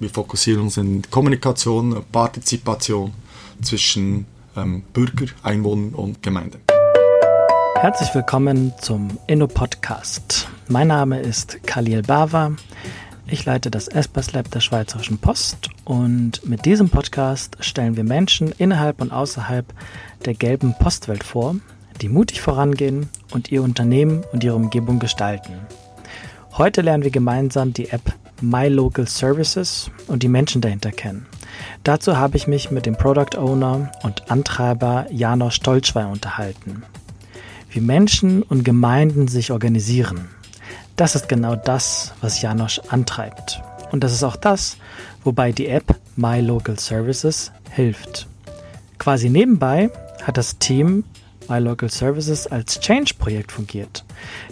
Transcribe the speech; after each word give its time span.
wir 0.00 0.08
fokussieren 0.08 0.62
uns 0.62 0.78
in 0.78 1.02
Kommunikation, 1.10 2.02
Partizipation 2.10 3.12
zwischen 3.60 4.26
ähm, 4.56 4.82
Bürger, 4.94 5.26
Einwohnern 5.42 5.90
und 5.90 6.22
Gemeinden. 6.22 6.60
Herzlich 7.76 8.14
willkommen 8.14 8.72
zum 8.80 9.18
Inno-Podcast. 9.26 10.48
Mein 10.68 10.88
Name 10.88 11.20
ist 11.20 11.62
Khalil 11.64 12.02
Bava. 12.02 12.52
Ich 13.26 13.44
leite 13.44 13.70
das 13.70 13.88
Espers 13.88 14.32
Lab 14.32 14.50
der 14.50 14.60
Schweizerischen 14.60 15.18
Post 15.18 15.68
und 15.84 16.46
mit 16.48 16.64
diesem 16.64 16.88
Podcast 16.88 17.58
stellen 17.60 17.96
wir 17.96 18.04
Menschen 18.04 18.52
innerhalb 18.56 19.02
und 19.02 19.12
außerhalb 19.12 19.66
der 20.24 20.34
gelben 20.34 20.74
Postwelt 20.78 21.24
vor, 21.24 21.56
die 22.00 22.08
mutig 22.08 22.40
vorangehen 22.40 23.10
und 23.32 23.52
ihr 23.52 23.62
Unternehmen 23.62 24.24
und 24.32 24.44
ihre 24.44 24.56
Umgebung 24.56 24.98
gestalten. 24.98 25.52
Heute 26.52 26.80
lernen 26.80 27.04
wir 27.04 27.10
gemeinsam 27.10 27.72
die 27.72 27.90
App 27.90 28.14
My 28.42 28.68
Local 28.68 29.06
Services 29.06 29.90
und 30.06 30.22
die 30.22 30.28
Menschen 30.28 30.60
dahinter 30.60 30.90
kennen. 30.90 31.26
Dazu 31.84 32.16
habe 32.16 32.36
ich 32.36 32.46
mich 32.46 32.70
mit 32.70 32.86
dem 32.86 32.96
Product 32.96 33.36
Owner 33.36 33.90
und 34.02 34.30
Antreiber 34.30 35.06
Janos 35.10 35.54
Stolzwein 35.54 36.06
unterhalten 36.06 36.84
wie 37.70 37.80
Menschen 37.80 38.42
und 38.42 38.64
Gemeinden 38.64 39.28
sich 39.28 39.52
organisieren. 39.52 40.28
Das 40.96 41.14
ist 41.14 41.28
genau 41.28 41.56
das, 41.56 42.12
was 42.20 42.42
Janosch 42.42 42.80
antreibt. 42.88 43.62
Und 43.92 44.04
das 44.04 44.12
ist 44.12 44.22
auch 44.22 44.36
das, 44.36 44.76
wobei 45.24 45.52
die 45.52 45.68
App 45.68 45.98
My 46.16 46.40
Local 46.40 46.78
Services 46.78 47.52
hilft. 47.70 48.26
Quasi 48.98 49.30
nebenbei 49.30 49.90
hat 50.22 50.36
das 50.36 50.58
Team 50.58 51.04
My 51.48 51.58
Local 51.58 51.90
Services 51.90 52.46
als 52.46 52.80
Change-Projekt 52.80 53.50
fungiert. 53.52 54.04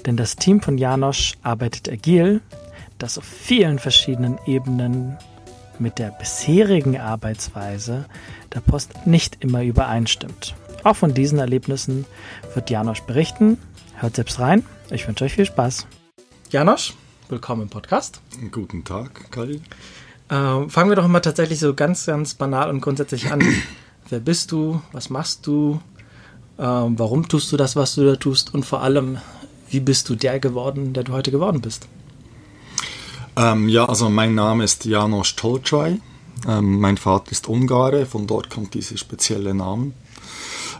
Denn 0.06 0.16
das 0.16 0.36
Team 0.36 0.60
von 0.60 0.78
Janosch 0.78 1.34
arbeitet 1.42 1.88
agil, 1.88 2.40
das 2.98 3.16
auf 3.16 3.24
vielen 3.24 3.78
verschiedenen 3.78 4.38
Ebenen 4.46 5.16
mit 5.78 5.98
der 5.98 6.10
bisherigen 6.10 6.98
Arbeitsweise 6.98 8.06
der 8.52 8.60
Post 8.60 9.06
nicht 9.06 9.38
immer 9.40 9.62
übereinstimmt. 9.62 10.54
Auch 10.82 10.96
von 10.96 11.14
diesen 11.14 11.38
Erlebnissen 11.38 12.04
wird 12.54 12.70
Janosch 12.70 13.02
berichten. 13.02 13.58
Hört 13.94 14.16
selbst 14.16 14.40
rein. 14.40 14.64
Ich 14.90 15.06
wünsche 15.06 15.24
euch 15.24 15.34
viel 15.34 15.46
Spaß. 15.46 15.86
Janosch, 16.50 16.94
willkommen 17.28 17.62
im 17.62 17.68
Podcast. 17.68 18.20
Guten 18.50 18.84
Tag, 18.84 19.30
Kali. 19.30 19.62
Äh, 20.28 20.68
fangen 20.68 20.90
wir 20.90 20.96
doch 20.96 21.06
mal 21.06 21.20
tatsächlich 21.20 21.60
so 21.60 21.74
ganz, 21.74 22.06
ganz 22.06 22.34
banal 22.34 22.68
und 22.70 22.80
grundsätzlich 22.80 23.30
an. 23.30 23.40
Wer 24.08 24.20
bist 24.20 24.50
du? 24.50 24.82
Was 24.92 25.10
machst 25.10 25.46
du? 25.46 25.80
Äh, 26.56 26.62
warum 26.62 27.28
tust 27.28 27.52
du 27.52 27.56
das, 27.56 27.76
was 27.76 27.94
du 27.94 28.04
da 28.04 28.16
tust? 28.16 28.52
Und 28.54 28.64
vor 28.64 28.82
allem, 28.82 29.18
wie 29.70 29.80
bist 29.80 30.08
du 30.08 30.16
der 30.16 30.40
geworden, 30.40 30.94
der 30.94 31.04
du 31.04 31.12
heute 31.12 31.30
geworden 31.30 31.60
bist? 31.60 31.86
Ähm, 33.38 33.68
ja, 33.68 33.84
also 33.84 34.10
mein 34.10 34.34
Name 34.34 34.64
ist 34.64 34.84
Janosch 34.84 35.36
Tolcay. 35.36 36.00
Ähm, 36.48 36.80
mein 36.80 36.96
Vater 36.96 37.30
ist 37.30 37.48
Ungare, 37.48 38.04
von 38.04 38.26
dort 38.26 38.50
kommt 38.50 38.74
dieser 38.74 38.96
spezielle 38.96 39.54
Name. 39.54 39.92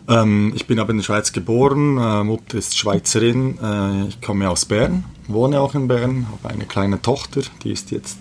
Ähm, 0.09 0.53
ich 0.57 0.67
bin 0.67 0.81
aber 0.81 0.91
in 0.91 0.97
der 0.97 1.05
Schweiz 1.05 1.33
geboren, 1.33 1.99
äh, 1.99 2.25
Mutter 2.25 2.59
ist 2.59 2.77
Schweizerin, 2.77 3.59
äh, 3.63 4.09
ich 4.09 4.21
komme 4.21 4.51
aus 4.51 4.65
Bern, 4.65 5.05
wohne 5.29 5.61
auch 5.61 5.75
in 5.77 5.87
Bern, 5.87 6.27
habe 6.33 6.53
eine 6.53 6.65
kleine 6.65 7.01
Tochter, 7.01 7.43
die 7.63 7.71
ist 7.71 7.93
jetzt 7.93 8.19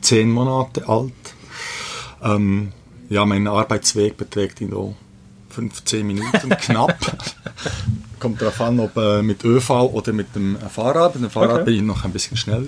zehn 0.00 0.32
Monate 0.32 0.88
alt. 0.88 1.12
Ähm, 2.22 2.72
ja, 3.08 3.24
mein 3.24 3.46
Arbeitsweg 3.46 4.16
beträgt 4.16 4.60
in 4.60 4.70
so 4.70 4.96
15 5.50 6.06
Minuten 6.06 6.48
knapp. 6.48 6.98
Kommt 8.20 8.40
darauf 8.40 8.60
an, 8.60 8.80
ob 8.80 8.96
äh, 8.96 9.22
mit 9.22 9.44
ÖV 9.44 9.70
oder 9.70 10.12
mit 10.12 10.34
dem 10.34 10.58
Fahrrad. 10.58 11.14
Mit 11.14 11.24
dem 11.24 11.30
Fahrrad 11.30 11.56
okay. 11.56 11.64
bin 11.64 11.74
ich 11.74 11.82
noch 11.82 12.04
ein 12.04 12.12
bisschen 12.12 12.36
schneller. 12.36 12.66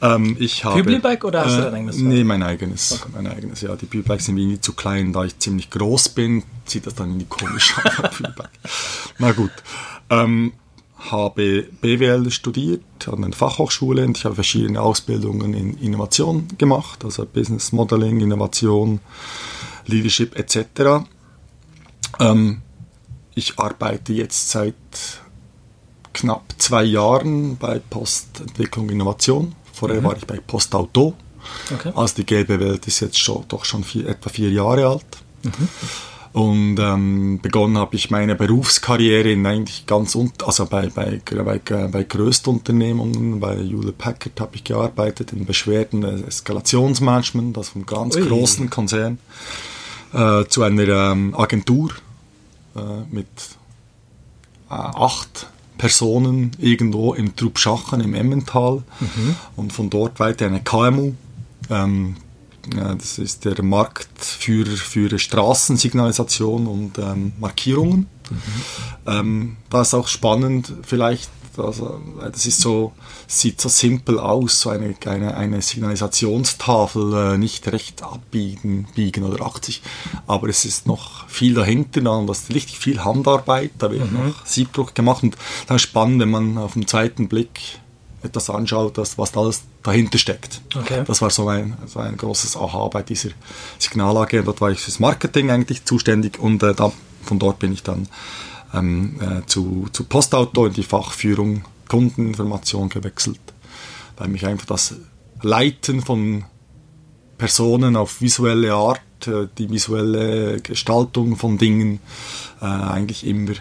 Ähm, 0.00 0.36
ich 0.38 0.64
habe, 0.64 0.82
Publibike 0.82 1.24
oder 1.24 1.44
hast 1.44 1.54
äh, 1.54 1.56
du 1.56 1.62
dein 1.62 1.74
eigenes? 1.74 1.98
Nee, 1.98 2.24
mein 2.24 2.42
eigenes. 2.42 2.92
Okay. 2.92 3.10
Mein 3.14 3.26
eigenes, 3.26 3.60
ja. 3.60 3.74
Die 3.74 3.86
Publibikes 3.86 4.26
sind 4.26 4.38
irgendwie 4.38 4.60
zu 4.60 4.72
klein, 4.74 5.12
da 5.12 5.24
ich 5.24 5.38
ziemlich 5.38 5.70
groß 5.70 6.10
bin, 6.10 6.44
sieht 6.66 6.86
das 6.86 6.94
dann 6.94 7.08
irgendwie 7.08 7.26
komisch 7.26 7.74
aus. 7.82 8.22
Na 9.18 9.32
gut. 9.32 9.50
Ähm, 10.10 10.52
habe 10.98 11.66
BWL 11.80 12.30
studiert 12.30 12.82
an 13.06 13.22
der 13.22 13.32
Fachhochschule 13.32 14.04
und 14.04 14.16
ich 14.16 14.24
habe 14.24 14.34
verschiedene 14.34 14.80
Ausbildungen 14.80 15.54
in 15.54 15.78
Innovation 15.78 16.48
gemacht, 16.58 17.04
also 17.04 17.24
Business 17.24 17.72
Modeling, 17.72 18.20
Innovation, 18.20 19.00
Leadership 19.86 20.36
etc. 20.36 21.06
Ähm, 22.20 22.62
ich 23.34 23.58
arbeite 23.58 24.12
jetzt 24.12 24.50
seit 24.50 24.74
knapp 26.12 26.54
zwei 26.58 26.84
Jahren 26.84 27.56
bei 27.56 27.78
Postentwicklung 27.78 28.90
Innovation 28.90 29.54
Vorher 29.78 30.00
mhm. 30.00 30.04
war 30.04 30.16
ich 30.16 30.26
bei 30.26 30.38
Postauto. 30.38 31.14
Okay. 31.72 31.92
Also 31.94 32.16
die 32.16 32.26
gelbe 32.26 32.58
Welt 32.58 32.86
ist 32.86 33.00
jetzt 33.00 33.18
schon, 33.18 33.44
doch 33.48 33.64
schon 33.64 33.84
vier, 33.84 34.08
etwa 34.08 34.28
vier 34.28 34.50
Jahre 34.50 34.88
alt. 34.88 35.06
Mhm. 35.44 35.68
Und 36.32 36.78
ähm, 36.78 37.38
begonnen 37.40 37.78
habe 37.78 37.96
ich 37.96 38.10
meine 38.10 38.34
Berufskarriere 38.34 39.30
in 39.30 39.46
eigentlich 39.46 39.86
ganz 39.86 40.14
unten, 40.14 40.44
also 40.44 40.66
bei, 40.66 40.88
bei, 40.88 41.20
bei, 41.24 41.58
bei 41.58 42.02
Größtunternehmungen, 42.02 43.40
bei 43.40 43.56
Hewlett 43.56 43.98
Packard 43.98 44.40
habe 44.40 44.56
ich 44.56 44.64
gearbeitet, 44.64 45.32
in 45.32 45.46
Beschwerden, 45.46 46.02
Eskalationsmanagement, 46.26 47.56
also 47.56 47.72
vom 47.72 47.86
ganz 47.86 48.16
Ui. 48.16 48.28
großen 48.28 48.68
Konzern, 48.68 49.18
äh, 50.12 50.44
zu 50.44 50.62
einer 50.62 50.88
ähm, 50.88 51.34
Agentur 51.36 51.90
äh, 51.90 52.07
mit 53.10 53.26
äh, 54.70 54.74
acht 54.74 55.48
Personen 55.78 56.50
irgendwo 56.58 57.14
im 57.14 57.36
Trubschachen 57.36 58.00
im 58.00 58.14
Emmental 58.14 58.82
mhm. 59.00 59.36
und 59.56 59.72
von 59.72 59.88
dort 59.90 60.18
weiter 60.20 60.46
eine 60.46 60.60
KMU. 60.60 61.12
Ähm, 61.70 62.16
ja, 62.76 62.94
das 62.94 63.18
ist 63.18 63.44
der 63.44 63.62
Marktführer 63.62 64.76
für 64.76 65.18
Straßensignalisation 65.18 66.66
und 66.66 66.98
ähm, 66.98 67.32
Markierungen. 67.38 68.08
Mhm. 68.30 68.36
Ähm, 69.06 69.56
da 69.70 69.82
ist 69.82 69.94
auch 69.94 70.08
spannend, 70.08 70.72
vielleicht 70.82 71.30
also, 71.56 72.00
das 72.20 72.46
ist 72.46 72.60
so, 72.60 72.92
sieht 73.26 73.60
so 73.60 73.68
simpel 73.68 74.18
aus, 74.18 74.60
so 74.60 74.70
eine, 74.70 74.94
eine, 75.06 75.36
eine 75.36 75.62
Signalisationstafel 75.62 77.34
äh, 77.34 77.38
nicht 77.38 77.66
recht 77.68 78.02
abbiegen 78.02 78.86
biegen 78.94 79.24
oder 79.24 79.44
80, 79.44 79.82
aber 80.26 80.48
es 80.48 80.64
ist 80.64 80.86
noch 80.86 81.28
viel 81.28 81.54
dahinter, 81.54 82.00
da 82.00 82.24
ist 82.30 82.54
richtig 82.54 82.78
viel 82.78 83.04
Handarbeit, 83.04 83.72
da 83.78 83.90
wird 83.90 84.10
mhm. 84.10 84.28
noch 84.28 84.46
Siebdruck 84.46 84.94
gemacht 84.94 85.22
und 85.22 85.36
dann 85.66 85.76
ist 85.76 85.82
spannend, 85.82 86.20
wenn 86.20 86.30
man 86.30 86.58
auf 86.58 86.74
den 86.74 86.86
zweiten 86.86 87.28
Blick 87.28 87.60
etwas 88.22 88.50
anschaut, 88.50 88.98
das, 88.98 89.16
was 89.18 89.32
da 89.32 89.40
alles 89.40 89.62
dahinter 89.82 90.18
steckt. 90.18 90.60
Okay. 90.76 91.04
Das 91.06 91.22
war 91.22 91.30
so 91.30 91.48
ein, 91.48 91.76
so 91.86 92.00
ein 92.00 92.16
großes 92.16 92.56
Aha 92.56 92.88
bei 92.88 93.02
dieser 93.02 93.30
Signal-AG. 93.78 94.42
Dort 94.44 94.60
war 94.60 94.70
ich 94.70 94.80
fürs 94.80 94.98
Marketing 94.98 95.50
eigentlich 95.50 95.84
zuständig 95.84 96.38
und 96.38 96.62
äh, 96.62 96.74
da, 96.74 96.92
von 97.22 97.38
dort 97.38 97.58
bin 97.58 97.72
ich 97.72 97.82
dann 97.82 98.08
ähm, 98.74 99.16
äh, 99.20 99.46
zu, 99.46 99.86
zu 99.92 100.04
Postauto 100.04 100.66
in 100.66 100.72
die 100.72 100.82
Fachführung 100.82 101.64
Kundeninformation 101.88 102.88
gewechselt, 102.88 103.40
weil 104.16 104.28
mich 104.28 104.46
einfach 104.46 104.66
das 104.66 104.96
Leiten 105.42 106.02
von 106.02 106.44
Personen 107.38 107.96
auf 107.96 108.20
visuelle 108.20 108.74
Art, 108.74 109.00
äh, 109.26 109.48
die 109.56 109.70
visuelle 109.70 110.60
Gestaltung 110.60 111.36
von 111.36 111.58
Dingen 111.58 112.00
äh, 112.60 112.66
eigentlich 112.66 113.26
immer 113.26 113.52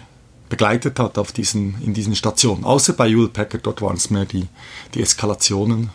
begleitet 0.50 1.00
hat 1.00 1.18
auf 1.18 1.32
diesen, 1.32 1.82
in 1.82 1.94
diesen 1.94 2.16
Stationen. 2.16 2.64
Außer 2.64 2.94
bei 2.94 3.08
Jule 3.08 3.28
Packard, 3.28 3.66
dort 3.66 3.82
waren 3.82 3.98
es 3.98 4.10
mehr 4.10 4.26
die, 4.26 4.48
die 4.94 5.02
Eskalationen, 5.02 5.90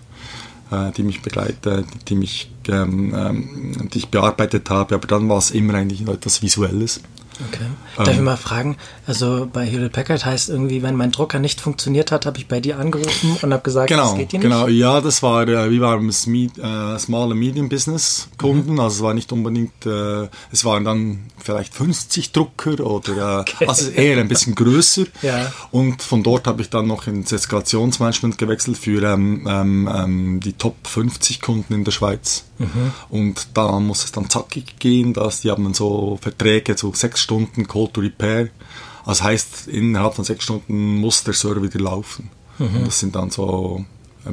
äh, 0.71 0.93
die 0.93 1.03
mich 1.03 1.23
begleitet, 1.23 1.87
die 2.09 2.15
mich 2.15 2.53
ähm, 2.69 3.15
ähm, 3.15 3.91
die 3.93 3.99
ich 3.99 4.09
bearbeitet 4.09 4.71
habe, 4.71 4.95
aber 4.95 5.07
dann 5.07 5.29
war 5.29 5.39
es 5.39 5.51
immer 5.51 5.75
eigentlich 5.75 6.07
etwas 6.07 6.43
Visuelles. 6.43 7.01
Okay. 7.49 7.67
Darf 7.97 8.09
ähm, 8.09 8.15
ich 8.15 8.21
mal 8.21 8.37
fragen, 8.37 8.77
also 9.07 9.49
bei 9.51 9.67
Hewlett 9.67 9.93
Packard 9.93 10.25
heißt 10.25 10.49
irgendwie, 10.49 10.83
wenn 10.83 10.97
mein 10.97 11.13
Drucker 11.13 11.39
nicht 11.39 11.61
funktioniert 11.61 12.13
hat, 12.13 12.27
habe 12.27 12.39
ich 12.39 12.47
bei 12.47 12.61
dir 12.61 12.79
angerufen 12.79 13.37
und 13.41 13.53
habe 13.53 13.63
gesagt, 13.63 13.89
genau, 13.89 14.05
das 14.05 14.17
geht 14.17 14.33
dir 14.33 14.39
nicht? 14.39 14.49
Genau, 14.49 14.69
ja, 14.69 15.01
das 15.01 15.23
war, 15.23 15.49
äh, 15.49 15.71
wir 15.71 15.81
waren 15.81 16.09
äh, 16.09 16.99
Small 16.99 17.31
and 17.31 17.41
Medium 17.41 17.69
Business 17.69 18.29
Kunden, 18.39 18.75
mhm. 18.75 18.81
also 18.81 18.97
es 18.97 19.03
war 19.03 19.15
nicht 19.15 19.33
unbedingt, 19.33 19.87
äh, 19.87 20.29
es 20.51 20.65
waren 20.65 20.85
dann 20.85 21.31
vielleicht 21.39 21.75
50 21.75 22.33
Drucker 22.33 22.81
oder, 22.81 23.39
äh, 23.39 23.41
okay. 23.53 23.67
also 23.67 23.91
eher 23.91 24.19
ein 24.19 24.29
bisschen 24.29 24.55
größer 24.55 25.05
ja. 25.23 25.53
und 25.71 26.03
von 26.03 26.23
dort 26.23 26.47
habe 26.47 26.63
ich 26.63 26.71
dann 26.71 26.87
noch 26.87 27.07
ins 27.07 27.33
Eskalationsmanagement 27.33 28.39
gewechselt 28.39 28.77
für 28.77 29.03
ähm, 29.03 29.47
ähm, 29.49 29.91
ähm 29.93 30.41
die 30.41 30.53
Top 30.53 30.77
50 30.87 31.41
Kunden 31.41 31.75
in 31.75 31.85
der 31.85 31.93
Schweiz. 31.93 32.45
Mhm. 32.63 32.93
Und 33.11 33.49
da 33.55 33.79
muss 33.81 34.05
es 34.05 34.13
dann 34.13 34.31
zackig 34.31 34.79
gehen, 34.79 35.13
dass 35.13 35.41
die 35.41 35.51
haben 35.51 35.75
so 35.75 36.19
Verträge, 36.21 36.77
so 36.77 36.93
sechs 36.95 37.21
Stunden 37.21 37.67
Call 37.67 37.89
to 37.93 38.01
Repair. 38.01 38.49
Das 39.05 39.23
heißt, 39.23 39.69
innerhalb 39.69 40.15
von 40.15 40.25
sechs 40.25 40.45
Stunden 40.45 40.97
muss 40.97 41.25
der 41.25 41.35
Server 41.35 41.63
wieder 41.63 41.81
laufen. 41.81 42.31
Mhm. 42.59 42.77
Und 42.77 42.87
das 42.87 43.01
sind 43.01 43.17
dann 43.17 43.31
so 43.31 43.85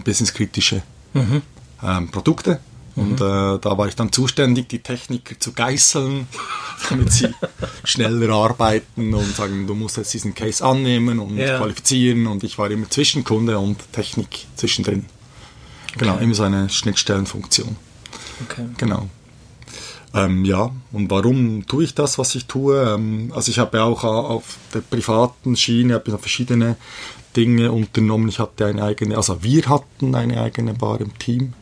businesskritische 0.04 0.84
mhm. 1.14 1.42
ähm, 1.84 2.10
Produkte. 2.10 2.60
Und 2.96 3.20
mhm. 3.20 3.26
äh, 3.26 3.60
da 3.60 3.78
war 3.78 3.88
ich 3.88 3.96
dann 3.96 4.12
zuständig, 4.12 4.68
die 4.70 4.80
Techniker 4.80 5.40
zu 5.40 5.54
geißeln, 5.54 6.28
damit 6.90 7.12
sie 7.12 7.34
schneller 7.84 8.34
arbeiten 8.34 9.14
und 9.14 9.36
sagen, 9.36 9.68
du 9.68 9.74
musst 9.74 9.98
jetzt 9.98 10.14
diesen 10.14 10.36
Case 10.36 10.64
annehmen 10.64 11.20
und 11.20 11.38
ja. 11.38 11.58
qualifizieren. 11.58 12.28
Und 12.28 12.44
ich 12.44 12.58
war 12.58 12.70
immer 12.70 12.90
Zwischenkunde 12.90 13.58
und 13.58 13.92
Technik 13.94 14.46
zwischendrin. 14.56 15.06
Genau, 15.98 16.16
okay. 16.16 16.24
immer 16.24 16.36
so 16.36 16.44
eine 16.44 16.70
Schnittstellenfunktion. 16.70 17.76
Okay. 18.46 18.66
Genau. 18.78 19.08
Ähm, 20.14 20.44
ja, 20.44 20.72
und 20.92 21.12
warum 21.12 21.68
tue 21.68 21.84
ich 21.84 21.94
das, 21.94 22.18
was 22.18 22.34
ich 22.34 22.46
tue? 22.46 22.82
Ähm, 22.82 23.32
also 23.36 23.52
ich 23.52 23.60
habe 23.60 23.84
auch 23.84 24.04
auf 24.04 24.58
der 24.74 24.82
privaten 24.82 25.56
Schiene 25.56 25.94
habe 25.94 26.18
verschiedene 26.18 26.78
Dinge 27.36 27.72
unternommen. 27.72 28.30
Ich 28.30 28.40
hatte 28.40 28.66
eine 28.66 28.84
eigene, 28.84 29.18
also 29.18 29.44
wir 29.44 29.66
hatten 29.68 30.16
eine 30.16 30.42
eigene 30.42 30.74
Bar 30.74 31.00
im 31.02 31.18
Team 31.20 31.54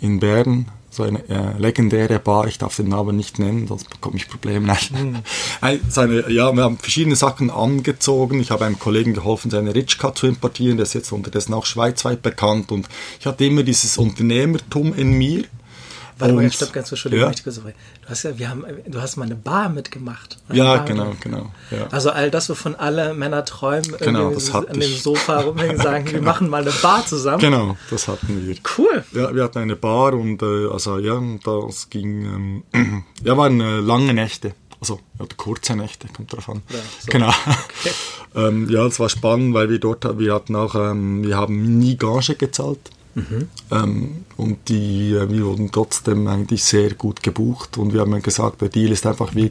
in 0.00 0.20
Bern, 0.20 0.66
so 0.90 1.04
eine 1.04 1.26
äh, 1.28 1.58
legendäre 1.58 2.18
Bar, 2.18 2.48
ich 2.48 2.58
darf 2.58 2.76
den 2.76 2.88
Namen 2.88 3.16
nicht 3.16 3.38
nennen, 3.38 3.66
sonst 3.66 3.88
bekomme 3.88 4.16
ich 4.16 4.28
Probleme. 4.28 4.66
Nein. 4.66 5.22
Mhm. 5.62 5.80
seine, 5.88 6.30
ja, 6.30 6.52
wir 6.52 6.64
haben 6.64 6.76
verschiedene 6.76 7.16
Sachen 7.16 7.50
angezogen. 7.50 8.40
Ich 8.40 8.50
habe 8.50 8.66
einem 8.66 8.78
Kollegen 8.78 9.14
geholfen, 9.14 9.50
seine 9.50 9.74
Ritschka 9.74 10.14
zu 10.14 10.26
importieren, 10.26 10.76
der 10.76 10.84
ist 10.84 10.94
jetzt 10.94 11.12
unterdessen 11.12 11.54
auch 11.54 11.64
schweizweit 11.64 12.20
bekannt 12.20 12.72
und 12.72 12.88
ich 13.18 13.26
hatte 13.26 13.46
immer 13.46 13.62
dieses 13.62 13.96
Unternehmertum 13.96 14.94
in 14.94 15.12
mir 15.12 15.44
Warte 16.18 16.34
mal, 16.34 16.50
stopp 16.50 16.72
ganz 16.72 16.90
Entschuldigung, 16.90 17.30
ja. 17.30 17.52
du 17.54 17.74
hast 18.08 18.22
ja, 18.22 18.38
wir 18.38 18.48
haben, 18.48 18.64
du 18.86 19.00
hast 19.02 19.16
mal 19.16 19.26
eine 19.26 19.34
Bar 19.34 19.68
mitgemacht. 19.68 20.38
Eine 20.48 20.58
ja, 20.58 20.76
Bar 20.76 20.84
genau, 20.86 21.12
genau. 21.20 21.52
Ja. 21.70 21.88
Also 21.90 22.10
all 22.10 22.30
das, 22.30 22.48
wovon 22.48 22.74
alle 22.74 23.12
Männer 23.12 23.44
träumen, 23.44 23.94
genau, 24.00 24.30
das 24.30 24.54
an 24.54 24.80
dem 24.80 24.96
Sofa 24.96 25.40
rumhängen, 25.40 25.76
sagen, 25.82 26.06
genau. 26.06 26.14
wir 26.16 26.22
machen 26.22 26.48
mal 26.48 26.62
eine 26.62 26.70
Bar 26.70 27.04
zusammen. 27.04 27.40
Genau, 27.40 27.76
das 27.90 28.08
hatten 28.08 28.46
wir. 28.46 28.56
Cool. 28.78 29.04
Ja, 29.12 29.34
wir 29.34 29.44
hatten 29.44 29.58
eine 29.58 29.76
Bar 29.76 30.14
und 30.14 30.42
äh, 30.42 30.68
also 30.72 30.98
ja, 30.98 31.20
das 31.44 31.90
ging, 31.90 32.62
ähm, 32.72 33.04
ja, 33.22 33.36
waren 33.36 33.60
äh, 33.60 33.80
lange 33.80 34.14
Nächte. 34.14 34.54
Also 34.80 35.00
ja, 35.18 35.26
kurze 35.36 35.76
Nächte, 35.76 36.08
kommt 36.08 36.32
drauf 36.32 36.48
an. 36.48 36.62
Ja, 36.70 36.78
so. 36.78 37.06
Genau. 37.10 37.28
Okay. 37.28 37.94
ähm, 38.36 38.70
ja, 38.70 38.86
es 38.86 38.98
war 39.00 39.08
spannend, 39.10 39.54
weil 39.54 39.68
wir 39.68 39.78
dort, 39.78 40.18
wir 40.18 40.34
hatten 40.34 40.56
auch, 40.56 40.74
ähm, 40.74 41.24
wir 41.24 41.36
haben 41.36 41.78
nie 41.78 41.96
Gage 41.96 42.36
gezahlt. 42.36 42.78
Mhm. 43.16 43.48
Ähm, 43.70 44.24
und 44.36 44.68
die, 44.68 45.14
äh, 45.14 45.30
wir 45.30 45.46
wurden 45.46 45.72
trotzdem 45.72 46.26
eigentlich 46.28 46.62
sehr 46.62 46.92
gut 46.94 47.22
gebucht 47.22 47.78
und 47.78 47.94
wir 47.94 48.02
haben 48.02 48.22
gesagt, 48.22 48.60
der 48.60 48.68
Deal 48.68 48.92
ist 48.92 49.06
einfach, 49.06 49.34
wir, 49.34 49.50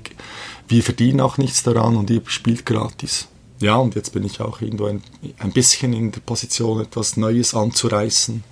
wir 0.68 0.84
verdienen 0.84 1.20
auch 1.20 1.40
nichts 1.40 1.64
daran 1.64 1.98
und 1.98 2.12
ihr 2.12 2.22
spielt 2.28 2.68
gratis. 2.68 3.28
Ja, 3.60 3.78
und 3.78 3.96
jetzt 3.96 4.14
bin 4.14 4.24
ich 4.24 4.40
auch 4.40 4.62
irgendwo 4.62 4.86
ein, 4.86 5.02
ein 5.40 5.52
bisschen 5.52 5.94
in 5.94 6.12
der 6.12 6.20
Position, 6.20 6.82
etwas 6.82 7.18
Neues 7.18 7.56
anzureißen 7.56 8.44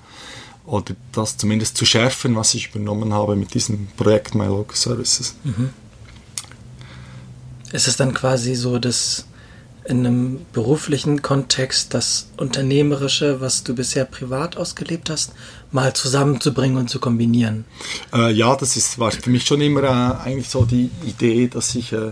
oder 0.65 0.95
das 1.11 1.37
zumindest 1.37 1.77
zu 1.77 1.85
schärfen, 1.85 2.35
was 2.35 2.55
ich 2.55 2.73
übernommen 2.73 3.13
habe 3.13 3.35
mit 3.35 3.53
diesem 3.53 3.89
Projekt 3.95 4.33
My 4.33 4.45
Local 4.47 4.75
Services. 4.75 5.35
Mhm. 5.43 5.69
Ist 7.71 7.87
es 7.87 7.97
dann 7.97 8.15
quasi 8.15 8.55
so, 8.55 8.79
dass 8.79 9.25
in 9.85 10.05
einem 10.05 10.45
beruflichen 10.53 11.21
Kontext 11.21 11.93
das 11.93 12.27
Unternehmerische, 12.37 13.41
was 13.41 13.63
du 13.63 13.75
bisher 13.75 14.05
privat 14.05 14.55
ausgelebt 14.55 15.09
hast, 15.09 15.33
mal 15.71 15.93
zusammenzubringen 15.93 16.77
und 16.77 16.89
zu 16.89 16.99
kombinieren? 16.99 17.65
Äh, 18.13 18.31
ja, 18.31 18.55
das 18.55 18.77
ist, 18.77 18.99
war 18.99 19.11
für 19.11 19.29
mich 19.29 19.45
schon 19.45 19.61
immer 19.61 19.83
äh, 19.83 20.23
eigentlich 20.23 20.49
so 20.49 20.65
die 20.65 20.89
Idee, 21.05 21.47
dass 21.47 21.75
ich 21.75 21.91
äh, 21.91 22.11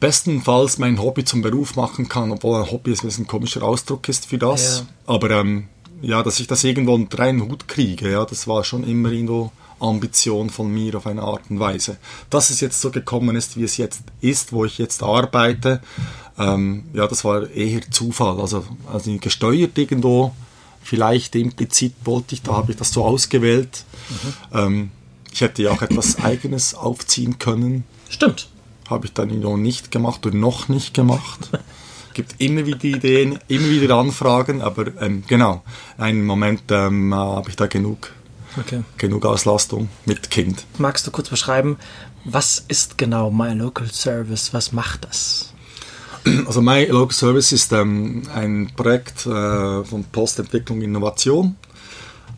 bestenfalls 0.00 0.78
mein 0.78 1.00
Hobby 1.00 1.24
zum 1.24 1.42
Beruf 1.42 1.76
machen 1.76 2.08
kann, 2.08 2.30
obwohl 2.30 2.60
ein 2.60 2.70
Hobby 2.70 2.92
ist 2.92 3.04
ein 3.04 3.26
komischer 3.26 3.62
Ausdruck 3.62 4.08
ist 4.08 4.26
für 4.26 4.38
das. 4.38 4.78
Ja. 4.78 5.14
Aber 5.14 5.30
ähm, 5.30 5.68
ja, 6.02 6.22
dass 6.22 6.40
ich 6.40 6.46
das 6.46 6.62
irgendwo 6.64 6.94
unter 6.94 7.20
einen 7.20 7.42
Hut 7.48 7.68
kriege, 7.68 8.10
ja, 8.10 8.24
das 8.24 8.46
war 8.46 8.64
schon 8.64 8.84
immer 8.84 9.10
irgendwo 9.10 9.50
Ambition 9.80 10.50
von 10.50 10.72
mir 10.72 10.96
auf 10.96 11.06
eine 11.06 11.22
Art 11.22 11.42
und 11.50 11.60
Weise. 11.60 11.98
Dass 12.30 12.50
es 12.50 12.60
jetzt 12.60 12.80
so 12.80 12.90
gekommen 12.90 13.36
ist, 13.36 13.56
wie 13.56 13.64
es 13.64 13.76
jetzt 13.76 14.02
ist, 14.20 14.52
wo 14.52 14.64
ich 14.64 14.78
jetzt 14.78 15.02
arbeite, 15.02 15.80
ähm, 16.38 16.84
ja, 16.92 17.06
das 17.06 17.24
war 17.24 17.50
eher 17.50 17.82
Zufall. 17.90 18.40
Also, 18.40 18.64
also 18.92 19.16
gesteuert 19.18 19.76
irgendwo, 19.76 20.34
vielleicht 20.82 21.34
implizit 21.34 21.94
wollte 22.04 22.34
ich, 22.34 22.42
da 22.42 22.52
habe 22.52 22.72
ich 22.72 22.78
das 22.78 22.92
so 22.92 23.04
ausgewählt. 23.04 23.84
Mhm. 24.08 24.58
Ähm, 24.58 24.90
ich 25.32 25.40
hätte 25.40 25.62
ja 25.62 25.70
auch 25.70 25.82
etwas 25.82 26.18
Eigenes 26.24 26.74
aufziehen 26.74 27.38
können. 27.38 27.84
Stimmt. 28.08 28.48
Habe 28.88 29.06
ich 29.06 29.12
dann 29.12 29.40
noch 29.40 29.56
nicht 29.56 29.90
gemacht 29.90 30.24
oder 30.26 30.36
noch 30.36 30.68
nicht 30.68 30.94
gemacht. 30.94 31.50
gibt 32.14 32.40
immer 32.40 32.64
wieder 32.64 32.84
Ideen, 32.84 33.38
immer 33.48 33.68
wieder 33.68 33.96
Anfragen, 33.96 34.62
aber 34.62 34.86
ähm, 35.02 35.24
genau, 35.26 35.62
einen 35.98 36.24
Moment 36.24 36.62
ähm, 36.70 37.14
habe 37.14 37.50
ich 37.50 37.56
da 37.56 37.66
genug 37.66 38.10
Okay. 38.58 38.82
Genug 38.96 39.26
Auslastung 39.26 39.88
mit 40.04 40.30
Kind. 40.30 40.64
Magst 40.78 41.06
du 41.06 41.10
kurz 41.10 41.28
beschreiben, 41.28 41.78
was 42.24 42.64
ist 42.68 42.98
genau 42.98 43.30
My 43.30 43.52
Local 43.52 43.86
Service? 43.86 44.54
Was 44.54 44.72
macht 44.72 45.04
das? 45.04 45.52
Also 46.46 46.60
My 46.60 46.84
Local 46.84 47.14
Service 47.14 47.52
ist 47.52 47.72
ähm, 47.72 48.22
ein 48.34 48.70
Projekt 48.76 49.26
äh, 49.26 49.84
von 49.84 50.04
Postentwicklung 50.10 50.82
Innovation. 50.82 51.56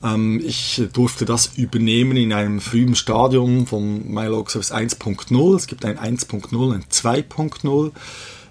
Ähm, 0.02 0.40
ich 0.44 0.82
durfte 0.92 1.24
das 1.24 1.56
übernehmen 1.56 2.16
in 2.16 2.32
einem 2.32 2.60
frühen 2.60 2.94
Stadium 2.94 3.66
von 3.66 4.10
My 4.12 4.26
Local 4.26 4.50
Service 4.50 4.72
1.0. 4.72 5.56
Es 5.56 5.66
gibt 5.66 5.84
ein 5.84 5.98
1.0, 5.98 6.74
ein 6.74 6.84
2.0. 6.84 7.92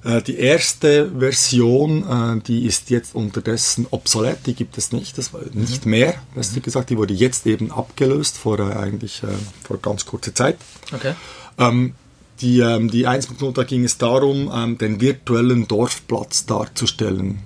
Äh, 0.03 0.21
die 0.21 0.37
erste 0.37 1.11
Version, 1.17 2.03
äh, 2.03 2.41
die 2.41 2.65
ist 2.65 2.89
jetzt 2.89 3.15
unterdessen 3.15 3.87
obsolet, 3.91 4.45
die 4.45 4.53
gibt 4.53 4.77
es 4.77 4.91
nicht, 4.91 5.17
das 5.17 5.33
war 5.33 5.41
nicht 5.53 5.85
mhm. 5.85 5.91
mehr, 5.91 6.15
besser 6.35 6.59
gesagt, 6.59 6.89
die 6.89 6.97
wurde 6.97 7.13
jetzt 7.13 7.47
eben 7.47 7.71
abgelöst 7.71 8.37
vor 8.37 8.59
äh, 8.59 8.73
eigentlich 8.73 9.21
vor 9.63 9.77
ganz 9.77 10.05
kurzer 10.05 10.33
Zeit. 10.33 10.57
Okay. 10.93 11.13
Ähm, 11.57 11.93
die, 12.41 12.59
ähm, 12.59 12.89
die 12.89 13.07
1.0, 13.07 13.53
da 13.53 13.63
ging 13.63 13.83
es 13.83 13.97
darum, 13.97 14.51
ähm, 14.53 14.77
den 14.77 15.01
virtuellen 15.01 15.67
Dorfplatz 15.67 16.45
darzustellen. 16.45 17.39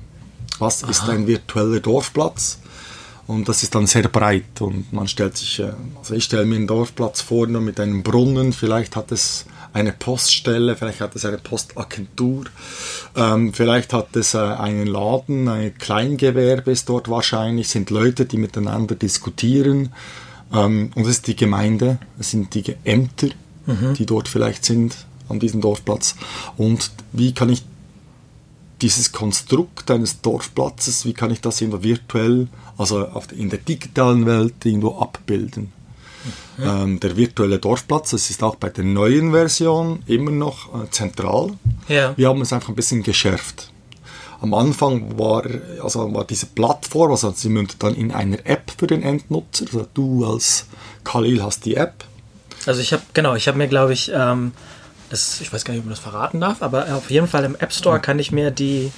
Was 0.60 0.84
Aha. 0.84 0.92
ist 0.92 1.10
ein 1.10 1.28
virtueller 1.28 1.80
Dorfplatz? 1.80 2.60
Und 3.28 3.48
das 3.48 3.64
ist 3.64 3.76
dann 3.76 3.88
sehr 3.88 4.10
breit 4.10 4.60
und 4.60 4.92
man 4.92 5.08
stellt 5.08 5.38
sich, 5.38 5.64
also 5.98 6.14
ich 6.16 6.26
stelle 6.26 6.44
mir 6.44 6.56
einen 6.56 6.68
Dorfplatz 6.68 7.22
vor, 7.22 7.48
nur 7.48 7.62
mit 7.62 7.80
einem 7.80 8.04
Brunnen, 8.04 8.52
vielleicht 8.52 8.98
hat 8.98 9.12
es 9.12 9.46
eine 9.74 9.94
Poststelle, 9.94 10.76
vielleicht 10.76 11.00
hat 11.00 11.16
es 11.16 11.24
eine 11.24 11.38
Postagentur, 11.38 12.46
ähm, 13.16 13.54
vielleicht 13.54 13.94
hat 13.94 14.16
es 14.16 14.34
äh, 14.34 14.40
einen 14.40 14.86
Laden, 14.86 15.48
ein 15.48 15.78
Kleingewerbe 15.78 16.72
ist 16.72 16.90
dort 16.90 17.10
wahrscheinlich, 17.10 17.70
sind 17.70 17.90
Leute, 17.90 18.26
die 18.26 18.38
miteinander 18.38 18.96
diskutieren. 18.96 19.94
Ähm, 20.54 20.92
und 20.96 21.04
es 21.04 21.10
ist 21.10 21.28
die 21.28 21.36
Gemeinde, 21.36 22.00
es 22.20 22.32
sind 22.32 22.54
die 22.54 22.76
Ämter, 22.84 23.30
mhm. 23.66 23.94
die 23.94 24.06
dort 24.06 24.28
vielleicht 24.28 24.66
sind 24.66 25.06
an 25.30 25.40
diesem 25.40 25.62
Dorfplatz. 25.62 26.16
Und 26.58 26.92
wie 27.14 27.34
kann 27.34 27.50
ich 27.50 27.64
dieses 28.82 29.12
Konstrukt 29.12 29.92
eines 29.92 30.22
Dorfplatzes, 30.22 31.06
wie 31.06 31.14
kann 31.14 31.32
ich 31.32 31.42
das 31.42 31.62
irgendwo 31.62 31.84
virtuell, 31.84 32.48
also 32.78 33.08
in 33.38 33.50
der 33.50 33.60
digitalen 33.60 34.26
Welt 34.26 34.66
irgendwo 34.66 34.98
abbilden? 34.98 35.72
Ähm, 36.60 37.00
der 37.00 37.18
virtuelle 37.18 37.58
Dorfplatz, 37.58 38.12
das 38.12 38.30
ist 38.30 38.44
auch 38.44 38.56
bei 38.56 38.70
der 38.70 38.84
neuen 38.84 39.32
Version 39.32 40.04
immer 40.06 40.32
noch 40.32 40.84
äh, 40.84 40.90
zentral. 40.92 41.54
Ja. 41.88 42.16
Wir 42.16 42.28
haben 42.28 42.42
es 42.42 42.54
einfach 42.54 42.70
ein 42.70 42.76
bisschen 42.76 43.02
geschärft. 43.02 43.72
Am 44.42 44.54
Anfang 44.54 45.18
war, 45.18 45.44
also 45.82 46.14
war 46.14 46.26
diese 46.26 46.48
Plattform, 46.48 47.12
also 47.12 47.32
sie 47.32 47.50
mündet 47.50 47.78
dann 47.80 47.96
in 47.96 48.12
einer 48.12 48.46
App 48.46 48.72
für 48.78 48.88
den 48.88 49.02
Endnutzer. 49.02 49.66
Also 49.66 49.88
du 49.94 50.26
als 50.26 50.66
Khalil 51.04 51.44
hast 51.44 51.66
die 51.66 51.76
App. 51.76 52.04
Also 52.68 52.82
ich 52.82 52.94
habe, 52.94 53.04
genau, 53.14 53.36
ich 53.36 53.48
habe 53.48 53.58
mir, 53.58 53.68
glaube 53.68 53.94
ich, 53.94 54.12
ähm, 54.14 54.52
das, 55.10 55.42
ich 55.42 55.52
weiß 55.52 55.66
gar 55.66 55.74
nicht, 55.74 55.82
ob 55.82 55.86
man 55.86 55.94
das 55.94 56.00
verraten 56.00 56.40
darf, 56.40 56.62
aber 56.62 56.96
auf 56.96 57.12
jeden 57.12 57.28
Fall 57.28 57.44
im 57.44 57.56
App 57.56 57.74
Store 57.74 58.00
kann 58.00 58.18
ich 58.18 58.32
mir 58.32 58.50
die, 58.50 58.92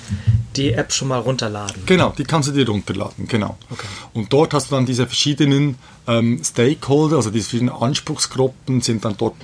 die 0.55 0.74
App 0.74 0.93
schon 0.93 1.08
mal 1.08 1.20
runterladen. 1.20 1.84
Genau, 1.86 2.13
die 2.15 2.24
kannst 2.24 2.50
du 2.50 2.53
dir 2.53 2.67
runterladen, 2.67 3.27
genau. 3.27 3.58
Okay. 3.70 3.88
Und 4.13 4.32
dort 4.32 4.53
hast 4.53 4.70
du 4.70 4.75
dann 4.75 4.86
diese 4.86 5.08
verschiedenen 5.08 5.77
ähm, 6.08 6.41
Stakeholder, 6.43 7.17
also 7.17 7.32
diese 7.32 7.50
verschiedenen 7.50 7.75
Anspruchsgruppen 7.75 8.82
sind 8.82 9.03
dann 9.05 9.17
dort 9.17 9.36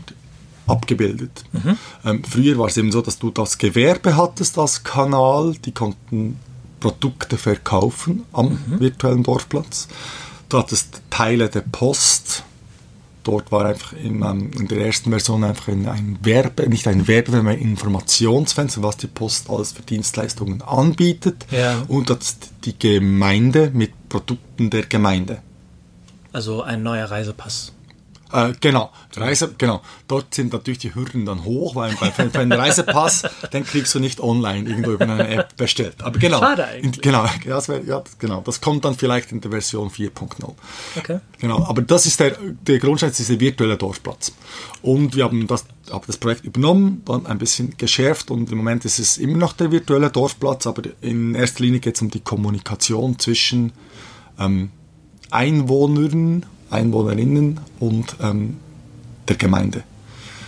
abgebildet. 0.67 1.43
Mhm. 1.51 1.77
Ähm, 2.05 2.23
früher 2.23 2.57
war 2.59 2.67
es 2.67 2.77
eben 2.77 2.91
so, 2.91 3.01
dass 3.01 3.17
du 3.17 3.31
das 3.31 3.57
Gewerbe 3.57 4.15
hattest 4.15 4.57
als 4.59 4.83
Kanal, 4.83 5.55
die 5.65 5.71
konnten 5.71 6.39
Produkte 6.79 7.38
verkaufen 7.38 8.25
am 8.31 8.49
mhm. 8.49 8.79
virtuellen 8.79 9.23
Dorfplatz. 9.23 9.88
Du 10.47 10.57
hattest 10.57 11.01
Teile 11.09 11.49
der 11.49 11.61
Post, 11.61 12.43
dort 13.29 13.51
war 13.51 13.65
einfach 13.65 13.93
in, 13.93 14.24
ähm, 14.24 14.51
in 14.57 14.67
der 14.67 14.79
ersten 14.79 15.12
Version 15.12 15.43
einfach 15.43 15.67
ein 15.67 16.17
Werbe, 16.24 16.67
nicht 16.67 16.88
ein 16.88 17.07
Werbe, 17.07 17.31
sondern 17.31 17.53
ein 17.53 17.59
Informationsfenster, 17.59 18.81
was 18.81 18.98
die 18.98 19.07
Post 19.07 19.50
alles 19.50 19.71
für 19.71 19.83
Dienstleistungen 19.83 20.62
anbietet. 20.63 21.45
Ja. 21.51 21.83
Und 21.88 22.09
das 22.09 22.38
die 22.65 22.77
Gemeinde 22.77 23.69
mit 23.71 24.09
Produkten 24.09 24.71
der 24.71 24.83
Gemeinde. 24.83 25.41
Also 26.33 26.63
ein 26.63 26.81
neuer 26.81 27.05
Reisepass. 27.05 27.74
Äh, 28.31 28.53
genau, 28.59 28.91
Reise, 29.15 29.55
genau. 29.57 29.81
Dort 30.07 30.36
sind 30.36 30.53
natürlich 30.53 30.77
die 30.79 30.93
Hürden 30.93 31.25
dann 31.25 31.43
hoch, 31.45 31.75
weil 31.75 31.95
bei, 32.00 32.12
für, 32.12 32.39
einen 32.39 32.51
Reisepass, 32.51 33.24
den 33.53 33.63
kriegst 33.65 33.95
du 33.95 34.00
nicht 34.00 34.19
online 34.19 34.69
irgendwo 34.69 34.91
über 34.91 35.05
eine 35.05 35.27
App 35.27 35.55
bestellt. 35.57 35.95
Aber 36.03 36.19
genau, 36.19 36.39
Schade 36.39 36.65
eigentlich. 36.65 36.98
In, 36.98 37.01
genau, 37.01 37.25
das 37.45 37.69
wär, 37.69 37.83
ja, 37.83 38.03
genau, 38.19 38.41
das 38.41 38.62
kommt 38.62 38.86
dann 38.86 38.95
vielleicht 38.95 39.31
in 39.31 39.41
der 39.41 39.50
Version 39.50 39.89
4.0. 39.89 40.53
Okay. 40.98 41.19
Genau, 41.39 41.65
aber 41.65 41.81
das 41.81 42.05
ist 42.05 42.19
der, 42.19 42.38
der 42.39 42.77
Grundstein, 42.77 43.09
ist 43.09 43.29
der 43.29 43.39
virtuelle 43.39 43.77
Dorfplatz. 43.77 44.31
Und 44.83 45.15
wir 45.15 45.24
haben 45.24 45.48
das, 45.48 45.65
haben 45.91 46.03
das 46.05 46.17
Projekt 46.17 46.45
übernommen, 46.45 47.01
dann 47.05 47.25
ein 47.25 47.39
bisschen 47.39 47.77
geschärft 47.77 48.29
und 48.29 48.51
im 48.51 48.57
Moment 48.59 48.86
ist 48.86 49.00
es 49.00 49.17
immer 49.17 49.38
noch 49.38 49.53
der 49.53 49.71
virtuelle 49.71 50.12
Dorfplatz, 50.12 50.67
aber 50.67 50.83
in 51.01 51.33
erster 51.33 51.63
Linie 51.63 51.79
geht 51.79 51.95
es 51.95 52.01
um 52.01 52.12
die 52.12 52.19
Kommunikation 52.19 53.17
zwischen 53.17 53.71
ähm, 54.38 54.69
Einwohnern 55.31 56.45
Einwohnerinnen 56.69 57.59
und 57.79 58.15
ähm, 58.21 58.57
der 59.27 59.35
Gemeinde. 59.35 59.83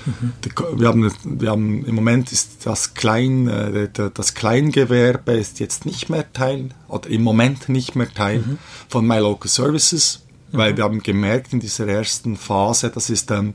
Mhm. 0.05 0.33
Wir, 0.79 0.87
haben, 0.87 1.11
wir 1.23 1.49
haben 1.49 1.85
im 1.85 1.95
Moment 1.95 2.31
ist 2.31 2.65
das 2.65 2.93
Klein, 2.93 3.47
äh, 3.47 3.89
das 3.91 4.33
Kleingewerbe 4.33 5.33
ist 5.33 5.59
jetzt 5.59 5.85
nicht 5.85 6.09
mehr 6.09 6.31
Teil 6.33 6.69
oder 6.87 7.09
im 7.09 7.23
Moment 7.23 7.69
nicht 7.69 7.95
mehr 7.95 8.11
Teil 8.11 8.39
mhm. 8.39 8.57
von 8.87 9.05
My 9.05 9.19
Local 9.19 9.49
Services, 9.49 10.23
weil 10.51 10.73
mhm. 10.73 10.77
wir 10.77 10.83
haben 10.83 11.03
gemerkt 11.03 11.53
in 11.53 11.59
dieser 11.59 11.87
ersten 11.87 12.35
Phase, 12.35 12.89
das 12.89 13.09
ist 13.09 13.31
ähm, 13.31 13.53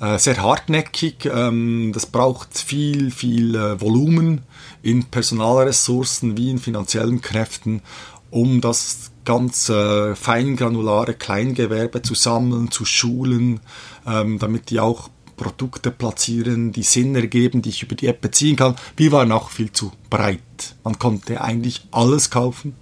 äh, 0.00 0.18
sehr 0.18 0.40
hartnäckig, 0.42 1.28
ähm, 1.32 1.90
das 1.92 2.06
braucht 2.06 2.56
viel, 2.58 3.10
viel 3.10 3.54
äh, 3.54 3.80
Volumen 3.80 4.42
in 4.82 5.04
Personalressourcen 5.04 6.36
wie 6.36 6.50
in 6.50 6.58
finanziellen 6.58 7.20
Kräften, 7.20 7.82
um 8.30 8.60
das 8.60 9.10
ganz 9.26 9.68
äh, 9.68 10.14
feingranulare 10.14 11.12
Kleingewerbe 11.12 12.00
zu 12.00 12.14
sammeln, 12.14 12.70
zu 12.70 12.86
schulen, 12.86 13.60
ähm, 14.06 14.38
damit 14.38 14.70
die 14.70 14.80
auch 14.80 15.10
Produkte 15.36 15.90
platzieren, 15.90 16.72
die 16.72 16.82
Sinn 16.82 17.14
ergeben, 17.14 17.60
die 17.60 17.68
ich 17.68 17.82
über 17.82 17.94
die 17.94 18.06
App 18.06 18.22
beziehen 18.22 18.56
kann. 18.56 18.76
Wir 18.96 19.12
waren 19.12 19.32
auch 19.32 19.50
viel 19.50 19.70
zu 19.70 19.92
breit. 20.08 20.40
Man 20.82 20.98
konnte 20.98 21.42
eigentlich 21.42 21.86
alles 21.90 22.30
kaufen. 22.30 22.74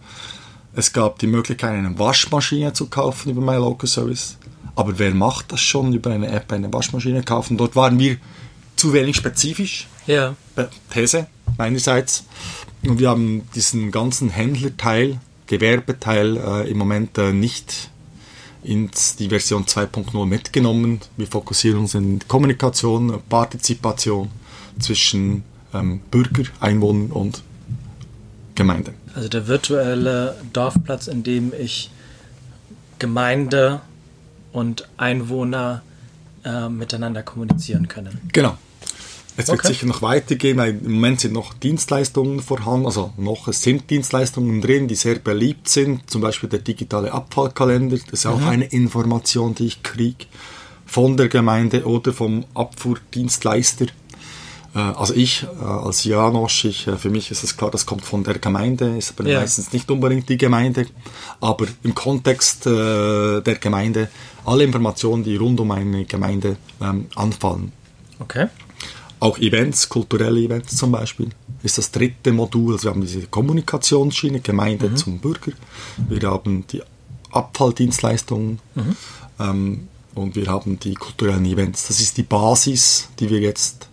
Es 0.72 0.92
gab 0.92 1.18
die 1.18 1.26
Möglichkeit, 1.26 1.72
eine 1.72 1.98
Waschmaschine 1.98 2.72
zu 2.72 2.86
kaufen 2.86 3.30
über 3.30 3.40
My 3.40 3.56
Local 3.56 3.88
Service. 3.88 4.38
Aber 4.76 4.98
wer 4.98 5.12
macht 5.14 5.52
das 5.52 5.60
schon 5.60 5.92
über 5.92 6.10
eine 6.10 6.28
App, 6.28 6.52
eine 6.52 6.72
Waschmaschine 6.72 7.22
kaufen? 7.22 7.56
Dort 7.56 7.74
waren 7.74 7.98
wir 7.98 8.18
zu 8.76 8.92
wenig 8.92 9.16
spezifisch. 9.16 9.88
Ja. 10.06 10.34
These 10.92 11.26
meinerseits. 11.56 12.24
Und 12.84 12.98
wir 12.98 13.08
haben 13.08 13.42
diesen 13.54 13.90
ganzen 13.90 14.30
Händlerteil, 14.30 15.20
Gewerbeteil 15.58 16.36
äh, 16.36 16.70
im 16.70 16.78
Moment 16.78 17.16
äh, 17.18 17.32
nicht 17.32 17.90
in 18.64 18.90
die 19.18 19.28
Version 19.28 19.64
2.0 19.64 20.26
mitgenommen. 20.26 21.00
Wir 21.16 21.26
fokussieren 21.26 21.80
uns 21.80 21.94
in 21.94 22.20
Kommunikation, 22.26 23.20
Partizipation 23.28 24.30
zwischen 24.80 25.44
ähm, 25.72 26.00
Bürger, 26.10 26.44
Einwohnern 26.60 27.10
und 27.10 27.42
Gemeinde. 28.54 28.94
Also 29.14 29.28
der 29.28 29.46
virtuelle 29.46 30.36
Dorfplatz, 30.52 31.06
in 31.06 31.22
dem 31.22 31.52
ich 31.58 31.90
Gemeinde 32.98 33.80
und 34.52 34.88
Einwohner 34.96 35.82
äh, 36.44 36.68
miteinander 36.68 37.22
kommunizieren 37.22 37.86
können. 37.86 38.20
Genau. 38.32 38.56
Es 39.36 39.48
wird 39.48 39.58
okay. 39.58 39.68
sicher 39.68 39.86
noch 39.86 40.00
weitergehen, 40.00 40.58
weil 40.58 40.70
im 40.70 40.92
Moment 40.92 41.20
sind 41.20 41.32
noch 41.32 41.54
Dienstleistungen 41.54 42.40
vorhanden, 42.40 42.86
also 42.86 43.12
noch 43.16 43.48
es 43.48 43.62
sind 43.62 43.90
Dienstleistungen 43.90 44.60
drin, 44.60 44.86
die 44.86 44.94
sehr 44.94 45.16
beliebt 45.16 45.68
sind, 45.68 46.08
zum 46.08 46.20
Beispiel 46.20 46.48
der 46.48 46.60
digitale 46.60 47.12
Abfallkalender, 47.12 47.96
das 47.96 48.20
ist 48.20 48.24
mhm. 48.26 48.30
auch 48.30 48.46
eine 48.46 48.66
Information, 48.66 49.54
die 49.54 49.66
ich 49.66 49.82
kriege 49.82 50.26
von 50.86 51.16
der 51.16 51.28
Gemeinde 51.28 51.84
oder 51.84 52.12
vom 52.12 52.44
Abfuhrdienstleister. 52.54 53.86
Äh, 54.74 54.78
also 54.78 55.14
ich 55.14 55.42
äh, 55.42 55.64
als 55.64 56.04
Janosch, 56.04 56.66
ich, 56.66 56.86
äh, 56.86 56.96
für 56.96 57.10
mich 57.10 57.30
ist 57.30 57.42
es 57.42 57.56
klar, 57.56 57.70
das 57.70 57.86
kommt 57.86 58.04
von 58.04 58.24
der 58.24 58.38
Gemeinde, 58.38 58.96
ist 58.96 59.18
aber 59.18 59.28
ja. 59.28 59.40
meistens 59.40 59.72
nicht 59.72 59.90
unbedingt 59.90 60.28
die 60.28 60.36
Gemeinde, 60.36 60.86
aber 61.40 61.66
im 61.82 61.94
Kontext 61.94 62.66
der 62.66 63.42
Gemeinde 63.60 64.08
alle 64.44 64.64
Informationen, 64.64 65.24
die 65.24 65.36
rund 65.36 65.58
um 65.58 65.70
eine 65.70 66.04
Gemeinde 66.04 66.56
ähm, 66.80 67.06
anfallen. 67.14 67.72
Okay. 68.20 68.48
Auch 69.24 69.38
Events, 69.38 69.88
kulturelle 69.88 70.38
Events 70.38 70.76
zum 70.76 70.92
Beispiel, 70.92 71.30
ist 71.62 71.78
das 71.78 71.90
dritte 71.90 72.30
Modul. 72.30 72.74
Also 72.74 72.84
wir 72.84 72.90
haben 72.90 73.00
diese 73.00 73.22
Kommunikationsschiene, 73.22 74.40
Gemeinde 74.40 74.90
mhm. 74.90 74.96
zum 74.96 75.18
Bürger. 75.18 75.52
Wir 75.96 76.28
haben 76.28 76.66
die 76.66 76.82
Abfalldienstleistungen 77.30 78.58
mhm. 78.74 78.96
ähm, 79.40 79.88
und 80.14 80.36
wir 80.36 80.48
haben 80.48 80.78
die 80.78 80.92
kulturellen 80.92 81.46
Events. 81.46 81.88
Das 81.88 82.00
ist 82.00 82.18
die 82.18 82.22
Basis, 82.22 83.08
die 83.18 83.30
wir 83.30 83.40
jetzt 83.40 83.88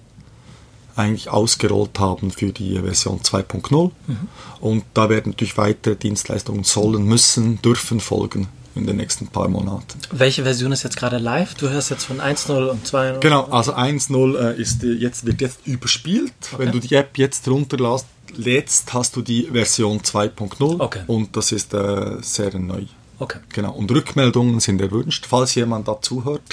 eigentlich 0.97 1.29
ausgerollt 1.29 1.97
haben 1.97 2.31
für 2.31 2.51
die 2.51 2.77
Version 2.79 3.21
2.0. 3.21 3.91
Mhm. 4.07 4.17
Und 4.59 4.83
da 4.93 5.07
werden 5.07 5.29
natürlich 5.29 5.57
weitere 5.57 5.95
Dienstleistungen 5.95 6.65
sollen, 6.65 7.05
müssen, 7.05 7.61
dürfen 7.61 8.01
folgen 8.01 8.49
in 8.75 8.87
den 8.87 8.97
nächsten 8.97 9.27
paar 9.27 9.47
Monaten. 9.47 9.99
Welche 10.11 10.43
Version 10.43 10.71
ist 10.71 10.83
jetzt 10.83 10.97
gerade 10.97 11.17
live? 11.17 11.55
Du 11.55 11.69
hörst 11.69 11.89
jetzt 11.89 12.05
von 12.05 12.19
1.0 12.19 12.67
und 12.69 12.85
2.0. 12.85 13.19
Genau, 13.19 13.45
also 13.45 13.73
1.0 13.73 14.37
äh, 14.37 14.61
ist 14.61 14.83
jetzt, 14.83 15.25
wird 15.25 15.41
jetzt 15.41 15.65
überspielt. 15.65 16.33
Okay. 16.53 16.65
Wenn 16.65 16.71
du 16.71 16.79
die 16.79 16.95
App 16.95 17.17
jetzt 17.17 17.47
runterlässt, 17.47 18.05
lädst, 18.35 18.93
hast 18.93 19.15
du 19.15 19.21
die 19.21 19.43
Version 19.51 19.99
2.0 19.99 20.79
okay. 20.79 21.01
und 21.07 21.35
das 21.35 21.51
ist 21.51 21.73
äh, 21.73 22.17
sehr 22.21 22.57
neu. 22.57 22.83
Okay. 23.19 23.39
Genau. 23.49 23.73
Und 23.73 23.91
Rückmeldungen 23.91 24.59
sind 24.59 24.81
erwünscht, 24.81 25.27
falls 25.27 25.53
jemand 25.53 25.87
dazuhört. 25.87 26.41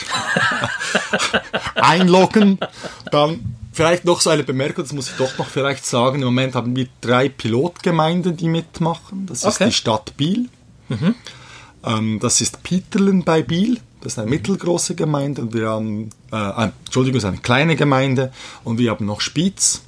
Einloggen, 1.77 2.59
dann 3.11 3.57
vielleicht 3.73 4.05
noch 4.05 4.21
so 4.21 4.31
eine 4.31 4.43
Bemerkung, 4.45 4.85
das 4.85 4.93
muss 4.93 5.09
ich 5.09 5.17
doch 5.17 5.39
noch 5.39 5.47
vielleicht 5.47 5.87
sagen. 5.87 6.19
Im 6.21 6.27
Moment 6.27 6.55
haben 6.55 6.77
wir 6.77 6.89
drei 7.01 7.29
Pilotgemeinden, 7.29 8.37
die 8.37 8.49
mitmachen. 8.49 9.27
Das 9.27 9.39
ist 9.39 9.47
okay. 9.47 9.67
die 9.67 9.73
Stadt 9.73 10.17
Biel. 10.17 10.49
Mhm. 10.89 11.15
Ähm, 11.85 12.19
das 12.21 12.41
ist 12.41 12.63
Peterlen 12.63 13.25
bei 13.25 13.43
Biel. 13.43 13.79
Das 14.01 14.13
ist 14.13 14.19
eine 14.19 14.31
mittelgroße 14.31 14.95
Gemeinde. 14.95 15.43
Und 15.43 15.55
wir 15.55 15.69
haben, 15.69 16.11
äh, 16.33 16.37
äh 16.37 16.71
Entschuldigung, 16.85 17.19
ist 17.19 17.25
eine 17.25 17.39
kleine 17.39 17.77
Gemeinde. 17.77 18.33
Und 18.65 18.79
wir 18.79 18.91
haben 18.91 19.07
noch 19.07 19.21
Spiez. 19.21 19.83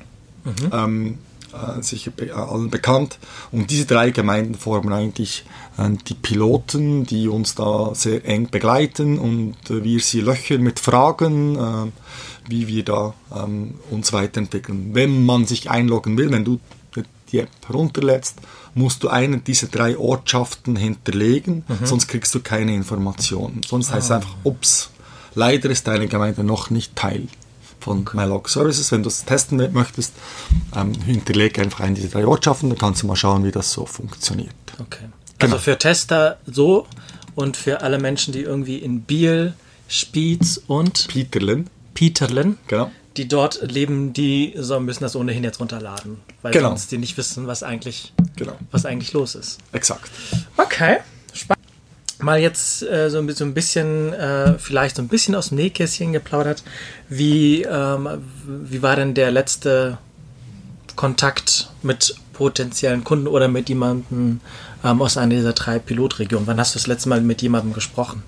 Mhm. 0.45 0.71
Ähm, 0.73 1.19
äh, 1.53 1.83
sicher 1.83 2.11
be 2.11 2.35
allen 2.35 2.71
bekannt. 2.71 3.19
Und 3.53 3.71
diese 3.71 3.87
drei 3.87 4.11
Gemeinden 4.11 4.55
formen 4.55 4.93
eigentlich 4.93 5.45
äh, 5.79 5.91
die 6.09 6.15
Piloten, 6.15 7.05
die 7.05 7.29
uns 7.29 7.55
da 7.55 7.95
sehr 7.95 8.25
eng 8.25 8.51
begleiten 8.51 9.19
und 9.19 9.57
äh, 9.69 9.83
wir 9.83 10.01
sie 10.01 10.21
löchern 10.21 10.63
mit 10.63 10.79
Fragen, 10.79 11.57
äh, 11.57 12.49
wie 12.49 12.69
wir 12.69 12.85
da 12.85 13.15
ähm, 13.35 13.75
uns 13.91 14.13
weiterentwickeln. 14.13 14.91
Wenn 14.93 15.25
man 15.25 15.47
sich 15.47 15.71
einloggen 15.71 16.17
will, 16.17 16.31
wenn 16.31 16.45
du 16.45 16.61
die 17.33 17.41
App 17.41 17.51
runterlädst, 17.73 18.37
musst 18.75 19.03
du 19.03 19.09
eine 19.09 19.39
dieser 19.39 19.69
drei 19.69 19.97
Ortschaften 19.97 20.77
hinterlegen, 20.77 21.65
mhm. 21.67 21.87
sonst 21.87 22.09
kriegst 22.09 22.35
du 22.35 22.41
keine 22.41 22.75
Informationen. 22.75 23.63
Sonst 23.67 23.93
heißt 23.93 24.07
es 24.07 24.11
ah. 24.11 24.17
einfach, 24.17 24.35
ups, 24.45 24.91
leider 25.35 25.71
ist 25.71 25.87
deine 25.87 26.09
Gemeinde 26.09 26.45
noch 26.45 26.71
nicht 26.71 26.97
Teil 26.97 27.29
von 27.81 28.01
okay. 28.01 28.17
MyLog 28.17 28.49
Services. 28.49 28.93
Wenn 28.93 29.03
du 29.03 29.09
es 29.09 29.25
testen 29.25 29.73
möchtest, 29.73 30.13
ähm, 30.77 30.93
hinterlege 30.95 31.63
einfach 31.63 31.81
eine 31.81 31.95
dieser 31.95 32.09
drei 32.09 32.27
Ortschaften, 32.27 32.69
dann 32.69 32.79
kannst 32.79 33.03
du 33.03 33.07
mal 33.07 33.17
schauen, 33.17 33.45
wie 33.45 33.51
das 33.51 33.73
so 33.73 33.87
funktioniert. 33.87 34.55
Okay. 34.79 35.07
Genau. 35.39 35.55
Also 35.55 35.59
für 35.59 35.79
Tester 35.79 36.39
so 36.47 36.87
und 37.35 37.57
für 37.57 37.81
alle 37.81 37.99
Menschen, 37.99 38.33
die 38.33 38.43
irgendwie 38.43 38.77
in 38.77 39.03
Biel, 39.03 39.55
Spiez 39.89 40.61
und 40.67 41.09
Peterlen, 41.09 41.71
Peterlen 41.95 42.59
genau 42.67 42.91
die 43.17 43.29
dort 43.29 43.61
leben, 43.63 44.13
die 44.13 44.55
so 44.57 44.79
müssen 44.81 45.03
das 45.03 45.17
ohnehin 45.17 45.43
jetzt 45.43 45.61
runterladen, 45.61 46.19
weil 46.43 46.53
genau. 46.53 46.69
sonst 46.69 46.93
die 46.93 46.99
nicht 46.99 47.17
wissen, 47.17 47.47
was 47.47 47.63
eigentlich, 47.63 48.13
genau. 48.37 48.57
was 48.71 48.87
eigentlich 48.87 49.13
los 49.13 49.35
ist. 49.35 49.59
Exakt. 49.73 50.11
Okay, 50.57 50.99
spannend. 51.33 51.61
Mal 52.21 52.39
jetzt 52.39 52.83
äh, 52.83 53.09
so, 53.11 53.27
so, 53.31 53.45
ein 53.45 53.55
bisschen, 53.55 54.13
äh, 54.13 54.59
vielleicht 54.59 54.97
so 54.97 55.03
ein 55.03 55.09
bisschen 55.09 55.35
aus 55.35 55.49
dem 55.49 55.57
Nähkästchen 55.57 56.13
geplaudert. 56.13 56.63
Wie, 57.09 57.63
ähm, 57.63 58.09
wie 58.47 58.83
war 58.83 58.97
denn 58.97 59.15
der 59.15 59.31
letzte 59.31 59.99
Kontakt 60.97 61.71
mit 61.83 62.15
potenziellen 62.35 63.05
Kunden 63.05 63.27
oder 63.27 63.49
mit 63.49 63.69
jemandem 63.71 64.41
ähm, 64.85 65.03
aus 65.03 65.17
einer 65.17 65.35
dieser 65.35 65.55
drei 65.55 65.79
Pilotregionen? 65.79 66.47
Wann 66.47 66.61
hast 66.61 66.75
du 66.75 66.79
das 66.79 66.87
letzte 66.87 67.09
Mal 67.09 67.23
mit 67.23 67.41
jemandem 67.43 67.73
gesprochen? 67.73 68.23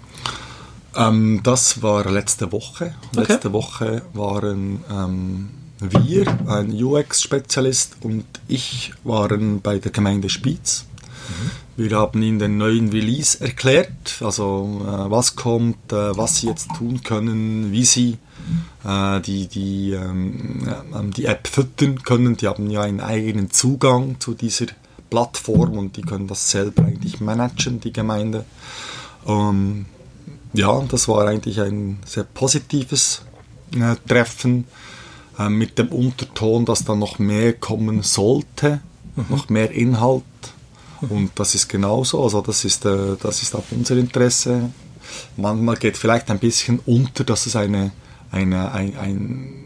Ähm, 0.96 1.40
das 1.42 1.82
war 1.82 2.10
letzte 2.10 2.52
Woche. 2.52 2.94
Okay. 3.16 3.26
Letzte 3.28 3.52
Woche 3.52 4.02
waren 4.12 4.84
ähm, 4.90 5.50
wir, 5.80 6.26
ein 6.46 6.72
UX-Spezialist 6.72 7.96
und 8.02 8.24
ich 8.48 8.92
waren 9.04 9.60
bei 9.60 9.78
der 9.78 9.90
Gemeinde 9.90 10.28
Spiez. 10.28 10.84
Mhm. 11.28 11.50
Wir 11.74 11.96
haben 11.96 12.22
ihnen 12.22 12.38
den 12.38 12.58
neuen 12.58 12.90
Release 12.90 13.40
erklärt, 13.40 14.20
also 14.20 14.82
äh, 14.82 15.10
was 15.10 15.36
kommt, 15.36 15.92
äh, 15.92 16.16
was 16.16 16.36
sie 16.36 16.48
jetzt 16.48 16.68
tun 16.76 17.02
können, 17.02 17.72
wie 17.72 17.84
sie 17.84 18.18
äh, 18.84 19.20
die, 19.20 19.46
die, 19.46 19.92
ähm, 19.92 21.10
die 21.16 21.24
App 21.24 21.48
füttern 21.48 22.02
können. 22.02 22.36
Die 22.36 22.46
haben 22.46 22.70
ja 22.70 22.82
einen 22.82 23.00
eigenen 23.00 23.50
Zugang 23.50 24.20
zu 24.20 24.34
dieser 24.34 24.66
Plattform 25.08 25.78
und 25.78 25.96
die 25.96 26.02
können 26.02 26.26
das 26.26 26.50
selber 26.50 26.84
eigentlich 26.84 27.20
managen, 27.20 27.80
die 27.80 27.92
Gemeinde. 27.92 28.44
Ähm, 29.26 29.86
ja, 30.52 30.80
das 30.88 31.08
war 31.08 31.26
eigentlich 31.26 31.60
ein 31.60 31.98
sehr 32.04 32.24
positives 32.24 33.22
äh, 33.74 33.96
Treffen 34.06 34.66
äh, 35.38 35.48
mit 35.48 35.78
dem 35.78 35.88
Unterton, 35.88 36.64
dass 36.64 36.84
da 36.84 36.94
noch 36.94 37.18
mehr 37.18 37.54
kommen 37.54 38.02
sollte, 38.02 38.80
mhm. 39.16 39.24
noch 39.28 39.48
mehr 39.48 39.70
Inhalt. 39.70 40.22
Und 41.00 41.30
das 41.34 41.54
ist 41.54 41.68
genauso, 41.68 42.22
also 42.22 42.40
das 42.42 42.64
ist, 42.64 42.84
äh, 42.84 43.16
das 43.20 43.42
ist 43.42 43.54
auch 43.54 43.64
unser 43.70 43.96
Interesse. 43.96 44.70
Manchmal 45.36 45.76
geht 45.76 45.96
vielleicht 45.96 46.30
ein 46.30 46.38
bisschen 46.38 46.78
unter, 46.86 47.24
dass 47.24 47.46
es 47.46 47.56
eine, 47.56 47.90
eine, 48.30 48.72
ein, 48.72 48.96
ein 48.96 49.61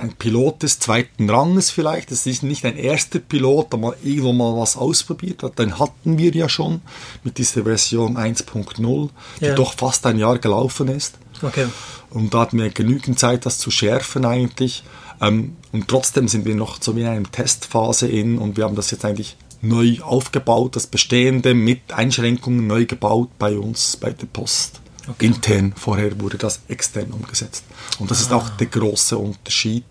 ein 0.00 0.12
Pilot 0.14 0.62
des 0.62 0.78
zweiten 0.78 1.28
Ranges 1.30 1.70
vielleicht. 1.70 2.10
Es 2.10 2.26
ist 2.26 2.42
nicht 2.42 2.64
ein 2.64 2.76
erster 2.76 3.18
Pilot, 3.18 3.72
der 3.72 3.78
mal 3.78 3.94
irgendwo 4.02 4.32
mal 4.32 4.56
was 4.60 4.76
ausprobiert 4.76 5.42
hat. 5.42 5.58
Den 5.58 5.78
hatten 5.78 6.18
wir 6.18 6.32
ja 6.32 6.48
schon 6.48 6.80
mit 7.24 7.38
dieser 7.38 7.64
Version 7.64 8.16
1.0, 8.16 9.10
die 9.40 9.44
Ja. 9.44 9.54
doch 9.54 9.74
fast 9.74 10.06
ein 10.06 10.18
Jahr 10.18 10.38
gelaufen 10.38 10.88
ist. 10.88 11.18
Okay. 11.42 11.66
Und 12.10 12.34
da 12.34 12.40
hatten 12.40 12.58
wir 12.58 12.70
genügend 12.70 13.18
Zeit, 13.18 13.46
das 13.46 13.58
zu 13.58 13.70
schärfen 13.70 14.24
eigentlich. 14.24 14.82
Ähm, 15.20 15.56
und 15.72 15.88
trotzdem 15.88 16.28
sind 16.28 16.44
wir 16.44 16.54
noch 16.54 16.82
so 16.82 16.96
wie 16.96 17.02
in 17.02 17.06
einer 17.06 17.30
Testphase 17.30 18.08
in 18.08 18.38
und 18.38 18.56
wir 18.56 18.64
haben 18.64 18.74
das 18.76 18.90
jetzt 18.90 19.04
eigentlich 19.04 19.36
neu 19.62 19.98
aufgebaut, 20.02 20.74
das 20.76 20.86
Bestehende 20.86 21.54
mit 21.54 21.92
Einschränkungen 21.92 22.66
neu 22.66 22.86
gebaut 22.86 23.28
bei 23.38 23.56
uns, 23.58 23.96
bei 23.96 24.10
der 24.10 24.26
Post. 24.26 24.80
Intern, 25.18 25.72
vorher 25.76 26.20
wurde 26.20 26.38
das 26.38 26.60
extern 26.68 27.10
umgesetzt. 27.12 27.64
Und 27.98 28.10
das 28.10 28.20
ist 28.20 28.32
auch 28.32 28.48
der 28.50 28.66
große 28.66 29.16
Unterschied. 29.16 29.84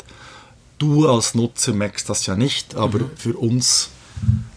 Du 0.77 1.07
als 1.07 1.35
Nutzer 1.35 1.73
merkst 1.73 2.09
das 2.09 2.25
ja 2.25 2.35
nicht, 2.35 2.75
aber 2.75 3.01
für 3.15 3.37
uns 3.37 3.89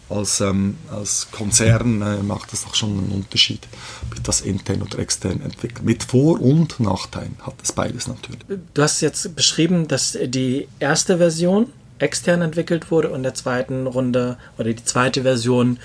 als, 0.08 0.40
ähm, 0.40 0.76
als 0.90 1.28
Konzern 1.30 2.02
äh, 2.02 2.22
macht 2.22 2.52
das 2.52 2.64
doch 2.64 2.74
schon 2.74 2.90
einen 2.90 3.12
Unterschied, 3.12 3.66
ob 4.06 4.16
ich 4.16 4.22
das 4.22 4.40
intern 4.42 4.82
oder 4.82 4.98
extern 4.98 5.40
entwickle. 5.40 5.84
Mit 5.84 6.02
Vor- 6.04 6.40
und 6.40 6.78
Nachteilen 6.80 7.36
hat 7.40 7.54
es 7.62 7.72
beides 7.72 8.06
natürlich. 8.06 8.40
Du 8.74 8.82
hast 8.82 9.00
jetzt 9.00 9.34
beschrieben, 9.34 9.88
dass 9.88 10.16
die 10.22 10.68
erste 10.78 11.18
Version 11.18 11.68
extern 11.98 12.42
entwickelt 12.42 12.90
wurde 12.90 13.10
und 13.10 13.22
der 13.22 13.34
zweiten 13.34 13.86
Runde 13.86 14.36
oder 14.58 14.72
die 14.72 14.84
zweite 14.84 15.22
Version 15.22 15.78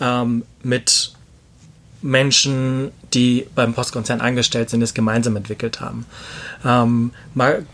ähm, 0.00 0.44
mit 0.62 1.14
Menschen, 2.02 2.90
die 3.14 3.46
beim 3.54 3.74
Postkonzern 3.74 4.20
angestellt 4.20 4.70
sind, 4.70 4.82
es 4.82 4.94
gemeinsam 4.94 5.36
entwickelt 5.36 5.80
haben. 5.80 6.04
Ähm, 6.64 7.12
mal, 7.34 7.64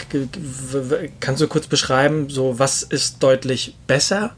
kannst 1.21 1.43
du 1.43 1.49
kurz 1.49 1.67
beschreiben, 1.67 2.29
so 2.29 2.59
was 2.59 2.83
ist 2.83 3.23
deutlich 3.23 3.75
besser 3.87 4.37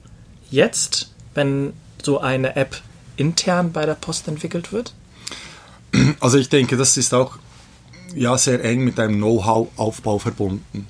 jetzt, 0.51 1.13
wenn 1.35 1.73
so 2.03 2.21
eine 2.21 2.57
App 2.57 2.81
intern 3.17 3.73
bei 3.73 3.85
der 3.85 3.95
Post 3.95 4.29
entwickelt 4.29 4.73
wird? 4.73 4.95
Also 6.21 6.39
ich 6.39 6.49
denke, 6.49 6.77
das 6.77 6.97
ist 6.97 7.13
auch 7.13 7.39
ja, 8.15 8.37
sehr 8.39 8.63
eng 8.65 8.85
mit 8.85 8.99
einem 8.99 9.17
Know-how-Aufbau 9.17 10.19
verbunden. 10.19 10.87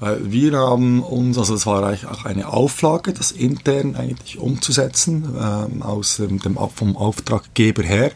Weil 0.00 0.32
wir 0.32 0.58
haben 0.58 1.02
uns, 1.02 1.38
also 1.38 1.54
es 1.54 1.66
war 1.66 1.84
eigentlich 1.84 2.06
auch 2.06 2.24
eine 2.24 2.48
Auflage, 2.48 3.12
das 3.12 3.30
intern 3.32 3.94
eigentlich 3.96 4.38
umzusetzen, 4.38 5.28
ähm, 5.38 5.82
aus 5.82 6.16
dem, 6.16 6.40
dem, 6.40 6.58
vom 6.74 6.96
Auftraggeber 6.96 7.82
her. 7.82 8.12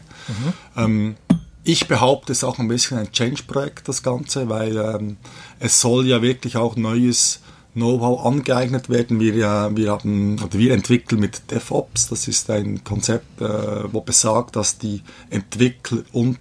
Ähm, 0.75 1.15
ich 1.63 1.87
behaupte, 1.87 2.31
es 2.31 2.39
ist 2.39 2.43
auch 2.43 2.59
ein 2.59 2.67
bisschen 2.67 2.97
ein 2.97 3.11
Change-Projekt, 3.11 3.87
das 3.87 4.03
Ganze, 4.03 4.49
weil 4.49 4.77
ähm, 4.77 5.17
es 5.59 5.79
soll 5.79 6.07
ja 6.07 6.21
wirklich 6.21 6.57
auch 6.57 6.75
neues 6.75 7.41
Know-how 7.73 8.25
angeeignet 8.25 8.89
werden. 8.89 9.19
Wir, 9.19 9.35
ja, 9.35 9.75
wir, 9.75 9.91
haben, 9.91 10.39
oder 10.41 10.57
wir 10.57 10.73
entwickeln 10.73 11.19
mit 11.19 11.51
DevOps, 11.51 12.07
das 12.07 12.27
ist 12.27 12.49
ein 12.49 12.83
Konzept, 12.83 13.41
äh, 13.41 13.93
wo 13.93 14.01
besagt, 14.01 14.55
dass 14.55 14.77
die 14.77 15.01
Entwickler 15.29 16.03
und 16.13 16.39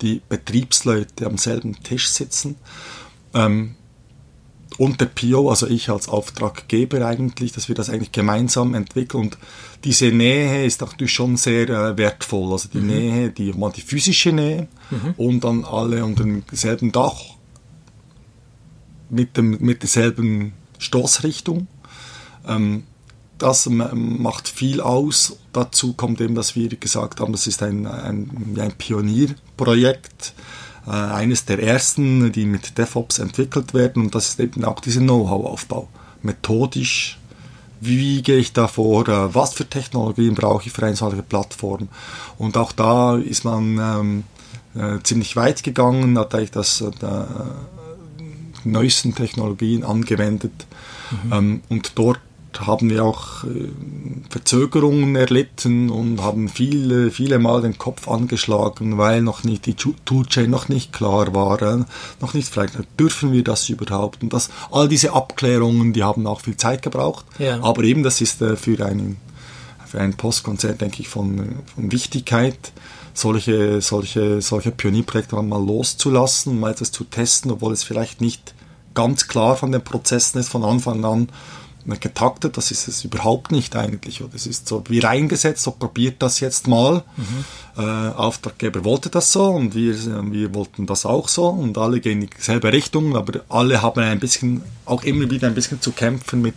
die 0.00 0.20
Betriebsleute 0.28 1.26
am 1.26 1.38
selben 1.38 1.82
Tisch 1.82 2.08
sitzen. 2.08 2.56
Ähm, 3.32 3.76
und 4.78 5.00
der 5.00 5.06
PO, 5.06 5.50
also 5.50 5.66
ich 5.66 5.88
als 5.88 6.08
Auftraggeber 6.08 7.06
eigentlich, 7.06 7.52
dass 7.52 7.68
wir 7.68 7.74
das 7.74 7.90
eigentlich 7.90 8.12
gemeinsam 8.12 8.74
entwickeln. 8.74 9.24
Und 9.24 9.38
diese 9.84 10.06
Nähe 10.06 10.64
ist 10.64 10.80
natürlich 10.80 11.12
schon 11.12 11.36
sehr 11.36 11.68
äh, 11.68 11.96
wertvoll. 11.96 12.52
Also 12.52 12.68
die 12.68 12.80
Nähe, 12.80 13.30
die, 13.30 13.52
die 13.52 13.80
physische 13.80 14.32
Nähe 14.32 14.68
und 15.16 15.44
dann 15.44 15.64
alle 15.64 16.04
unter 16.04 16.24
demselben 16.24 16.92
Dach 16.92 17.20
mit, 19.10 19.36
dem, 19.36 19.58
mit 19.60 19.82
derselben 19.82 20.52
Stoßrichtung. 20.78 21.66
Ähm, 22.46 22.84
das 23.38 23.68
macht 23.68 24.48
viel 24.48 24.80
aus. 24.80 25.36
Dazu 25.52 25.94
kommt 25.94 26.20
eben, 26.20 26.34
dass 26.34 26.54
wir 26.54 26.68
gesagt 26.68 27.20
haben, 27.20 27.32
das 27.32 27.46
ist 27.46 27.62
ein, 27.62 27.86
ein, 27.86 28.56
ein 28.58 28.72
Pionierprojekt, 28.78 30.34
eines 30.90 31.44
der 31.44 31.62
ersten, 31.62 32.32
die 32.32 32.44
mit 32.44 32.76
DevOps 32.76 33.18
entwickelt 33.18 33.72
werden. 33.74 34.04
Und 34.04 34.14
das 34.14 34.30
ist 34.30 34.40
eben 34.40 34.64
auch 34.64 34.80
dieser 34.80 35.00
Know-how-Aufbau. 35.00 35.88
Methodisch, 36.22 37.18
wie 37.80 38.22
gehe 38.22 38.38
ich 38.38 38.52
da 38.52 38.68
vor, 38.68 39.08
äh, 39.08 39.34
was 39.34 39.54
für 39.54 39.68
Technologien 39.68 40.34
brauche 40.34 40.66
ich 40.66 40.72
für 40.72 40.86
eine 40.86 40.96
solche 40.96 41.22
Plattform. 41.22 41.88
Und 42.38 42.56
auch 42.56 42.72
da 42.72 43.16
ist 43.16 43.44
man 43.44 43.78
ähm, 43.78 44.24
äh, 44.74 45.02
ziemlich 45.02 45.34
weit 45.34 45.64
gegangen, 45.64 46.16
hat 46.16 46.34
eigentlich 46.34 46.52
das, 46.52 46.80
äh, 46.80 46.90
die 48.64 48.68
neuesten 48.68 49.14
Technologien 49.14 49.82
angewendet. 49.84 50.66
Ähm, 51.30 51.62
und 51.68 51.92
dort 51.96 52.20
haben 52.60 52.90
wir 52.90 53.04
auch 53.04 53.44
äh, 53.44 53.68
Verzögerungen 54.30 55.16
erlitten 55.16 55.90
und 55.90 56.20
haben 56.22 56.48
viele, 56.48 57.10
viele 57.10 57.38
Mal 57.38 57.62
den 57.62 57.78
Kopf 57.78 58.08
angeschlagen, 58.08 58.98
weil 58.98 59.22
noch 59.22 59.44
nicht 59.44 59.66
die 59.66 59.74
Toolchain 59.74 60.50
noch 60.50 60.68
nicht 60.68 60.92
klar 60.92 61.34
war, 61.34 61.60
äh, 61.62 61.84
noch 62.20 62.34
nicht 62.34 62.48
frei. 62.48 62.66
Dürfen 62.98 63.32
wir 63.32 63.44
das 63.44 63.68
überhaupt? 63.68 64.22
Und 64.22 64.32
das, 64.32 64.50
all 64.70 64.88
diese 64.88 65.12
Abklärungen, 65.12 65.92
die 65.92 66.04
haben 66.04 66.26
auch 66.26 66.40
viel 66.40 66.56
Zeit 66.56 66.82
gebraucht. 66.82 67.24
Ja. 67.38 67.62
Aber 67.62 67.82
eben, 67.84 68.02
das 68.02 68.20
ist 68.20 68.42
äh, 68.42 68.56
für 68.56 68.84
einen 68.84 69.16
für 69.92 70.00
ein 70.00 70.14
Postkonzert, 70.14 70.80
denke 70.80 71.02
ich, 71.02 71.08
von, 71.08 71.56
von 71.74 71.92
Wichtigkeit, 71.92 72.72
solche, 73.12 73.82
solche, 73.82 74.40
solche 74.40 74.70
Pionierprojekte 74.70 75.36
mal 75.42 75.62
loszulassen, 75.62 76.58
mal 76.58 76.70
etwas 76.70 76.92
zu 76.92 77.04
testen, 77.04 77.50
obwohl 77.50 77.74
es 77.74 77.84
vielleicht 77.84 78.22
nicht 78.22 78.54
ganz 78.94 79.28
klar 79.28 79.54
von 79.54 79.70
den 79.70 79.84
Prozessen 79.84 80.38
ist, 80.38 80.48
von 80.48 80.64
Anfang 80.64 81.04
an 81.04 81.28
getaktet, 82.00 82.56
das 82.56 82.70
ist 82.70 82.88
es 82.88 83.04
überhaupt 83.04 83.52
nicht 83.52 83.76
eigentlich. 83.76 84.22
Oder 84.22 84.34
es 84.34 84.46
ist 84.46 84.68
so 84.68 84.82
wie 84.88 85.00
reingesetzt, 85.00 85.62
so 85.62 85.72
probiert 85.72 86.16
das 86.20 86.40
jetzt 86.40 86.68
mal. 86.68 87.02
Äh, 87.76 87.80
Auftraggeber 87.80 88.84
wollte 88.84 89.10
das 89.10 89.32
so 89.32 89.46
und 89.46 89.74
wir, 89.74 89.94
wir 90.30 90.54
wollten 90.54 90.86
das 90.86 91.04
auch 91.06 91.28
so 91.28 91.48
und 91.48 91.76
alle 91.78 92.00
gehen 92.00 92.22
in 92.22 92.30
dieselbe 92.36 92.72
Richtung, 92.72 93.16
aber 93.16 93.40
alle 93.48 93.82
haben 93.82 94.02
ein 94.02 94.20
bisschen, 94.20 94.62
auch 94.84 95.02
immer 95.04 95.30
wieder 95.30 95.48
ein 95.48 95.54
bisschen 95.54 95.80
zu 95.80 95.92
kämpfen 95.92 96.42
mit 96.42 96.54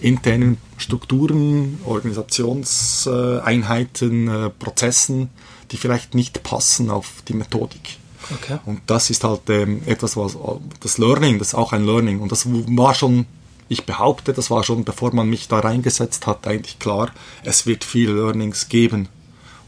internen 0.00 0.56
Strukturen, 0.76 1.78
Organisationseinheiten, 1.84 4.28
äh, 4.28 4.50
Prozessen, 4.50 5.30
die 5.70 5.76
vielleicht 5.76 6.14
nicht 6.14 6.42
passen 6.42 6.90
auf 6.90 7.22
die 7.28 7.34
Methodik. 7.34 8.00
Okay. 8.32 8.58
Und 8.66 8.80
das 8.86 9.10
ist 9.10 9.24
halt 9.24 9.48
ähm, 9.48 9.82
etwas, 9.86 10.16
was 10.16 10.36
das 10.80 10.98
Learning, 10.98 11.38
das 11.38 11.48
ist 11.48 11.54
auch 11.54 11.72
ein 11.72 11.84
Learning. 11.84 12.20
Und 12.20 12.32
das 12.32 12.46
war 12.48 12.94
schon, 12.94 13.26
ich 13.70 13.86
behaupte, 13.86 14.32
das 14.32 14.50
war 14.50 14.64
schon, 14.64 14.82
bevor 14.82 15.14
man 15.14 15.30
mich 15.30 15.46
da 15.46 15.60
reingesetzt 15.60 16.26
hat, 16.26 16.46
eigentlich 16.48 16.80
klar, 16.80 17.12
es 17.44 17.66
wird 17.66 17.84
viele 17.84 18.12
Learnings 18.12 18.68
geben. 18.68 19.08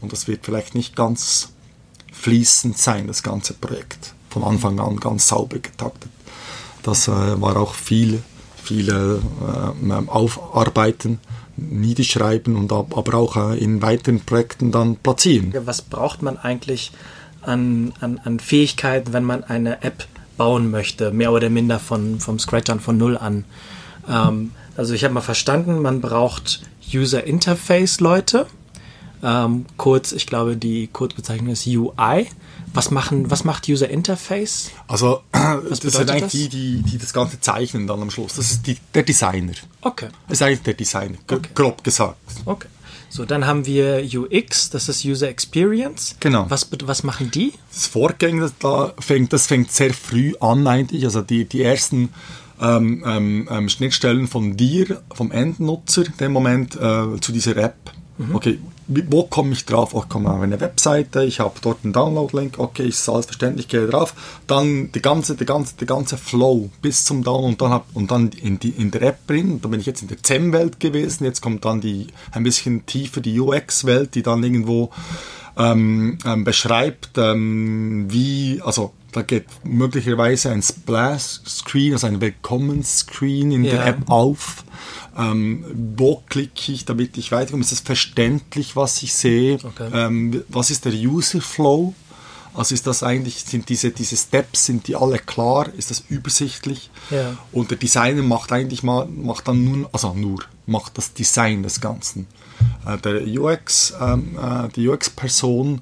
Und 0.01 0.11
das 0.11 0.27
wird 0.27 0.45
vielleicht 0.45 0.75
nicht 0.75 0.97
ganz 0.97 1.53
fließend 2.11 2.77
sein, 2.77 3.07
das 3.07 3.23
ganze 3.23 3.53
Projekt. 3.53 4.13
Von 4.29 4.43
Anfang 4.43 4.77
an 4.81 4.97
ganz 4.97 5.29
sauber 5.29 5.59
getaktet. 5.59 6.11
Das 6.83 7.07
äh, 7.07 7.11
war 7.11 7.55
auch 7.55 7.75
viel, 7.75 8.21
viel 8.61 8.89
äh, 8.89 9.93
Aufarbeiten, 10.07 11.19
niederschreiben 11.55 12.57
und 12.57 12.73
ab, 12.73 12.97
aber 12.97 13.17
auch 13.17 13.37
äh, 13.37 13.57
in 13.57 13.81
weiteren 13.81 14.19
Projekten 14.19 14.73
dann 14.73 14.97
platzieren. 14.97 15.53
Was 15.65 15.81
braucht 15.81 16.21
man 16.21 16.37
eigentlich 16.37 16.91
an, 17.41 17.93
an, 18.01 18.19
an 18.25 18.41
Fähigkeiten, 18.41 19.13
wenn 19.13 19.23
man 19.23 19.45
eine 19.45 19.81
App 19.81 20.07
bauen 20.35 20.71
möchte, 20.71 21.11
mehr 21.11 21.31
oder 21.31 21.49
minder 21.49 21.79
von, 21.79 22.19
vom 22.19 22.37
Scratch 22.37 22.69
an, 22.69 22.81
von 22.81 22.97
Null 22.97 23.17
an? 23.17 23.45
Ähm, 24.07 24.51
also 24.75 24.93
ich 24.93 25.03
habe 25.03 25.13
mal 25.13 25.21
verstanden, 25.21 25.81
man 25.81 26.01
braucht 26.01 26.61
User 26.93 27.23
Interface 27.23 27.99
Leute. 27.99 28.47
Ähm, 29.23 29.65
kurz, 29.77 30.11
ich 30.11 30.27
glaube, 30.27 30.57
die 30.57 30.87
Kurzbezeichnung 30.87 31.53
ist 31.53 31.65
UI. 31.65 32.27
Was, 32.73 32.89
machen, 32.91 33.29
was 33.29 33.43
macht 33.43 33.69
User 33.69 33.87
Interface? 33.87 34.71
Also, 34.87 35.21
das 35.31 35.79
sind 35.79 36.09
eigentlich 36.09 36.23
das? 36.23 36.31
die, 36.31 36.49
die, 36.49 36.81
die 36.81 36.97
das 36.97 37.13
Ganze 37.13 37.39
zeichnen 37.39 37.85
dann 37.87 38.01
am 38.01 38.09
Schluss. 38.09 38.33
Das 38.33 38.51
ist 38.51 38.67
die, 38.67 38.77
der 38.93 39.03
Designer. 39.03 39.53
Okay, 39.81 40.07
Das 40.27 40.39
ist 40.39 40.41
eigentlich 40.41 40.63
der 40.63 40.73
Designer, 40.73 41.17
Okay. 41.31 41.49
grob 41.53 41.83
gesagt. 41.83 42.17
okay. 42.45 42.67
So, 43.09 43.25
dann 43.25 43.45
haben 43.45 43.67
wir 43.67 44.03
UX, 44.11 44.71
das 44.71 44.89
ist 44.89 45.05
User 45.05 45.29
Experience. 45.29 46.15
Genau. 46.19 46.47
Was, 46.49 46.67
was 46.83 47.03
machen 47.03 47.29
die? 47.29 47.53
Das 47.71 47.85
Vorgänger, 47.85 48.41
das, 48.41 48.53
da 48.57 48.91
fängt, 48.97 49.31
das 49.31 49.45
fängt 49.45 49.71
sehr 49.71 49.93
früh 49.93 50.33
an 50.39 50.65
eigentlich. 50.65 51.05
Also 51.05 51.21
die, 51.21 51.45
die 51.45 51.61
ersten 51.61 52.09
ähm, 52.63 53.03
ähm, 53.05 53.47
ähm, 53.51 53.69
Schnittstellen 53.69 54.27
von 54.27 54.55
dir, 54.57 55.01
vom 55.13 55.31
Endnutzer, 55.31 56.05
in 56.05 56.17
dem 56.19 56.31
Moment 56.31 56.75
äh, 56.75 57.19
zu 57.19 57.31
dieser 57.31 57.57
App. 57.57 57.75
Okay, 58.31 58.59
wie- 58.87 59.05
wo 59.09 59.23
komme 59.23 59.53
ich 59.53 59.65
drauf? 59.65 59.95
Oh, 59.95 60.01
ich 60.03 60.09
komme 60.09 60.29
auf 60.31 60.39
eine 60.41 60.59
Webseite, 60.61 61.23
ich 61.23 61.39
habe 61.39 61.55
dort 61.61 61.79
einen 61.83 61.93
Download-Link, 61.93 62.59
okay, 62.59 62.87
ist 62.87 63.09
alles 63.09 63.25
verständlich, 63.25 63.67
gehe 63.67 63.87
drauf. 63.87 64.13
Dann 64.45 64.91
die 64.91 65.01
ganze, 65.01 65.35
die 65.35 65.45
ganze, 65.45 65.75
der 65.77 65.87
ganze 65.87 66.15
Flow 66.17 66.69
bis 66.81 67.03
zum 67.05 67.23
Download 67.23 67.47
und 67.53 67.61
dann, 67.61 67.71
hab, 67.71 67.87
und 67.95 68.11
dann 68.11 68.29
in, 68.29 68.59
die, 68.59 68.69
in 68.69 68.91
der 68.91 69.01
App 69.01 69.25
drin. 69.27 69.59
Da 69.61 69.67
bin 69.67 69.79
ich 69.79 69.87
jetzt 69.87 70.03
in 70.03 70.09
der 70.09 70.21
ZEM-Welt 70.21 70.79
gewesen, 70.79 71.23
jetzt 71.25 71.41
kommt 71.41 71.65
dann 71.65 71.81
die 71.81 72.07
ein 72.31 72.43
bisschen 72.43 72.85
tiefer 72.85 73.19
die 73.19 73.39
UX-Welt, 73.39 74.13
die 74.13 74.21
dann 74.21 74.43
irgendwo 74.43 74.91
ähm, 75.57 76.19
ähm, 76.25 76.43
beschreibt, 76.43 77.17
ähm, 77.17 78.05
wie, 78.09 78.61
also 78.63 78.93
da 79.13 79.21
geht 79.21 79.45
möglicherweise 79.63 80.51
ein 80.51 80.61
Splash-Screen, 80.61 81.93
also 81.93 82.07
ein 82.07 82.19
Willkommens-Screen 82.19 83.51
in 83.51 83.63
ja. 83.63 83.71
der 83.71 83.85
App 83.87 84.09
auf. 84.09 84.63
Ähm, 85.17 85.65
wo 85.95 86.23
klicke 86.27 86.71
ich, 86.71 86.85
damit 86.85 87.17
ich 87.17 87.31
weiterkomme? 87.31 87.63
Ist 87.63 87.71
es 87.71 87.79
verständlich, 87.79 88.75
was 88.75 89.01
ich 89.03 89.13
sehe? 89.13 89.55
Okay. 89.63 89.89
Ähm, 89.93 90.43
was 90.49 90.71
ist 90.71 90.85
der 90.85 90.93
User-Flow? 90.93 91.93
Also 92.55 92.75
ist 92.75 92.85
das 92.85 93.01
eigentlich, 93.01 93.43
sind 93.43 93.69
diese, 93.69 93.91
diese 93.91 94.15
Steps, 94.15 94.65
sind 94.65 94.87
die 94.87 94.95
alle 94.95 95.17
klar? 95.17 95.69
Ist 95.75 95.89
das 95.89 96.03
übersichtlich? 96.09 96.91
Ja. 97.09 97.35
Und 97.51 97.71
der 97.71 97.77
Designer 97.77 98.21
macht 98.21 98.51
eigentlich 98.51 98.83
mal, 98.83 99.07
macht 99.07 99.47
dann 99.47 99.63
nur, 99.63 99.89
also 99.91 100.13
nur, 100.13 100.39
macht 100.65 100.97
das 100.97 101.13
Design 101.13 101.63
des 101.63 101.81
Ganzen. 101.81 102.27
Äh, 102.85 102.97
der 102.99 103.23
UX, 103.25 103.93
ähm, 103.99 104.37
äh, 104.37 104.69
die 104.75 104.87
UX-Person 104.87 105.81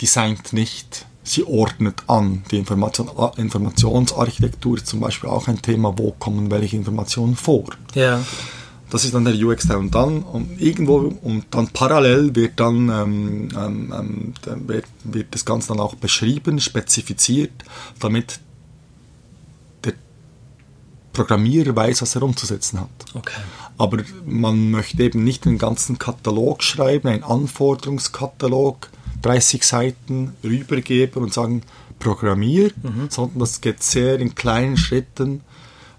designt 0.00 0.52
nicht. 0.52 1.06
Sie 1.22 1.44
ordnet 1.44 2.02
an. 2.06 2.42
Die 2.50 2.58
Information, 2.58 3.10
Informationsarchitektur 3.36 4.76
ist 4.78 4.86
zum 4.86 5.00
Beispiel 5.00 5.28
auch 5.28 5.48
ein 5.48 5.60
Thema, 5.60 5.96
wo 5.96 6.12
kommen 6.12 6.50
welche 6.50 6.76
Informationen 6.76 7.36
vor. 7.36 7.66
Ja. 7.94 8.20
Das 8.90 9.04
ist 9.04 9.14
dann 9.14 9.24
der 9.24 9.34
UX 9.34 9.68
Teil. 9.68 9.76
Und 9.76 9.94
dann 9.94 10.22
und 10.22 10.60
irgendwo 10.60 11.14
und 11.22 11.46
dann 11.50 11.68
parallel 11.68 12.34
wird 12.34 12.58
dann, 12.58 12.88
ähm, 12.88 13.48
ähm, 13.56 14.34
ähm 14.46 14.68
wird, 14.68 14.86
wird 15.04 15.28
das 15.30 15.44
Ganze 15.44 15.68
dann 15.68 15.80
auch 15.80 15.94
beschrieben, 15.94 16.60
spezifiziert, 16.60 17.52
damit 18.00 18.40
der 19.84 19.94
Programmierer 21.12 21.74
weiß, 21.76 22.02
was 22.02 22.16
er 22.16 22.22
umzusetzen 22.22 22.80
hat. 22.80 22.88
Okay. 23.14 23.40
Aber 23.78 23.98
man 24.26 24.72
möchte 24.72 25.02
eben 25.02 25.22
nicht 25.22 25.44
den 25.44 25.56
ganzen 25.56 25.98
Katalog 25.98 26.62
schreiben, 26.62 27.08
einen 27.08 27.22
Anforderungskatalog, 27.22 28.89
30 29.22 29.64
Seiten 29.64 30.34
rübergeben 30.42 31.22
und 31.22 31.32
sagen, 31.32 31.62
programmier, 31.98 32.70
mhm. 32.82 33.08
sondern 33.10 33.40
das 33.40 33.60
geht 33.60 33.82
sehr 33.82 34.18
in 34.18 34.34
kleinen 34.34 34.76
Schritten 34.76 35.42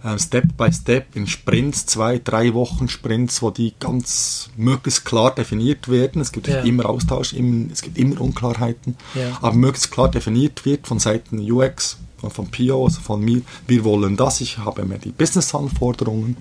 äh, 0.03 0.17
Step 0.17 0.57
by 0.57 0.71
Step 0.73 1.15
in 1.15 1.27
Sprints, 1.27 1.85
zwei, 1.85 2.17
drei 2.17 2.53
Wochen 2.53 2.89
Sprints, 2.89 3.41
wo 3.41 3.51
die 3.51 3.73
ganz 3.79 4.49
möglichst 4.57 5.05
klar 5.05 5.33
definiert 5.33 5.87
werden. 5.87 6.21
Es 6.21 6.31
gibt 6.31 6.47
ja. 6.47 6.61
immer 6.61 6.87
Austausch, 6.87 7.33
es 7.33 7.81
gibt 7.81 7.97
immer 7.97 8.19
Unklarheiten, 8.19 8.97
ja. 9.13 9.37
aber 9.41 9.55
möglichst 9.55 9.91
klar 9.91 10.09
definiert 10.09 10.65
wird 10.65 10.87
von 10.87 10.99
Seiten 10.99 11.39
UX, 11.39 11.97
von 12.17 12.51
PO, 12.51 12.85
also 12.85 13.01
von 13.01 13.21
mir, 13.21 13.41
wir 13.67 13.83
wollen 13.83 14.15
das, 14.15 14.41
ich 14.41 14.59
habe 14.59 14.85
mir 14.85 14.99
die 14.99 15.11
Business-Anforderungen 15.11 16.37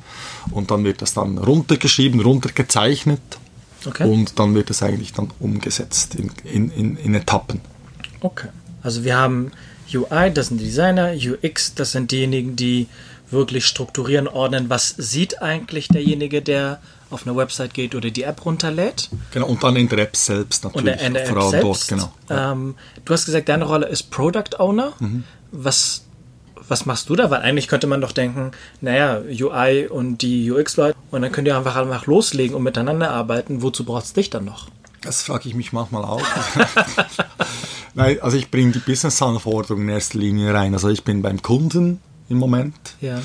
und 0.50 0.70
dann 0.70 0.84
wird 0.84 1.00
das 1.00 1.14
dann 1.14 1.38
runtergeschrieben, 1.38 2.20
runtergezeichnet 2.20 3.20
okay. 3.86 4.04
und 4.04 4.38
dann 4.38 4.54
wird 4.54 4.70
es 4.70 4.82
eigentlich 4.82 5.12
dann 5.12 5.30
umgesetzt 5.40 6.14
in, 6.14 6.30
in, 6.44 6.70
in, 6.70 6.96
in 6.96 7.14
Etappen. 7.14 7.60
Okay, 8.20 8.48
also 8.82 9.04
wir 9.04 9.16
haben 9.16 9.52
UI, 9.92 10.32
das 10.32 10.48
sind 10.48 10.58
die 10.58 10.64
Designer, 10.64 11.12
UX, 11.12 11.74
das 11.74 11.92
sind 11.92 12.10
diejenigen, 12.10 12.56
die 12.56 12.88
wirklich 13.30 13.66
strukturieren, 13.66 14.28
ordnen, 14.28 14.70
was 14.70 14.94
sieht 14.96 15.42
eigentlich 15.42 15.88
derjenige, 15.88 16.42
der 16.42 16.80
auf 17.10 17.26
eine 17.26 17.36
Website 17.36 17.74
geht 17.74 17.94
oder 17.94 18.10
die 18.10 18.22
App 18.22 18.44
runterlädt. 18.44 19.08
Genau, 19.32 19.46
und 19.46 19.62
dann 19.62 19.76
in 19.76 19.88
der 19.88 19.98
App 19.98 20.16
selbst 20.16 20.64
natürlich. 20.64 20.94
Und 20.94 21.02
in 21.02 21.14
der 21.14 21.28
App 21.28 21.42
selbst. 21.42 21.64
Dort, 21.64 21.88
genau. 21.88 22.12
Ähm, 22.28 22.76
du 23.04 23.12
hast 23.12 23.26
gesagt, 23.26 23.48
deine 23.48 23.64
Rolle 23.64 23.86
ist 23.86 24.10
Product 24.10 24.58
Owner. 24.58 24.92
Mhm. 25.00 25.24
Was, 25.50 26.04
was 26.70 26.86
machst 26.86 27.08
du 27.08 27.16
da? 27.16 27.30
Weil 27.30 27.42
eigentlich 27.42 27.68
könnte 27.68 27.86
man 27.86 28.00
doch 28.00 28.12
denken, 28.12 28.52
naja, 28.80 29.20
UI 29.28 29.88
und 29.88 30.22
die 30.22 30.50
UX-Leute, 30.50 30.96
und 31.10 31.22
dann 31.22 31.32
könnt 31.32 31.48
ihr 31.48 31.56
einfach, 31.56 31.76
einfach 31.76 32.06
loslegen 32.06 32.56
und 32.56 32.62
miteinander 32.62 33.10
arbeiten. 33.10 33.62
Wozu 33.62 33.84
brauchst 33.84 34.16
du 34.16 34.20
dich 34.20 34.30
dann 34.30 34.44
noch? 34.44 34.68
Das 35.02 35.22
frage 35.22 35.48
ich 35.48 35.54
mich 35.54 35.72
manchmal 35.72 36.04
auch. 36.04 36.22
Nein, 37.94 38.18
also 38.20 38.36
ich 38.36 38.50
bringe 38.50 38.72
die 38.72 38.78
Business-Anforderungen 38.78 39.88
in 39.88 39.94
erster 39.94 40.18
Linie 40.18 40.54
rein. 40.54 40.74
Also 40.74 40.88
ich 40.88 41.04
bin 41.04 41.22
beim 41.22 41.42
Kunden 41.42 42.00
im 42.28 42.38
Moment. 42.38 42.76
Ja. 43.00 43.20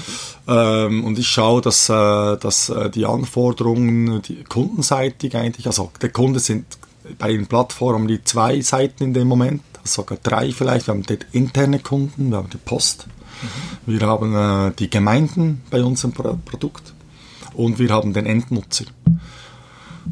Ähm, 0.48 1.04
und 1.04 1.20
ich 1.20 1.28
schaue, 1.28 1.62
dass, 1.62 1.90
äh, 1.90 2.38
dass 2.38 2.70
äh, 2.70 2.90
die 2.90 3.06
Anforderungen 3.06 4.22
die 4.24 4.44
kundenseitig 4.44 5.36
eigentlich, 5.36 5.68
also 5.68 5.92
der 6.02 6.10
Kunde 6.10 6.40
sind 6.40 6.66
bei 7.20 7.32
den 7.32 7.46
Plattformen 7.46 8.08
die 8.08 8.24
zwei 8.24 8.62
Seiten 8.62 9.04
in 9.04 9.14
dem 9.14 9.28
Moment, 9.28 9.62
also 9.84 10.02
sogar 10.02 10.18
drei 10.24 10.52
vielleicht. 10.52 10.88
Wir 10.88 10.94
haben 10.94 11.04
die 11.04 11.20
interne 11.34 11.80
Kunden, 11.80 12.30
wir 12.30 12.38
haben 12.38 12.50
die 12.50 12.58
Post. 12.58 13.08
Wir 13.86 14.02
haben 14.02 14.36
äh, 14.36 14.72
die 14.78 14.90
Gemeinden 14.90 15.62
bei 15.70 15.84
unserem 15.84 16.14
Pro 16.14 16.38
Produkt 16.44 16.94
und 17.54 17.80
wir 17.80 17.90
haben 17.90 18.14
den 18.14 18.26
Endnutzer. 18.26 18.86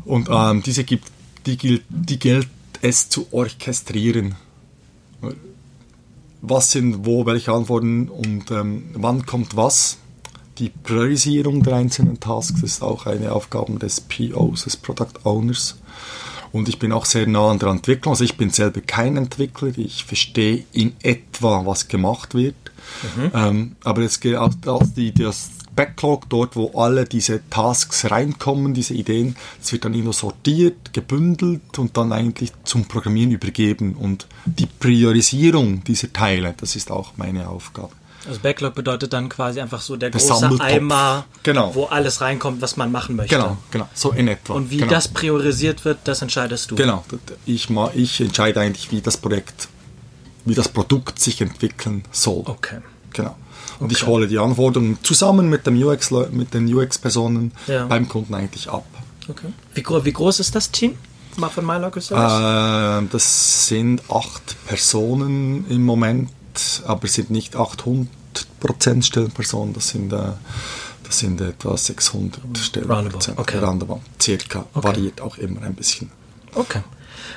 Und 0.05 0.29
ähm, 0.31 0.63
diese 0.63 0.83
gibt, 0.83 1.11
die, 1.45 1.57
gilt, 1.57 1.83
die 1.89 2.19
gilt 2.19 2.47
es 2.81 3.09
zu 3.09 3.27
orchestrieren 3.31 4.35
was 6.43 6.71
sind 6.71 7.05
wo 7.05 7.25
welche 7.25 7.53
Antworten 7.53 8.09
und 8.09 8.51
ähm, 8.51 8.83
wann 8.93 9.25
kommt 9.25 9.55
was. 9.55 9.97
Die 10.59 10.69
Priorisierung 10.69 11.63
der 11.63 11.75
einzelnen 11.75 12.19
Tasks 12.19 12.61
ist 12.61 12.83
auch 12.83 13.07
eine 13.07 13.31
Aufgabe 13.31 13.79
des 13.79 14.01
POs, 14.01 14.65
des 14.65 14.77
Product 14.77 15.23
Owners. 15.23 15.77
Und 16.51 16.69
ich 16.69 16.77
bin 16.77 16.91
auch 16.91 17.05
sehr 17.05 17.27
nah 17.27 17.49
an 17.49 17.57
der 17.57 17.69
Entwicklung. 17.69 18.11
Also 18.11 18.25
ich 18.25 18.37
bin 18.37 18.51
selber 18.51 18.81
kein 18.81 19.17
Entwickler. 19.17 19.75
Ich 19.77 20.03
verstehe 20.03 20.65
in 20.73 20.93
etwa, 21.01 21.65
was 21.65 21.87
gemacht 21.87 22.35
wird. 22.35 22.55
Mhm. 23.15 23.31
Ähm, 23.33 23.75
aber 23.83 24.01
es 24.01 24.19
geht 24.19 24.35
auch 24.35 24.83
die, 24.95 25.13
das 25.13 25.49
Backlog, 25.75 26.29
dort 26.29 26.55
wo 26.55 26.71
alle 26.79 27.05
diese 27.05 27.41
Tasks 27.49 28.09
reinkommen, 28.11 28.73
diese 28.73 28.93
Ideen, 28.93 29.35
es 29.61 29.71
wird 29.71 29.85
dann 29.85 29.93
immer 29.93 30.13
sortiert, 30.13 30.93
gebündelt 30.93 31.79
und 31.79 31.97
dann 31.97 32.11
eigentlich 32.11 32.51
zum 32.63 32.85
Programmieren 32.85 33.31
übergeben. 33.31 33.95
Und 33.95 34.27
die 34.45 34.67
Priorisierung 34.67 35.83
dieser 35.83 36.13
Teile, 36.13 36.53
das 36.57 36.75
ist 36.75 36.91
auch 36.91 37.13
meine 37.17 37.49
Aufgabe. 37.49 37.91
Also 38.25 38.39
Backlog 38.39 38.73
bedeutet 38.73 39.11
dann 39.11 39.27
quasi 39.27 39.59
einfach 39.59 39.81
so 39.81 39.97
der, 39.97 40.09
der 40.09 40.21
große 40.21 40.61
Eimer, 40.61 41.25
genau. 41.43 41.75
wo 41.75 41.85
alles 41.85 42.21
reinkommt, 42.21 42.61
was 42.61 42.77
man 42.77 42.89
machen 42.89 43.17
möchte. 43.17 43.35
Genau, 43.35 43.57
genau, 43.69 43.89
so 43.93 44.11
in 44.11 44.29
etwa. 44.29 44.53
Und 44.53 44.71
wie 44.71 44.77
genau. 44.77 44.91
das 44.91 45.09
priorisiert 45.09 45.83
wird, 45.83 45.99
das 46.05 46.21
entscheidest 46.21 46.71
du. 46.71 46.75
Genau, 46.75 47.03
ich, 47.45 47.69
ich 47.95 48.21
entscheide 48.21 48.61
eigentlich, 48.61 48.91
wie 48.91 49.01
das 49.01 49.17
Projekt, 49.17 49.67
wie 50.45 50.55
das 50.55 50.69
Produkt 50.69 51.19
sich 51.19 51.41
entwickeln 51.41 52.03
soll. 52.11 52.43
Okay. 52.45 52.79
Genau. 53.13 53.35
Und 53.79 53.87
okay. 53.87 53.95
ich 53.95 54.07
hole 54.07 54.27
die 54.27 54.39
Anforderungen 54.39 54.97
zusammen 55.03 55.49
mit, 55.49 55.65
dem 55.65 55.81
UX, 55.81 56.11
mit 56.31 56.53
den 56.53 56.73
UX-Personen 56.73 57.51
ja. 57.67 57.85
beim 57.85 58.07
Kunden 58.07 58.33
eigentlich 58.33 58.69
ab. 58.69 58.85
Okay. 59.27 59.47
Wie, 59.73 59.83
wie, 60.05 60.13
groß 60.13 60.39
ist 60.39 60.55
das 60.55 60.71
Team 60.71 60.95
von 61.35 61.65
MyLocal 61.65 62.01
äh, 62.01 63.07
Das 63.09 63.67
sind 63.67 64.01
acht 64.09 64.55
Personen 64.67 65.65
im 65.69 65.83
Moment, 65.83 66.29
aber 66.85 67.05
es 67.05 67.13
sind 67.13 67.31
nicht 67.31 67.55
800% 67.55 68.07
Stellenpersonen, 69.01 69.73
das 69.73 69.89
sind, 69.89 70.13
äh, 70.13 70.33
das 71.03 71.19
sind 71.19 71.41
etwa 71.41 71.77
600 71.77 72.57
Stellenpersonen. 72.57 73.39
Okay. 73.39 73.59
Roundabout, 73.59 74.01
circa. 74.21 74.65
Okay. 74.73 74.87
Variiert 74.87 75.21
auch 75.21 75.37
immer 75.37 75.61
ein 75.63 75.73
bisschen. 75.73 76.11
Okay. 76.53 76.81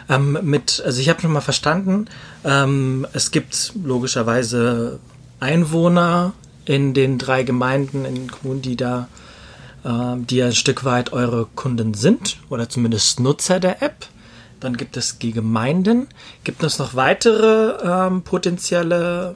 Ähm, 0.09 0.39
mit, 0.43 0.83
also 0.85 1.01
ich 1.01 1.09
habe 1.09 1.21
schon 1.21 1.33
mal 1.33 1.41
verstanden, 1.41 2.07
ähm, 2.45 3.07
es 3.13 3.31
gibt 3.31 3.73
logischerweise 3.83 4.99
Einwohner 5.41 6.33
in 6.65 6.95
den 6.95 7.19
drei 7.19 7.43
Gemeinden, 7.43 8.05
in 8.05 8.15
den 8.15 8.31
Kommunen, 8.31 8.63
die 8.63 8.77
da, 8.77 9.09
äh, 9.85 10.17
die 10.17 10.43
ein 10.43 10.55
Stück 10.55 10.85
weit 10.85 11.13
eure 11.13 11.47
Kunden 11.55 11.95
sind 11.95 12.39
oder 12.49 12.69
zumindest 12.69 13.21
Nutzer 13.21 13.61
der 13.61 13.83
App. 13.83 14.07
Dann 14.61 14.77
gibt 14.77 14.97
es 14.97 15.19
die 15.19 15.33
Gemeinden. 15.33 16.09
Gibt 16.45 16.63
es 16.63 16.79
noch 16.79 16.95
weitere 16.95 17.77
ähm, 17.85 18.23
potenzielle 18.23 19.35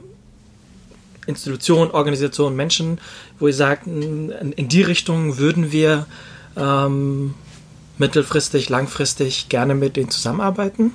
Institutionen, 1.27 1.91
Organisationen, 1.91 2.55
Menschen, 2.55 2.99
wo 3.39 3.47
ihr 3.47 3.53
sagt, 3.53 3.85
in, 3.85 4.31
in 4.31 4.67
die 4.67 4.81
Richtung 4.81 5.37
würden 5.37 5.71
wir 5.71 6.07
ähm, 6.57 7.35
mittelfristig, 8.01 8.67
langfristig 8.67 9.47
gerne 9.47 9.75
mit 9.75 9.95
denen 9.95 10.09
zusammenarbeiten? 10.09 10.91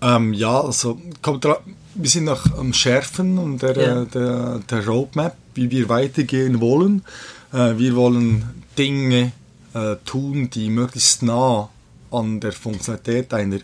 Ähm, 0.00 0.32
ja, 0.32 0.60
also 0.60 1.00
kommt 1.20 1.46
wir 1.94 2.08
sind 2.08 2.24
noch 2.24 2.56
am 2.56 2.72
Schärfen 2.72 3.58
der, 3.58 3.76
ja. 3.76 4.04
der, 4.06 4.60
der 4.60 4.86
Roadmap, 4.86 5.36
wie 5.54 5.70
wir 5.70 5.90
weitergehen 5.90 6.60
wollen. 6.60 7.02
Äh, 7.52 7.76
wir 7.76 7.94
wollen 7.96 8.64
Dinge 8.78 9.32
äh, 9.74 9.96
tun, 10.04 10.48
die 10.48 10.70
möglichst 10.70 11.22
nah 11.22 11.68
an 12.10 12.40
der 12.40 12.52
Funktionalität 12.52 13.34
einer 13.34 13.58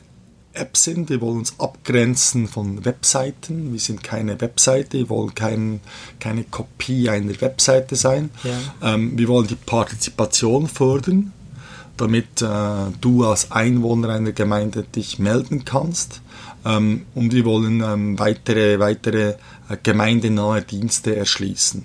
App 0.52 0.76
sind. 0.76 1.08
Wir 1.08 1.20
wollen 1.20 1.38
uns 1.38 1.58
abgrenzen 1.58 2.48
von 2.48 2.84
Webseiten. 2.84 3.72
Wir 3.72 3.80
sind 3.80 4.02
keine 4.02 4.40
Webseite, 4.40 4.98
wir 4.98 5.08
wollen 5.08 5.34
kein, 5.34 5.80
keine 6.20 6.44
Kopie 6.44 7.08
einer 7.08 7.40
Webseite 7.40 7.96
sein. 7.96 8.30
Ja. 8.44 8.94
Ähm, 8.94 9.16
wir 9.16 9.28
wollen 9.28 9.46
die 9.46 9.54
Partizipation 9.54 10.68
fördern, 10.68 11.32
damit 12.00 12.42
äh, 12.42 12.46
du 13.00 13.24
als 13.24 13.52
Einwohner 13.52 14.10
einer 14.10 14.32
Gemeinde 14.32 14.82
dich 14.82 15.18
melden 15.18 15.64
kannst. 15.64 16.22
Ähm, 16.64 17.02
und 17.14 17.32
wir 17.32 17.44
wollen 17.44 17.82
ähm, 17.82 18.18
weitere, 18.18 18.78
weitere 18.78 19.34
äh, 19.68 19.76
gemeindenahe 19.82 20.62
Dienste 20.62 21.14
erschließen. 21.14 21.84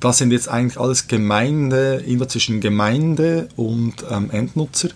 Das 0.00 0.18
sind 0.18 0.32
jetzt 0.32 0.48
eigentlich 0.48 0.80
alles 0.80 1.06
Gemeinde, 1.06 2.02
immer 2.06 2.28
zwischen 2.28 2.60
Gemeinde 2.60 3.48
und 3.56 4.04
ähm, 4.10 4.30
Endnutzer. 4.30 4.88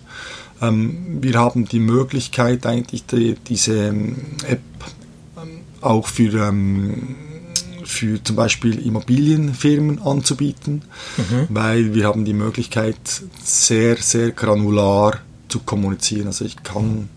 Ähm, 0.61 1.19
wir 1.21 1.35
haben 1.35 1.65
die 1.65 1.79
Möglichkeit, 1.79 2.65
eigentlich 2.65 3.05
die, 3.05 3.35
diese 3.47 3.87
ähm, 3.87 4.17
App 4.45 4.61
ähm, 5.41 5.61
auch 5.81 6.07
für, 6.07 6.51
für 7.87 8.23
zum 8.23 8.35
Beispiel 8.35 8.85
Immobilienfirmen 8.85 10.01
anzubieten, 10.01 10.83
mhm. 11.15 11.47
weil 11.49 11.95
wir 11.95 12.05
haben 12.05 12.25
die 12.25 12.33
Möglichkeit, 12.33 12.97
sehr, 13.43 13.97
sehr 13.97 14.31
granular 14.31 15.21
zu 15.47 15.59
kommunizieren. 15.59 16.27
Also 16.27 16.45
ich 16.45 16.61
kann 16.63 17.09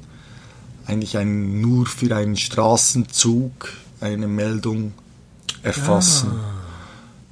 eigentlich 0.86 1.18
ein, 1.18 1.60
nur 1.60 1.86
für 1.86 2.14
einen 2.16 2.36
Straßenzug 2.36 3.72
eine 4.00 4.28
Meldung 4.28 4.92
erfassen. 5.62 6.30
Ah. 6.32 6.54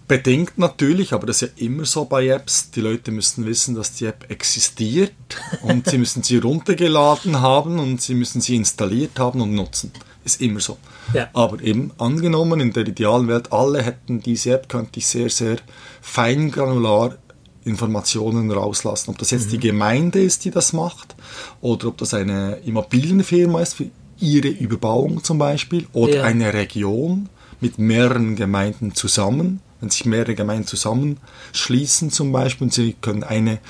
Bedingt 0.09 0.59
natürlich, 0.59 1.13
aber 1.13 1.27
das 1.27 1.43
ist 1.43 1.57
ja 1.59 1.67
immer 1.67 1.85
so 1.85 2.07
bei 2.07 2.29
Apps. 2.29 2.71
Die 2.71 2.81
Leute 2.81 3.13
müssen 3.13 3.47
wissen, 3.47 3.75
dass 3.75 3.93
die 3.93 4.07
App 4.07 4.31
existiert 4.31 5.13
und 5.63 5.89
sie 5.89 5.99
müssen 5.99 6.23
sie 6.23 6.39
runtergeladen 6.39 7.41
haben 7.41 7.79
und 7.79 8.01
sie 8.01 8.15
müssen 8.15 8.41
sie 8.41 8.57
installiert 8.57 9.19
haben 9.19 9.41
und 9.41 9.55
nutzen. 9.55 9.93
Ist 10.25 10.41
immer 10.41 10.61
so. 10.61 10.79
Ja. 11.13 11.29
Aber 11.33 11.63
eben 11.63 11.93
angenommen, 11.99 12.61
in 12.61 12.73
der 12.73 12.87
idealen 12.87 13.29
Welt, 13.29 13.53
alle 13.53 13.83
hätten 13.83 14.21
diese 14.21 14.53
App, 14.55 14.69
könnte 14.69 14.99
ich 14.99 15.07
sehr, 15.07 15.31
sehr 15.31 15.57
feingranular 16.01 17.17
Informationen 17.65 18.51
rauslassen. 18.51 19.11
Ob 19.11 19.19
das 19.19 19.31
jetzt 19.31 19.47
mhm. 19.47 19.51
die 19.51 19.61
Gemeinde 19.61 20.23
ist, 20.23 20.45
die 20.45 20.51
das 20.51 20.73
macht, 20.73 21.15
oder 21.61 21.89
ob 21.89 21.99
das 21.99 22.15
eine 22.15 22.59
Immobilienfirma 22.65 23.61
ist, 23.61 23.75
für 23.75 23.87
ihre 24.21 24.49
Überbauung 24.49 25.23
zum 25.23 25.39
Beispiel, 25.39 25.87
oder 25.93 26.17
ja. 26.17 26.25
eine 26.25 26.53
Region 26.53 27.29
mit 27.61 27.79
mehreren 27.79 28.37
Gemeinden 28.37 28.95
zusammen. 28.95 29.61
Wenn 29.81 29.91
sich 29.91 30.07
mehrere 30.07 30.35
Gemeinden 30.35 30.67
zusammenschließen 30.67 32.11
zum 32.11 32.33
Beispiel 32.33 32.67
und 32.67 32.75
sie 32.75 32.97
können 33.01 33.23
eine 33.23 33.61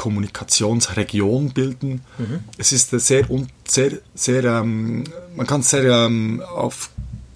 Kommunikationsregion 0.00 1.50
bilden. 1.50 2.00
Mhm. 2.16 2.40
Es 2.56 2.72
ist 2.72 2.88
sehr, 2.88 3.26
sehr, 3.68 3.92
sehr 4.14 4.44
ähm, 4.44 5.04
man 5.36 5.46
kann 5.46 5.62
sehr 5.62 5.84
ähm, 5.84 6.42
auf 6.54 6.88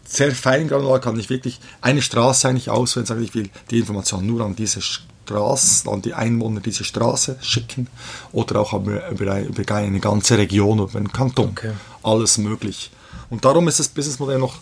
sehr 0.06 0.32
fein 0.32 0.68
granular 0.68 0.98
kann 0.98 1.18
ich 1.18 1.28
wirklich 1.28 1.60
eine 1.82 2.00
Straße 2.00 2.48
eigentlich 2.48 2.70
auswählen, 2.70 3.04
sage 3.04 3.22
ich 3.22 3.34
will 3.34 3.50
die 3.70 3.80
Information 3.80 4.26
nur 4.26 4.40
an 4.40 4.56
diese 4.56 4.80
Straße, 4.80 5.90
an 5.90 6.00
die 6.00 6.14
Einwohner 6.14 6.60
dieser 6.60 6.84
Straße 6.84 7.36
schicken 7.42 7.88
oder 8.32 8.60
auch 8.60 8.72
über, 8.72 9.10
über, 9.10 9.42
über 9.42 9.74
eine 9.74 10.00
ganze 10.00 10.38
Region 10.38 10.80
oder 10.80 10.96
einen 10.96 11.12
Kanton. 11.12 11.50
Okay. 11.50 11.72
Alles 12.02 12.38
möglich. 12.38 12.90
Und 13.28 13.44
darum 13.44 13.68
ist 13.68 13.78
das 13.78 13.88
Businessmodell 13.88 14.38
noch, 14.38 14.54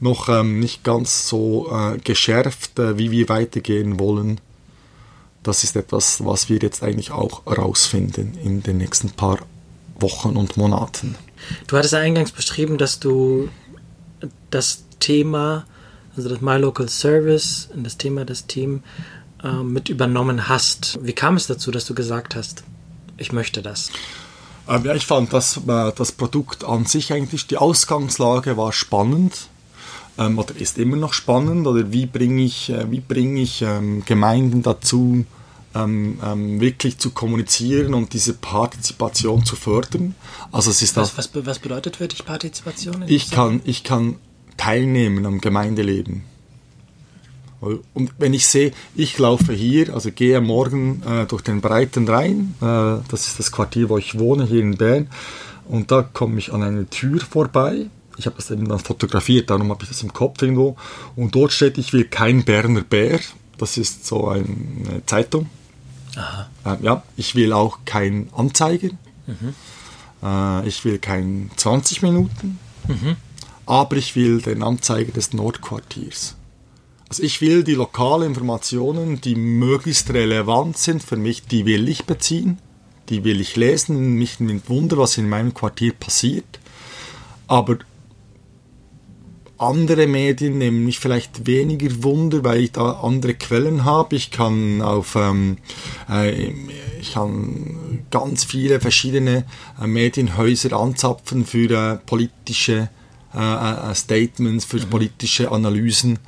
noch 0.00 0.28
ähm, 0.28 0.58
nicht 0.58 0.82
ganz 0.82 1.28
so 1.28 1.70
äh, 1.70 1.98
geschärft, 1.98 2.80
äh, 2.80 2.98
wie 2.98 3.12
wir 3.12 3.28
weitergehen 3.28 4.00
wollen. 4.00 4.40
Das 5.44 5.62
ist 5.62 5.76
etwas, 5.76 6.24
was 6.24 6.48
wir 6.48 6.58
jetzt 6.58 6.82
eigentlich 6.82 7.12
auch 7.12 7.46
herausfinden 7.46 8.36
in 8.42 8.62
den 8.62 8.78
nächsten 8.78 9.10
paar 9.10 9.38
Wochen 10.00 10.36
und 10.36 10.56
Monaten. 10.56 11.16
Du 11.66 11.76
hattest 11.76 11.94
eingangs 11.94 12.32
beschrieben, 12.32 12.78
dass 12.78 12.98
du 12.98 13.50
das 14.50 14.84
Thema, 15.00 15.66
also 16.16 16.28
das 16.30 16.40
My 16.40 16.56
Local 16.56 16.88
Service 16.88 17.68
und 17.74 17.84
das 17.84 17.98
Thema 17.98 18.24
des 18.24 18.46
Teams 18.46 18.82
äh, 19.42 19.52
mit 19.62 19.90
übernommen 19.90 20.48
hast. 20.48 20.98
Wie 21.02 21.12
kam 21.12 21.36
es 21.36 21.46
dazu, 21.46 21.70
dass 21.70 21.84
du 21.84 21.94
gesagt 21.94 22.34
hast, 22.34 22.64
ich 23.18 23.32
möchte 23.32 23.60
das? 23.60 23.90
Ähm, 24.66 24.84
ja, 24.84 24.94
ich 24.94 25.04
fand 25.04 25.32
das, 25.32 25.58
äh, 25.58 25.92
das 25.94 26.12
Produkt 26.12 26.64
an 26.64 26.86
sich 26.86 27.12
eigentlich, 27.12 27.46
die 27.46 27.58
Ausgangslage 27.58 28.56
war 28.56 28.72
spannend 28.72 29.48
ähm, 30.18 30.38
oder 30.38 30.56
ist 30.56 30.78
immer 30.78 30.96
noch 30.96 31.12
spannend 31.12 31.66
oder 31.66 31.92
wie 31.92 32.06
bringe 32.06 32.42
ich, 32.42 32.70
äh, 32.70 32.90
wie 32.90 33.00
bring 33.00 33.36
ich 33.36 33.62
ähm, 33.62 34.04
Gemeinden 34.04 34.62
dazu, 34.62 35.24
ähm, 35.74 36.18
ähm, 36.24 36.60
wirklich 36.60 36.98
zu 36.98 37.10
kommunizieren 37.10 37.94
und 37.94 38.12
diese 38.12 38.34
Partizipation 38.34 39.44
zu 39.44 39.56
fördern. 39.56 40.14
Also 40.52 40.70
es 40.70 40.82
ist 40.82 40.96
was, 40.96 41.16
was, 41.18 41.30
was 41.34 41.58
bedeutet 41.58 41.96
für 41.96 42.08
dich 42.08 42.24
Partizipation? 42.24 43.04
Ich 43.06 43.30
kann, 43.30 43.60
ich 43.64 43.82
kann 43.82 44.16
teilnehmen 44.56 45.26
am 45.26 45.40
Gemeindeleben. 45.40 46.22
Und 47.94 48.12
wenn 48.18 48.34
ich 48.34 48.46
sehe, 48.46 48.72
ich 48.94 49.18
laufe 49.18 49.52
hier, 49.54 49.94
also 49.94 50.10
gehe 50.12 50.40
morgen 50.42 51.02
äh, 51.02 51.24
durch 51.24 51.42
den 51.42 51.62
breiten 51.62 52.06
Rhein, 52.06 52.54
äh, 52.60 53.02
das 53.08 53.26
ist 53.26 53.38
das 53.38 53.52
Quartier, 53.52 53.88
wo 53.88 53.96
ich 53.96 54.18
wohne, 54.18 54.44
hier 54.44 54.60
in 54.60 54.76
Bern, 54.76 55.08
und 55.66 55.90
da 55.90 56.02
komme 56.02 56.38
ich 56.38 56.52
an 56.52 56.62
eine 56.62 56.86
Tür 56.90 57.20
vorbei. 57.20 57.86
Ich 58.16 58.26
habe 58.26 58.36
das 58.36 58.50
eben 58.50 58.68
dann 58.68 58.78
fotografiert, 58.78 59.50
darum 59.50 59.70
habe 59.70 59.82
ich 59.82 59.88
das 59.88 60.02
im 60.02 60.12
Kopf 60.12 60.40
irgendwo. 60.42 60.76
Und 61.16 61.34
dort 61.34 61.52
steht, 61.52 61.78
ich 61.78 61.92
will 61.92 62.04
kein 62.04 62.44
Berner 62.44 62.82
Bär. 62.82 63.20
Das 63.58 63.76
ist 63.76 64.06
so 64.06 64.28
eine 64.28 65.02
Zeitung. 65.06 65.48
Äh, 66.64 66.76
ja, 66.82 67.02
ich 67.16 67.34
will 67.34 67.52
auch 67.52 67.78
kein 67.84 68.28
Anzeiger. 68.36 68.90
Mhm. 69.26 69.54
Äh, 70.22 70.68
ich 70.68 70.84
will 70.84 70.98
kein 70.98 71.50
20 71.56 72.02
Minuten. 72.02 72.58
Mhm. 72.88 73.16
Aber 73.66 73.96
ich 73.96 74.14
will 74.14 74.42
den 74.42 74.62
Anzeiger 74.62 75.12
des 75.12 75.32
Nordquartiers. 75.32 76.36
Also 77.08 77.22
ich 77.22 77.40
will 77.40 77.64
die 77.64 77.74
lokalen 77.74 78.28
Informationen, 78.28 79.20
die 79.20 79.34
möglichst 79.34 80.10
relevant 80.10 80.78
sind 80.78 81.02
für 81.02 81.16
mich, 81.16 81.46
die 81.46 81.64
will 81.64 81.88
ich 81.88 82.04
beziehen, 82.04 82.58
die 83.08 83.24
will 83.24 83.40
ich 83.40 83.56
lesen, 83.56 84.14
mich 84.14 84.40
nimmt 84.40 84.68
Wunder, 84.68 84.98
was 84.98 85.18
in 85.18 85.28
meinem 85.28 85.54
Quartier 85.54 85.92
passiert. 85.92 86.58
Aber 87.46 87.78
andere 89.64 90.06
Medien 90.06 90.58
nehmen 90.58 90.84
mich 90.84 90.98
vielleicht 90.98 91.46
weniger 91.46 92.02
Wunder, 92.02 92.44
weil 92.44 92.60
ich 92.60 92.72
da 92.72 92.92
andere 93.02 93.34
Quellen 93.34 93.84
habe. 93.84 94.16
Ich 94.16 94.30
kann 94.30 94.82
auf 94.82 95.16
ähm, 95.16 95.58
äh, 96.08 96.52
ich 97.00 97.12
kann 97.14 98.04
ganz 98.10 98.44
viele 98.44 98.80
verschiedene 98.80 99.44
äh, 99.80 99.86
Medienhäuser 99.86 100.72
anzapfen 100.74 101.44
für 101.44 101.70
äh, 101.70 101.96
politische 102.06 102.88
äh, 103.34 103.38
äh, 103.90 103.94
Statements, 103.94 104.64
für 104.64 104.78
mhm. 104.78 104.90
politische 104.90 105.50
Analysen. 105.50 106.18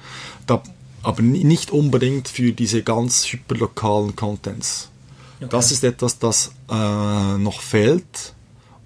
Da 0.46 0.62
aber 1.02 1.22
nicht 1.22 1.70
unbedingt 1.70 2.28
für 2.28 2.50
diese 2.52 2.82
ganz 2.82 3.26
hyperlokalen 3.26 4.16
Contents. 4.16 4.90
Okay. 5.36 5.48
Das 5.50 5.70
ist 5.70 5.84
etwas, 5.84 6.18
das 6.18 6.50
äh, 6.68 7.38
noch 7.38 7.60
fehlt 7.60 8.34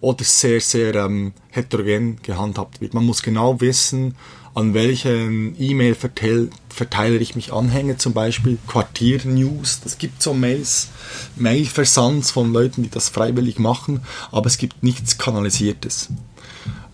oder 0.01 0.25
sehr, 0.25 0.61
sehr 0.61 0.95
ähm, 0.97 1.33
heterogen 1.49 2.19
gehandhabt 2.23 2.81
wird. 2.81 2.93
Man 2.93 3.07
muss 3.07 3.23
genau 3.23 3.61
wissen, 3.61 4.17
an 4.55 4.75
welchen 4.75 5.55
E-Mail-Verteiler 5.61 7.21
ich 7.21 7.37
mich 7.37 7.53
anhänge, 7.53 7.97
zum 7.97 8.13
Beispiel 8.13 8.59
Quartier-News. 8.67 9.81
Das 9.85 9.99
gibt 9.99 10.23
so 10.23 10.35
Mails, 10.35 10.89
Mail-Versands 11.37 12.31
von 12.31 12.53
Leuten, 12.53 12.83
die 12.83 12.91
das 12.91 13.09
freiwillig 13.09 13.59
machen, 13.59 14.01
aber 14.33 14.47
es 14.47 14.59
gibt 14.59 14.83
nichts 14.83 15.19
Kanalisiertes. 15.19 16.09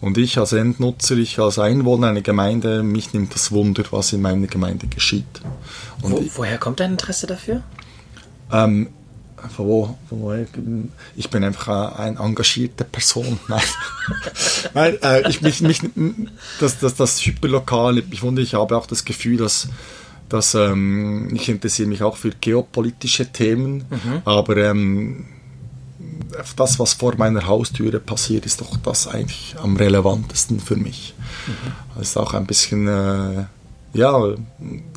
Und 0.01 0.19
ich 0.19 0.39
als 0.39 0.53
Endnutzer, 0.53 1.17
ich 1.17 1.39
als 1.39 1.59
Einwohner 1.59 2.09
einer 2.09 2.21
Gemeinde, 2.21 2.83
mich 2.83 3.15
nimmt 3.15 3.35
das 3.35 3.51
Wunder, 3.51 3.83
was 3.91 4.13
in 4.13 4.21
meiner 4.21 4.47
Gemeinde 4.47 4.87
geschieht. 4.87 5.41
Wo, 6.01 6.23
woher 6.35 6.59
kommt 6.59 6.81
dein 6.81 6.93
Interesse 6.93 7.27
dafür? 7.27 7.63
Ähm, 8.53 8.91
von 9.49 9.67
wo, 9.67 9.99
von 10.09 10.21
woher? 10.21 10.47
Ich 11.17 11.31
bin 11.31 11.45
einfach 11.45 11.97
eine 11.99 12.19
engagierter 12.19 12.85
Person. 12.85 13.39
Nein, 13.49 13.63
Nein 14.75 14.99
äh, 15.03 15.29
ich, 15.29 15.43
mich, 15.43 15.61
mich, 15.61 15.81
das, 16.61 16.79
das, 16.79 16.95
das 16.95 17.25
Hyperlokale, 17.25 18.03
ich, 18.11 18.23
wundere, 18.23 18.45
ich 18.45 18.55
habe 18.55 18.77
auch 18.77 18.87
das 18.87 19.05
Gefühl, 19.05 19.37
dass, 19.39 19.69
dass 20.29 20.55
ähm, 20.55 21.31
ich 21.35 21.49
interessiere 21.49 21.89
mich 21.89 22.03
auch 22.03 22.17
für 22.17 22.31
geopolitische 22.31 23.33
Themen, 23.33 23.85
mhm. 23.91 24.23
aber 24.25 24.57
ähm, 24.57 25.27
das, 26.57 26.79
was 26.79 26.95
vor 26.95 27.15
meiner 27.17 27.47
Haustüre 27.47 28.01
passiert, 28.01 28.47
ist 28.47 28.61
doch 28.61 28.77
das 28.79 29.07
eigentlich 29.07 29.57
am 29.63 29.77
relevantesten 29.77 30.61
für 30.61 30.77
mich. 30.77 31.15
Mhm. 31.47 31.73
Das 31.97 32.09
ist 32.09 32.17
auch 32.17 32.35
ein 32.35 32.47
bisschen 32.47 32.89
äh, 32.89 33.45
ja, 33.97 34.35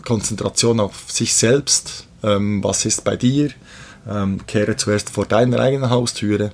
Konzentration 0.05 0.79
auf 0.79 1.05
sich 1.07 1.33
selbst. 1.33 2.05
Ähm, 2.21 2.63
was 2.63 2.85
ist 2.85 3.03
bei 3.03 3.15
dir? 3.15 3.51
Ähm, 4.09 4.45
kehre 4.47 4.75
zuerst 4.75 5.11
vor 5.11 5.25
deiner 5.25 5.59
eigenen 5.59 5.89
Haustüre 5.91 6.51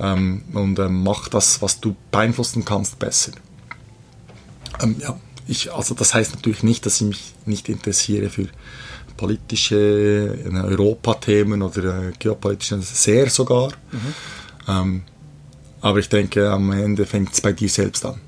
ähm, 0.00 0.42
und 0.52 0.78
ähm, 0.78 1.04
mach 1.04 1.28
das, 1.28 1.62
was 1.62 1.80
du 1.80 1.94
beeinflussen 2.10 2.64
kannst, 2.64 2.98
besser. 2.98 3.32
Ähm, 4.82 4.96
ja, 5.00 5.16
ich, 5.46 5.72
also 5.72 5.94
das 5.94 6.14
heißt 6.14 6.34
natürlich 6.34 6.62
nicht, 6.62 6.86
dass 6.86 7.00
ich 7.00 7.06
mich 7.06 7.34
nicht 7.46 7.68
interessiere 7.68 8.30
für 8.30 8.48
politische 9.16 10.38
Europathemen 10.52 11.62
oder 11.62 12.08
äh, 12.08 12.12
geopolitische, 12.18 12.80
sehr 12.80 13.30
sogar. 13.30 13.68
Mhm. 13.92 14.14
Ähm, 14.66 15.02
aber 15.80 15.98
ich 16.00 16.08
denke, 16.08 16.50
am 16.50 16.72
Ende 16.72 17.06
fängt 17.06 17.32
es 17.32 17.40
bei 17.40 17.52
dir 17.52 17.68
selbst 17.68 18.04
an. 18.04 18.20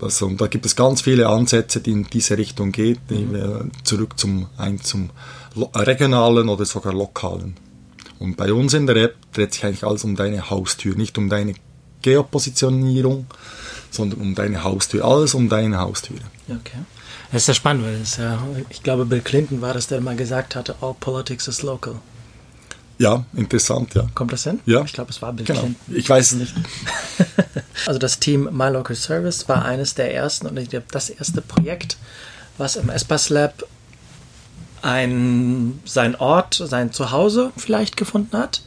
Also, 0.00 0.26
und 0.26 0.40
da 0.40 0.46
gibt 0.46 0.66
es 0.66 0.76
ganz 0.76 1.02
viele 1.02 1.28
Ansätze, 1.28 1.80
die 1.80 1.90
in 1.90 2.04
diese 2.04 2.38
Richtung 2.38 2.72
gehen, 2.72 2.98
mhm. 3.08 3.70
zurück 3.84 4.18
zum, 4.18 4.46
ein, 4.56 4.80
zum 4.80 5.10
regionalen 5.74 6.48
oder 6.48 6.64
sogar 6.64 6.92
lokalen. 6.92 7.56
Und 8.18 8.36
bei 8.36 8.52
uns 8.52 8.74
in 8.74 8.86
der 8.86 8.96
App 8.96 9.16
dreht 9.32 9.52
sich 9.54 9.64
eigentlich 9.64 9.84
alles 9.84 10.04
um 10.04 10.16
deine 10.16 10.50
Haustür, 10.50 10.94
nicht 10.96 11.16
um 11.18 11.28
deine 11.28 11.54
Geopositionierung, 12.02 13.26
sondern 13.90 14.20
um 14.20 14.34
deine 14.34 14.64
Haustür. 14.64 15.04
Alles 15.04 15.34
um 15.34 15.48
deine 15.48 15.78
Haustür. 15.78 16.18
Okay. 16.48 16.78
Das 17.32 17.42
ist 17.42 17.48
ja 17.48 17.54
spannend, 17.54 17.84
weil 17.84 17.94
es 18.00 18.16
ja, 18.16 18.42
ich 18.70 18.82
glaube, 18.82 19.04
Bill 19.04 19.20
Clinton 19.20 19.60
war 19.60 19.74
das, 19.74 19.86
der 19.86 20.00
mal 20.00 20.16
gesagt 20.16 20.56
hatte, 20.56 20.76
all 20.80 20.94
politics 20.98 21.46
is 21.46 21.62
local. 21.62 21.96
Ja, 22.98 23.24
interessant, 23.36 23.94
ja. 23.94 24.06
Kommt 24.14 24.32
das 24.32 24.42
hin? 24.44 24.58
Ja. 24.66 24.82
Ich 24.82 24.92
glaube, 24.92 25.10
es 25.10 25.22
war 25.22 25.32
Bill 25.32 25.44
Genau. 25.46 25.60
Clinton. 25.60 25.94
Ich 25.94 26.08
weiß 26.08 26.32
es 26.32 26.38
nicht. 26.38 26.54
Also 27.86 28.00
das 28.00 28.18
Team 28.18 28.48
My 28.52 28.68
Local 28.70 28.96
Service 28.96 29.48
war 29.48 29.64
eines 29.64 29.94
der 29.94 30.12
ersten 30.12 30.48
und 30.48 30.56
ich 30.58 30.68
glaube 30.68 30.86
das 30.90 31.10
erste 31.10 31.40
Projekt, 31.40 31.96
was 32.58 32.74
im 32.74 32.90
Espas 32.90 33.28
Lab 33.28 33.62
ein, 34.82 35.80
sein 35.84 36.14
Ort, 36.16 36.54
sein 36.54 36.92
Zuhause 36.92 37.52
vielleicht 37.56 37.96
gefunden 37.96 38.36
hat. 38.36 38.62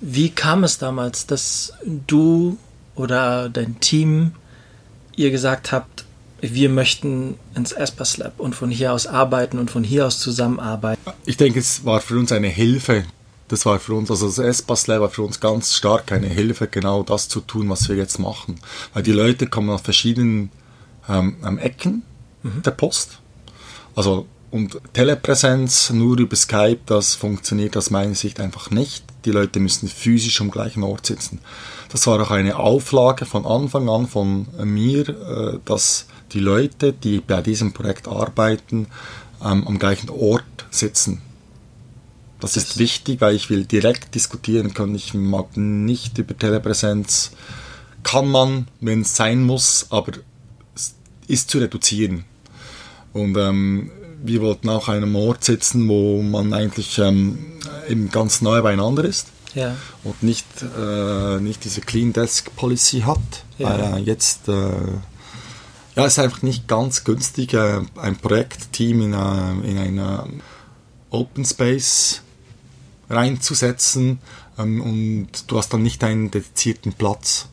Wie 0.00 0.30
kam 0.30 0.64
es 0.64 0.78
damals, 0.78 1.26
dass 1.26 1.72
du 1.84 2.58
oder 2.94 3.48
dein 3.48 3.80
Team 3.80 4.32
ihr 5.16 5.30
gesagt 5.30 5.72
habt, 5.72 6.04
wir 6.40 6.68
möchten 6.68 7.36
ins 7.54 7.72
Espas 7.72 8.18
Lab 8.18 8.38
und 8.38 8.54
von 8.54 8.70
hier 8.70 8.92
aus 8.92 9.06
arbeiten 9.06 9.58
und 9.58 9.70
von 9.70 9.82
hier 9.82 10.06
aus 10.06 10.18
zusammenarbeiten? 10.18 11.00
Ich 11.24 11.36
denke, 11.36 11.58
es 11.58 11.84
war 11.84 12.00
für 12.00 12.18
uns 12.18 12.32
eine 12.32 12.48
Hilfe. 12.48 13.04
Das 13.48 13.66
war 13.66 13.78
für 13.78 13.94
uns, 13.94 14.10
also 14.10 14.26
das 14.26 14.38
S-Pass 14.38 14.88
war 14.88 15.10
für 15.10 15.22
uns 15.22 15.38
ganz 15.38 15.74
stark 15.74 16.12
eine 16.12 16.28
Hilfe, 16.28 16.66
genau 16.66 17.02
das 17.02 17.28
zu 17.28 17.40
tun, 17.40 17.68
was 17.68 17.88
wir 17.88 17.96
jetzt 17.96 18.18
machen. 18.18 18.58
Weil 18.94 19.02
die 19.02 19.12
Leute 19.12 19.46
kommen 19.46 19.70
aus 19.70 19.82
verschiedenen 19.82 20.50
ähm, 21.08 21.36
ähm, 21.44 21.58
Ecken 21.58 22.02
der 22.42 22.72
Post. 22.72 23.18
Also, 23.94 24.26
und 24.54 24.78
Telepräsenz 24.92 25.90
nur 25.90 26.16
über 26.20 26.36
Skype, 26.36 26.78
das 26.86 27.16
funktioniert 27.16 27.76
aus 27.76 27.90
meiner 27.90 28.14
Sicht 28.14 28.38
einfach 28.38 28.70
nicht. 28.70 29.02
Die 29.24 29.32
Leute 29.32 29.58
müssen 29.58 29.88
physisch 29.88 30.40
am 30.40 30.52
gleichen 30.52 30.84
Ort 30.84 31.06
sitzen. 31.06 31.40
Das 31.90 32.06
war 32.06 32.20
auch 32.22 32.30
eine 32.30 32.56
Auflage 32.56 33.26
von 33.26 33.46
Anfang 33.46 33.88
an 33.88 34.06
von 34.06 34.46
mir, 34.62 35.08
äh, 35.08 35.58
dass 35.64 36.06
die 36.30 36.38
Leute, 36.38 36.92
die 36.92 37.18
bei 37.18 37.42
diesem 37.42 37.72
Projekt 37.72 38.06
arbeiten, 38.06 38.86
ähm, 39.44 39.66
am 39.66 39.76
gleichen 39.80 40.08
Ort 40.08 40.66
sitzen. 40.70 41.20
Das 42.38 42.56
ist 42.56 42.78
wichtig, 42.78 43.20
weil 43.20 43.34
ich 43.34 43.50
will 43.50 43.64
direkt 43.64 44.14
diskutieren 44.14 44.72
können. 44.72 44.94
Ich 44.94 45.14
mag 45.14 45.56
nicht 45.56 46.16
über 46.18 46.38
Telepräsenz. 46.38 47.32
Kann 48.04 48.28
man, 48.28 48.68
wenn 48.80 49.00
es 49.00 49.16
sein 49.16 49.42
muss, 49.42 49.88
aber 49.90 50.12
es 50.76 50.94
ist 51.26 51.50
zu 51.50 51.58
reduzieren. 51.58 52.24
Und 53.12 53.36
ähm, 53.36 53.90
wir 54.26 54.40
wollten 54.40 54.68
auch 54.70 54.88
an 54.88 54.96
einem 54.96 55.16
Ort 55.16 55.44
sitzen, 55.44 55.86
wo 55.88 56.22
man 56.22 56.52
eigentlich 56.54 56.98
ähm, 56.98 57.38
eben 57.88 58.10
ganz 58.10 58.40
nahe 58.40 58.62
beieinander 58.62 59.04
ist 59.04 59.26
Ja. 59.54 59.76
und 60.02 60.22
nicht, 60.22 60.46
äh, 60.78 61.40
nicht 61.40 61.62
diese 61.64 61.82
Clean 61.82 62.12
Desk 62.12 62.50
Policy 62.56 63.00
hat. 63.02 63.18
Ja. 63.58 63.68
Weil 63.68 63.98
äh, 63.98 64.00
jetzt, 64.00 64.48
äh, 64.48 64.52
ja, 65.94 66.06
es 66.06 66.14
ist 66.14 66.18
einfach 66.20 66.40
nicht 66.42 66.66
ganz 66.66 67.04
günstig, 67.04 67.52
äh, 67.52 67.80
ein 67.96 68.16
Projektteam 68.16 69.02
in, 69.02 69.12
äh, 69.12 69.70
in 69.70 69.78
einer 69.78 70.26
Open 71.10 71.44
Space 71.44 72.22
reinzusetzen 73.10 74.18
ähm, 74.58 74.80
und 74.80 75.28
du 75.50 75.58
hast 75.58 75.72
dann 75.72 75.82
nicht 75.82 76.02
einen 76.02 76.30
dedizierten 76.30 76.92
Platz. 76.94 77.48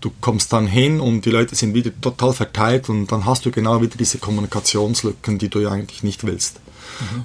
Du 0.00 0.10
kommst 0.20 0.52
dann 0.52 0.66
hin 0.66 1.00
und 1.00 1.24
die 1.24 1.30
Leute 1.30 1.54
sind 1.54 1.74
wieder 1.74 1.90
total 2.00 2.32
verteilt 2.32 2.88
und 2.88 3.10
dann 3.10 3.24
hast 3.24 3.46
du 3.46 3.50
genau 3.50 3.80
wieder 3.80 3.96
diese 3.96 4.18
Kommunikationslücken, 4.18 5.38
die 5.38 5.48
du 5.48 5.60
ja 5.60 5.70
eigentlich 5.70 6.02
nicht 6.02 6.24
willst. 6.24 6.60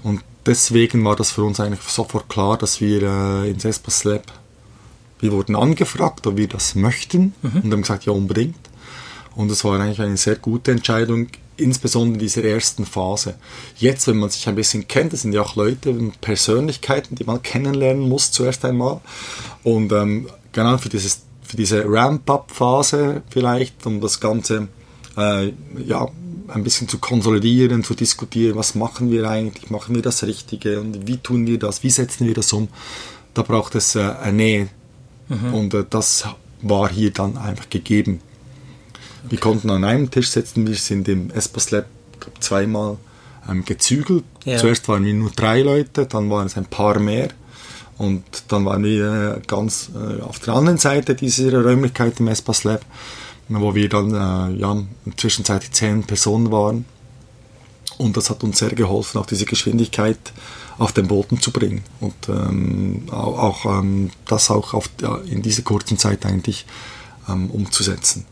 Und 0.04 0.22
deswegen 0.46 1.04
war 1.06 1.16
das 1.16 1.32
für 1.32 1.44
uns 1.44 1.60
eigentlich 1.60 1.82
sofort 1.82 2.30
klar, 2.30 2.58
dass 2.58 2.82
wir 2.82 3.04
äh, 3.04 3.50
ins 3.50 3.66
Espas 3.66 4.04
Lab, 4.04 4.24
wir 5.20 5.32
wurden 5.32 5.56
angefragt, 5.56 6.26
ob 6.26 6.38
wir 6.38 6.48
das 6.48 6.76
möchten 6.76 7.34
und 7.44 7.72
haben 7.72 7.82
gesagt, 7.82 8.06
ja 8.06 8.14
unbedingt. 8.14 8.58
Und 9.36 9.52
es 9.52 9.64
war 9.64 9.80
eigentlich 9.80 10.02
eine 10.02 10.18
sehr 10.18 10.36
gute 10.36 10.72
Entscheidung, 10.72 11.28
insbesondere 11.58 12.16
in 12.16 12.20
dieser 12.20 12.44
ersten 12.44 12.86
Phase. 12.86 13.36
Jetzt, 13.78 14.08
wenn 14.08 14.18
man 14.18 14.30
sich 14.30 14.48
ein 14.50 14.56
bisschen 14.56 14.88
kennt, 14.88 15.14
das 15.14 15.22
sind 15.22 15.34
ja 15.34 15.42
auch 15.42 15.56
Leute 15.56 15.92
und 15.92 16.20
Persönlichkeiten, 16.22 17.16
die 17.16 17.24
man 17.24 17.42
kennenlernen 17.42 18.10
muss 18.10 18.32
zuerst 18.32 18.66
einmal. 18.66 19.00
Und 19.64 19.92
ähm, 19.92 20.28
genau 20.52 20.78
für, 20.78 20.90
dieses, 20.90 21.22
für 21.52 21.58
diese 21.58 21.84
Ramp-up-Phase 21.86 23.24
vielleicht, 23.30 23.86
um 23.86 24.00
das 24.00 24.22
Ganze 24.22 24.70
äh, 25.18 25.52
ja, 25.86 26.08
ein 26.48 26.64
bisschen 26.64 26.88
zu 26.88 26.98
konsolidieren, 26.98 27.84
zu 27.84 27.94
diskutieren, 27.94 28.56
was 28.56 28.74
machen 28.74 29.12
wir 29.12 29.30
eigentlich, 29.30 29.70
machen 29.70 29.94
wir 29.94 30.02
das 30.02 30.24
Richtige 30.24 30.80
und 30.80 31.08
wie 31.08 31.18
tun 31.18 31.48
wir 31.48 31.60
das, 31.60 31.84
wie 31.84 31.90
setzen 31.90 32.26
wir 32.26 32.34
das 32.34 32.54
um. 32.54 32.70
Da 33.34 33.42
braucht 33.42 33.76
es 33.76 33.96
äh, 33.96 34.00
eine 34.00 34.38
Nähe. 34.38 34.68
Und 35.52 35.74
äh, 35.74 35.84
das 35.90 36.26
war 36.62 36.90
hier 36.90 37.12
dann 37.12 37.38
einfach 37.38 37.70
gegeben. 37.70 38.22
Wir 39.30 39.38
konnten 39.38 39.70
an 39.70 39.84
einem 39.84 40.10
Tisch 40.10 40.30
sitzen, 40.30 40.66
wir 40.66 40.76
sind 40.76 41.10
im 41.10 41.32
Espas 41.32 41.72
Lab 41.72 41.86
zweimal 42.40 42.98
ähm, 43.50 43.66
gezügelt. 43.66 44.24
Ja. 44.46 44.58
Zuerst 44.58 44.88
waren 44.88 45.04
wir 45.04 45.14
nur 45.14 45.32
drei 45.32 45.64
Leute, 45.64 46.06
dann 46.06 46.30
waren 46.30 46.48
es 46.48 46.56
ein 46.56 46.66
paar 46.66 47.00
mehr. 47.00 47.30
Und 47.98 48.24
dann 48.48 48.66
waren 48.66 48.84
wir 48.84 49.38
äh, 49.38 49.42
ganz 49.46 49.92
äh, 49.94 50.22
auf 50.22 50.40
der 50.40 50.56
anderen 50.56 50.78
Seite 50.78 51.16
dieser 51.16 51.64
Räumlichkeit 51.64 52.20
im 52.20 52.28
Espas 52.28 52.64
Lab, 52.64 52.84
wo 53.50 53.76
wir 53.76 53.90
dann 53.90 54.14
äh, 54.14 54.60
ja, 54.60 54.78
zwischenzeitlich 55.18 55.72
zehn 55.72 56.04
Personen 56.04 56.52
waren. 56.52 56.86
Und 57.98 58.18
das 58.18 58.30
hat 58.30 58.44
uns 58.44 58.58
sehr 58.58 58.70
geholfen, 58.72 59.20
auch 59.20 59.26
diese 59.28 59.46
Geschwindigkeit 59.46 60.18
auf 60.80 60.94
den 60.94 61.08
Boden 61.08 61.40
zu 61.40 61.52
bringen. 61.52 61.84
Und 62.00 62.16
ähm, 62.30 63.04
auch, 63.12 63.66
ähm, 63.66 64.10
das 64.26 64.50
auch 64.50 64.74
auf, 64.74 64.90
ja, 65.02 65.18
in 65.18 65.42
dieser 65.44 65.62
kurzen 65.62 65.98
Zeit 65.98 66.26
eigentlich 66.26 66.66
ähm, 67.30 67.52
umzusetzen. 67.52 68.26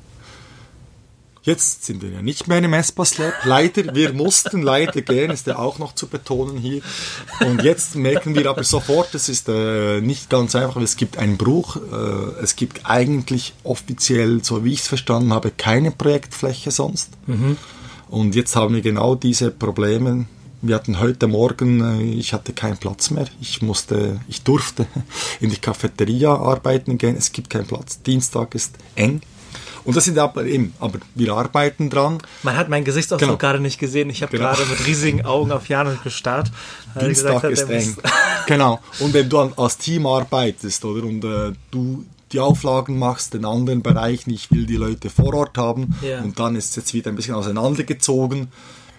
Jetzt 1.43 1.85
sind 1.85 2.01
wir 2.01 2.09
ja 2.09 2.21
nicht 2.21 2.47
mehr 2.47 2.59
im 2.59 2.73
Espas 2.73 3.17
Lab. 3.17 3.33
Leider, 3.45 3.95
wir 3.95 4.11
mussten 4.13 4.61
leider 4.61 5.01
gehen, 5.01 5.31
ist 5.31 5.47
ja 5.47 5.57
auch 5.57 5.79
noch 5.79 5.95
zu 5.95 6.07
betonen 6.07 6.57
hier. 6.57 6.81
Und 7.39 7.63
jetzt 7.63 7.95
merken 7.95 8.35
wir 8.35 8.49
aber 8.49 8.63
sofort, 8.65 9.15
es 9.15 9.29
ist 9.29 9.47
äh, 9.47 10.01
nicht 10.01 10.29
ganz 10.29 10.53
einfach, 10.55 10.81
es 10.81 10.97
gibt 10.97 11.17
einen 11.17 11.37
Bruch. 11.37 11.77
Äh, 11.77 12.43
es 12.43 12.57
gibt 12.57 12.81
eigentlich 12.89 13.53
offiziell, 13.63 14.43
so 14.43 14.65
wie 14.65 14.73
ich 14.73 14.81
es 14.81 14.87
verstanden 14.87 15.31
habe, 15.31 15.51
keine 15.51 15.91
Projektfläche 15.91 16.71
sonst. 16.71 17.11
Und 18.09 18.35
jetzt 18.35 18.55
haben 18.55 18.75
wir 18.75 18.81
genau 18.81 19.15
diese 19.15 19.49
Probleme. 19.49 20.25
Wir 20.61 20.75
hatten 20.75 20.99
heute 20.99 21.27
Morgen, 21.27 22.01
äh, 22.01 22.03
ich 22.03 22.33
hatte 22.33 22.51
keinen 22.51 22.77
Platz 22.77 23.11
mehr. 23.11 23.27
Ich 23.39 23.61
musste, 23.61 24.19
ich 24.27 24.43
durfte 24.43 24.87
in 25.39 25.51
die 25.51 25.57
Cafeteria 25.57 26.35
arbeiten 26.35 26.97
gehen. 26.97 27.15
Es 27.15 27.31
gibt 27.31 27.49
keinen 27.49 27.65
Platz. 27.67 28.01
Dienstag 28.01 28.55
ist 28.55 28.75
eng. 28.95 29.21
Und 29.89 29.95
das 29.95 30.05
sind 30.05 30.19
aber 30.19 30.45
eben, 30.45 30.71
aber 30.79 30.99
wir 31.15 31.33
arbeiten 31.33 31.89
dran. 31.89 32.19
Man 32.43 32.55
hat 32.55 32.69
meinen 32.69 32.83
Gesichtsausdruck 32.85 33.27
Genau. 33.27 33.37
gerade 33.39 33.59
nicht 33.59 33.79
gesehen. 33.79 34.11
Ich 34.11 34.21
habe 34.21 34.37
Genau. 34.37 34.51
gerade 34.51 34.65
mit 34.69 34.85
riesigen 34.85 35.25
Augen 35.25 35.51
auf 35.51 35.67
Janus 35.67 36.01
gestarrt. 36.03 36.51
Dienstag 37.01 37.41
gesagt 37.41 37.71
ist 37.71 37.87
eng. 37.87 37.97
genau. 38.45 38.79
Und 38.99 39.13
wenn 39.15 39.27
du 39.27 39.39
als 39.39 39.79
Team 39.79 40.05
arbeitest, 40.05 40.85
oder, 40.85 41.03
und 41.03 41.23
äh, 41.25 41.53
du 41.71 42.05
die 42.31 42.39
Auflagen 42.39 42.99
machst, 42.99 43.33
den 43.33 43.45
anderen 43.45 43.81
Bereichen, 43.81 44.29
ich 44.29 44.51
will 44.51 44.67
die 44.67 44.75
Leute 44.75 45.09
vor 45.09 45.33
Ort 45.33 45.57
haben, 45.57 45.95
Ja. 46.03 46.21
und 46.21 46.37
dann 46.37 46.55
ist 46.55 46.69
es 46.69 46.75
jetzt 46.75 46.93
wieder 46.93 47.09
ein 47.09 47.15
bisschen 47.15 47.33
auseinandergezogen. 47.33 48.49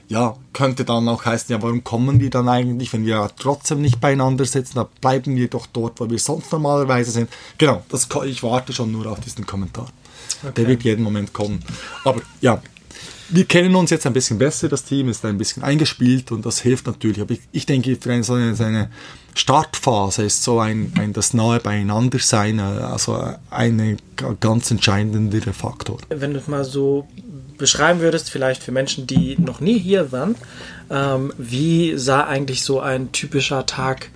Ja, 0.08 0.34
könnte 0.52 0.84
dann 0.84 1.08
auch 1.08 1.24
heißen, 1.24 1.52
ja, 1.54 1.62
warum 1.62 1.84
kommen 1.84 2.18
wir 2.18 2.30
dann 2.30 2.48
eigentlich, 2.48 2.92
wenn 2.92 3.06
wir 3.06 3.14
ja 3.14 3.28
trotzdem 3.38 3.80
nicht 3.80 4.00
beieinander 4.00 4.44
sitzen, 4.44 4.72
dann 4.74 4.86
bleiben 5.00 5.36
wir 5.36 5.46
doch 5.46 5.66
dort, 5.72 6.00
wo 6.00 6.10
wir 6.10 6.18
sonst 6.18 6.50
normalerweise 6.50 7.12
sind. 7.12 7.30
Genau, 7.58 7.84
das, 7.90 8.08
ich 8.26 8.42
warte 8.42 8.72
schon 8.72 8.90
nur 8.90 9.06
auf 9.06 9.20
diesen 9.20 9.46
Kommentar. 9.46 9.86
Der 10.56 10.66
wird 10.66 10.82
jeden 10.82 11.02
Moment 11.02 11.32
kommen. 11.32 11.60
Aber 12.04 12.20
ja, 12.40 12.62
wir 13.30 13.44
kennen 13.44 13.74
uns 13.76 13.90
jetzt 13.90 14.06
ein 14.06 14.12
bisschen 14.12 14.38
besser, 14.38 14.68
das 14.68 14.84
Team 14.84 15.08
ist 15.08 15.24
ein 15.24 15.38
bisschen 15.38 15.62
eingespielt 15.62 16.32
und 16.32 16.44
das 16.44 16.60
hilft 16.60 16.86
natürlich. 16.86 17.20
Aber 17.20 17.32
ich, 17.32 17.40
ich 17.52 17.66
denke, 17.66 17.96
für 17.96 18.12
eine, 18.12 18.24
so 18.24 18.34
eine, 18.34 18.54
so 18.54 18.64
eine 18.64 18.90
Startphase 19.34 20.24
ist 20.24 20.42
so 20.42 20.58
ein, 20.58 20.92
ein 20.98 21.12
das 21.12 21.32
nahe 21.32 21.60
beieinander 21.60 22.18
sein, 22.18 22.58
äh, 22.58 22.62
also 22.62 23.22
ein 23.50 23.98
ganz 24.40 24.70
entscheidender 24.70 25.52
Faktor. 25.52 25.98
Wenn 26.08 26.34
du 26.34 26.40
es 26.40 26.48
mal 26.48 26.64
so 26.64 27.06
beschreiben 27.56 28.00
würdest, 28.00 28.30
vielleicht 28.30 28.62
für 28.62 28.72
Menschen, 28.72 29.06
die 29.06 29.36
noch 29.38 29.60
nie 29.60 29.78
hier 29.78 30.10
waren, 30.12 30.34
ähm, 30.90 31.32
wie 31.38 31.96
sah 31.96 32.24
eigentlich 32.24 32.64
so 32.64 32.80
ein 32.80 33.12
typischer 33.12 33.66
Tag 33.66 34.10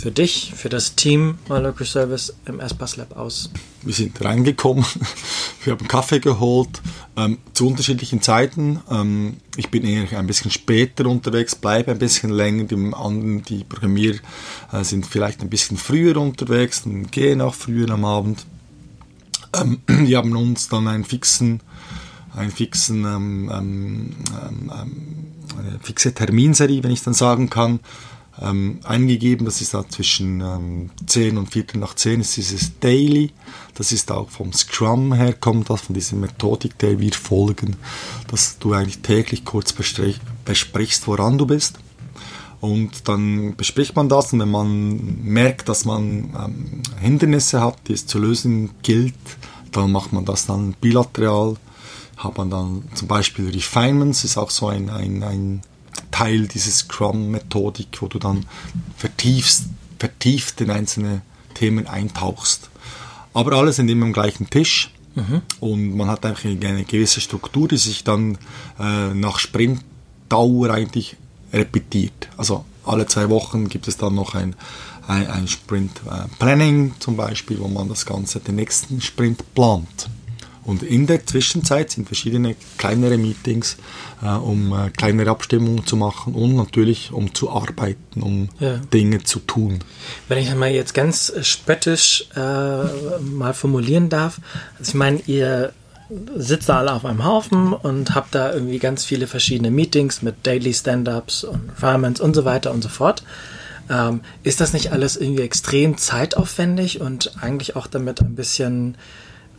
für 0.00 0.10
dich, 0.10 0.52
für 0.56 0.70
das 0.70 0.94
Team 0.94 1.36
My 1.48 1.58
Local 1.58 1.86
Service 1.86 2.34
im 2.46 2.58
Espas 2.58 2.96
Lab 2.96 3.16
aus? 3.16 3.50
Wir 3.82 3.92
sind 3.92 4.22
reingekommen, 4.24 4.84
wir 5.64 5.74
haben 5.74 5.86
Kaffee 5.88 6.20
geholt, 6.20 6.80
ähm, 7.16 7.36
zu 7.52 7.66
unterschiedlichen 7.66 8.22
Zeiten. 8.22 8.80
Ähm, 8.90 9.36
ich 9.56 9.70
bin 9.70 9.84
eher 9.84 10.18
ein 10.18 10.26
bisschen 10.26 10.50
später 10.50 11.04
unterwegs, 11.06 11.54
bleibe 11.54 11.90
ein 11.90 11.98
bisschen 11.98 12.30
länger. 12.30 12.64
Die 12.64 12.74
anderen, 12.74 13.42
die 13.42 13.62
Programmierer 13.64 14.18
äh, 14.72 14.84
sind 14.84 15.06
vielleicht 15.06 15.42
ein 15.42 15.50
bisschen 15.50 15.76
früher 15.76 16.16
unterwegs 16.16 16.82
und 16.86 17.12
gehen 17.12 17.42
auch 17.42 17.54
früher 17.54 17.90
am 17.90 18.06
Abend. 18.06 18.46
Ähm, 19.54 19.80
die 20.06 20.16
haben 20.16 20.34
uns 20.34 20.68
dann 20.68 20.88
einen 20.88 21.04
fixen, 21.04 21.60
einen 22.34 22.50
fixen, 22.50 23.04
ähm, 23.04 23.50
ähm, 23.52 24.16
ähm, 24.32 25.02
eine 25.58 25.78
fixe 25.82 26.14
Terminserie, 26.14 26.82
wenn 26.82 26.90
ich 26.90 27.02
dann 27.02 27.12
sagen 27.12 27.50
kann, 27.50 27.80
ähm, 28.40 28.80
eingegeben. 28.84 29.44
Das 29.44 29.60
ist 29.60 29.74
da 29.74 29.88
zwischen 29.88 30.40
ähm, 30.40 30.90
10 31.06 31.38
und 31.38 31.52
Viertel 31.52 31.78
nach 31.78 31.94
10 31.94 32.20
ist 32.20 32.36
dieses 32.36 32.78
Daily. 32.80 33.32
Das 33.74 33.92
ist 33.92 34.10
auch 34.10 34.30
vom 34.30 34.52
Scrum 34.52 35.12
her, 35.12 35.32
kommt 35.32 35.70
das 35.70 35.82
von 35.82 35.94
dieser 35.94 36.16
Methodik, 36.16 36.78
der 36.78 36.98
wir 37.00 37.12
folgen, 37.12 37.76
dass 38.28 38.58
du 38.58 38.72
eigentlich 38.72 39.00
täglich 39.00 39.44
kurz 39.44 39.72
besprich- 39.72 40.20
besprichst, 40.44 41.06
woran 41.06 41.38
du 41.38 41.46
bist. 41.46 41.78
Und 42.60 43.08
dann 43.08 43.56
bespricht 43.56 43.96
man 43.96 44.10
das 44.10 44.32
und 44.32 44.40
wenn 44.40 44.50
man 44.50 45.22
merkt, 45.22 45.68
dass 45.68 45.86
man 45.86 46.34
ähm, 46.38 46.82
Hindernisse 47.00 47.62
hat, 47.62 47.88
die 47.88 47.94
es 47.94 48.06
zu 48.06 48.18
lösen 48.18 48.70
gilt, 48.82 49.14
dann 49.72 49.92
macht 49.92 50.12
man 50.12 50.26
das 50.26 50.46
dann 50.46 50.74
bilateral. 50.80 51.56
Hat 52.18 52.36
man 52.36 52.50
dann 52.50 52.84
zum 52.94 53.08
Beispiel 53.08 53.48
Refinements, 53.48 54.24
ist 54.24 54.36
auch 54.36 54.50
so 54.50 54.66
ein, 54.68 54.90
ein, 54.90 55.22
ein 55.22 55.62
Teil 56.10 56.46
dieses 56.46 56.78
Scrum-Methodik, 56.78 58.00
wo 58.00 58.08
du 58.08 58.18
dann 58.18 58.46
vertiefst, 58.96 59.64
vertieft 59.98 60.60
in 60.60 60.70
einzelne 60.70 61.22
Themen 61.54 61.86
eintauchst. 61.86 62.70
Aber 63.32 63.52
alle 63.52 63.72
sind 63.72 63.88
immer 63.88 64.06
am 64.06 64.12
gleichen 64.12 64.50
Tisch 64.50 64.92
mhm. 65.14 65.42
und 65.60 65.96
man 65.96 66.08
hat 66.08 66.24
einfach 66.24 66.44
eine 66.44 66.84
gewisse 66.84 67.20
Struktur, 67.20 67.68
die 67.68 67.76
sich 67.76 68.04
dann 68.04 68.38
äh, 68.78 69.14
nach 69.14 69.38
Sprintdauer 69.38 70.70
eigentlich 70.70 71.16
repetiert. 71.52 72.28
Also 72.36 72.64
alle 72.84 73.06
zwei 73.06 73.28
Wochen 73.30 73.68
gibt 73.68 73.88
es 73.88 73.96
dann 73.96 74.14
noch 74.14 74.34
ein, 74.34 74.56
ein, 75.06 75.26
ein 75.28 75.48
Sprint 75.48 76.00
äh, 76.06 76.28
Planning 76.38 76.94
zum 76.98 77.16
Beispiel, 77.16 77.60
wo 77.60 77.68
man 77.68 77.88
das 77.88 78.06
Ganze 78.06 78.40
den 78.40 78.56
nächsten 78.56 79.00
Sprint 79.00 79.54
plant. 79.54 80.08
Und 80.64 80.82
in 80.82 81.06
der 81.06 81.24
Zwischenzeit 81.24 81.90
sind 81.90 82.06
verschiedene 82.06 82.54
kleinere 82.76 83.16
Meetings, 83.16 83.76
äh, 84.22 84.28
um 84.28 84.72
äh, 84.72 84.90
kleinere 84.90 85.30
Abstimmungen 85.30 85.86
zu 85.86 85.96
machen 85.96 86.34
und 86.34 86.54
natürlich 86.54 87.12
um 87.12 87.34
zu 87.34 87.50
arbeiten, 87.50 88.22
um 88.22 88.48
ja. 88.58 88.76
Dinge 88.92 89.22
zu 89.22 89.40
tun. 89.40 89.78
Wenn 90.28 90.38
ich 90.38 90.54
mal 90.54 90.70
jetzt 90.70 90.92
ganz 90.94 91.32
spöttisch 91.42 92.26
äh, 92.36 92.40
mal 92.40 93.54
formulieren 93.54 94.08
darf, 94.10 94.40
also 94.78 94.90
ich 94.90 94.94
meine, 94.94 95.20
ihr 95.26 95.72
sitzt 96.36 96.68
da 96.68 96.78
alle 96.78 96.92
auf 96.92 97.04
einem 97.04 97.24
Haufen 97.24 97.72
und 97.72 98.14
habt 98.14 98.34
da 98.34 98.52
irgendwie 98.52 98.78
ganz 98.78 99.04
viele 99.04 99.26
verschiedene 99.26 99.70
Meetings 99.70 100.22
mit 100.22 100.46
Daily 100.46 100.74
Stand-ups 100.74 101.44
und 101.44 101.70
Requirements 101.70 102.20
und 102.20 102.34
so 102.34 102.44
weiter 102.44 102.72
und 102.72 102.82
so 102.82 102.88
fort. 102.88 103.22
Ähm, 103.88 104.20
ist 104.42 104.60
das 104.60 104.72
nicht 104.72 104.92
alles 104.92 105.16
irgendwie 105.16 105.42
extrem 105.42 105.96
zeitaufwendig 105.98 107.00
und 107.00 107.32
eigentlich 107.40 107.76
auch 107.76 107.86
damit 107.86 108.20
ein 108.20 108.34
bisschen 108.34 108.96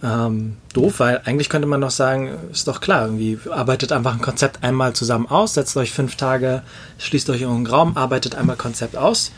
ähm, 0.04 0.58
doof, 0.74 1.00
weil 1.00 1.22
eigentlich 1.26 1.50
könnte 1.50 1.68
man 1.68 1.82
doch 1.82 1.92
sagen, 1.92 2.32
ist 2.52 2.68
doch 2.68 2.82
klar, 2.82 3.06
irgendwie 3.06 3.38
arbeitet 3.50 3.92
einfach 3.92 4.14
ein 4.14 4.22
Konzept 4.22 4.64
einmal 4.64 4.94
zusammen 4.94 5.28
aus, 5.28 5.54
setzt 5.54 5.78
euch 5.78 5.92
fünf 5.92 6.16
Tage, 6.16 6.64
schließt 6.98 7.30
euch 7.30 7.42
in 7.42 7.50
einen 7.50 7.68
Raum, 7.68 7.98
arbeitet 7.98 8.36
einmal 8.36 8.56
Konzept 8.56 8.98
aus 8.98 9.32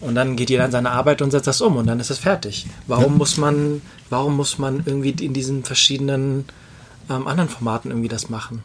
und 0.00 0.14
dann 0.14 0.36
geht 0.36 0.50
jeder 0.50 0.64
an 0.64 0.72
seine 0.72 0.90
Arbeit 0.90 1.22
und 1.22 1.30
setzt 1.30 1.46
das 1.46 1.60
um 1.60 1.76
und 1.76 1.86
dann 1.86 2.00
ist 2.00 2.10
es 2.10 2.18
fertig. 2.18 2.66
Warum 2.86 3.12
ja. 3.12 3.18
muss 3.18 3.36
man, 3.36 3.82
warum 4.10 4.36
muss 4.36 4.58
man 4.58 4.82
irgendwie 4.84 5.10
in 5.10 5.34
diesen 5.34 5.64
verschiedenen 5.64 6.46
ähm, 7.08 7.26
anderen 7.26 7.48
Formaten 7.48 7.90
irgendwie 7.90 8.08
das 8.08 8.28
machen? 8.28 8.62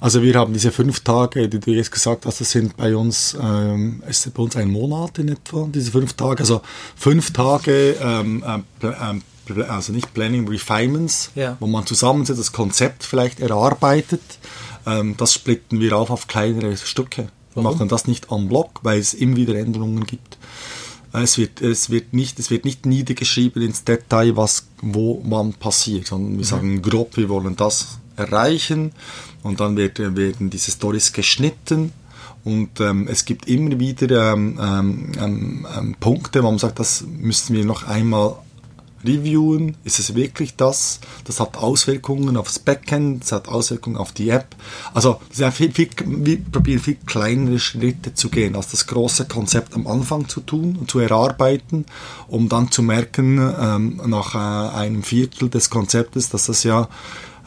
Also 0.00 0.22
wir 0.22 0.34
haben 0.34 0.52
diese 0.52 0.72
fünf 0.72 1.00
Tage, 1.00 1.48
die 1.48 1.60
du 1.60 1.70
jetzt 1.70 1.92
gesagt 1.92 2.26
hast, 2.26 2.40
das 2.40 2.50
sind 2.50 2.76
bei 2.76 2.96
uns, 2.96 3.36
ähm, 3.40 4.02
ist 4.08 4.32
bei 4.32 4.42
uns 4.42 4.56
ein 4.56 4.70
Monat 4.70 5.18
in 5.18 5.28
etwa, 5.28 5.68
diese 5.72 5.92
fünf 5.92 6.14
Tage. 6.14 6.40
Also 6.40 6.62
fünf 6.96 7.32
Tage 7.32 7.96
ähm, 8.00 8.42
äh, 8.82 8.86
ähm, 8.86 9.22
also 9.68 9.92
nicht 9.92 10.12
Planning, 10.14 10.48
Refinements, 10.48 11.30
ja. 11.34 11.56
wo 11.60 11.66
man 11.66 11.86
zusammen 11.86 12.24
das 12.24 12.52
Konzept 12.52 13.04
vielleicht 13.04 13.40
erarbeitet. 13.40 14.22
Ähm, 14.86 15.16
das 15.16 15.34
splitten 15.34 15.80
wir 15.80 15.96
auf 15.96 16.10
auf 16.10 16.26
kleinere 16.26 16.76
Stücke. 16.76 17.28
Wir 17.54 17.62
machen 17.62 17.88
das 17.88 18.06
nicht 18.06 18.30
am 18.30 18.48
Block, 18.48 18.80
weil 18.82 19.00
es 19.00 19.12
immer 19.12 19.36
wieder 19.36 19.56
Änderungen 19.56 20.04
gibt. 20.04 20.38
Es 21.12 21.36
wird, 21.36 21.60
es 21.60 21.90
wird, 21.90 22.12
nicht, 22.12 22.38
es 22.38 22.50
wird 22.50 22.64
nicht 22.64 22.86
niedergeschrieben 22.86 23.60
ins 23.62 23.82
Detail, 23.82 24.36
was 24.36 24.68
wo 24.80 25.20
wann 25.24 25.54
passiert, 25.54 26.06
sondern 26.06 26.32
wir 26.32 26.38
mhm. 26.38 26.44
sagen 26.44 26.82
grob, 26.82 27.16
wir 27.16 27.28
wollen 27.28 27.56
das 27.56 27.98
erreichen 28.16 28.92
und 29.42 29.58
dann 29.58 29.76
wird, 29.76 29.98
werden 29.98 30.50
diese 30.50 30.70
Stories 30.70 31.12
geschnitten 31.12 31.92
und 32.44 32.80
ähm, 32.80 33.08
es 33.08 33.24
gibt 33.24 33.48
immer 33.48 33.78
wieder 33.78 34.32
ähm, 34.32 34.58
ähm, 34.62 35.66
ähm 35.76 35.96
Punkte, 36.00 36.42
wo 36.42 36.50
man 36.50 36.58
sagt, 36.58 36.78
das 36.78 37.04
müssten 37.06 37.54
wir 37.54 37.64
noch 37.64 37.86
einmal 37.86 38.36
reviewen, 39.04 39.76
ist 39.84 39.98
es 39.98 40.14
wirklich 40.14 40.56
das? 40.56 41.00
Das 41.24 41.40
hat 41.40 41.56
Auswirkungen 41.56 42.36
auf 42.36 42.46
das 42.46 42.58
Backend, 42.58 43.22
das 43.22 43.32
hat 43.32 43.48
Auswirkungen 43.48 43.96
auf 43.96 44.12
die 44.12 44.28
App. 44.30 44.54
Also 44.94 45.20
sehr 45.30 45.52
viel, 45.52 45.72
viel, 45.72 45.88
wir 46.04 46.42
probieren 46.44 46.80
viel 46.80 46.96
kleinere 47.06 47.58
Schritte 47.58 48.14
zu 48.14 48.28
gehen, 48.28 48.56
als 48.56 48.70
das 48.70 48.86
große 48.86 49.26
Konzept 49.26 49.74
am 49.74 49.86
Anfang 49.86 50.28
zu 50.28 50.40
tun 50.40 50.76
und 50.78 50.90
zu 50.90 50.98
erarbeiten, 50.98 51.86
um 52.28 52.48
dann 52.48 52.70
zu 52.70 52.82
merken, 52.82 53.38
ähm, 53.38 54.00
nach 54.06 54.34
äh, 54.34 54.76
einem 54.76 55.02
Viertel 55.02 55.48
des 55.48 55.70
Konzeptes, 55.70 56.28
dass 56.28 56.46
das 56.46 56.64
ja 56.64 56.88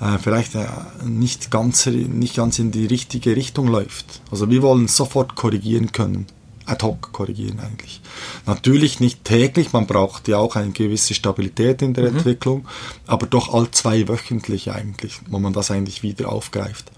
äh, 0.01 0.17
vielleicht 0.17 0.55
äh, 0.55 0.65
nicht, 1.05 1.51
ganz, 1.51 1.85
nicht 1.85 2.35
ganz 2.35 2.59
in 2.59 2.71
die 2.71 2.85
richtige 2.85 3.35
Richtung 3.35 3.67
läuft. 3.67 4.21
Also 4.31 4.49
wir 4.49 4.61
wollen 4.61 4.87
sofort 4.87 5.35
korrigieren 5.35 5.91
können 5.91 6.25
ad 6.65 6.83
hoc 6.83 7.11
korrigieren 7.11 7.59
eigentlich. 7.59 8.01
Natürlich 8.45 8.99
nicht 8.99 9.23
täglich, 9.23 9.73
man 9.73 9.87
braucht 9.87 10.27
ja 10.27 10.37
auch 10.37 10.55
eine 10.55 10.71
gewisse 10.71 11.13
Stabilität 11.13 11.81
in 11.81 11.93
der 11.93 12.09
mhm. 12.09 12.17
Entwicklung, 12.17 12.67
aber 13.07 13.25
doch 13.27 13.53
all 13.53 13.71
zwei 13.71 14.07
wöchentlich 14.07 14.71
eigentlich, 14.71 15.19
wo 15.27 15.39
man 15.39 15.53
das 15.53 15.71
eigentlich 15.71 16.03
wieder 16.03 16.29
aufgreift. 16.29 16.91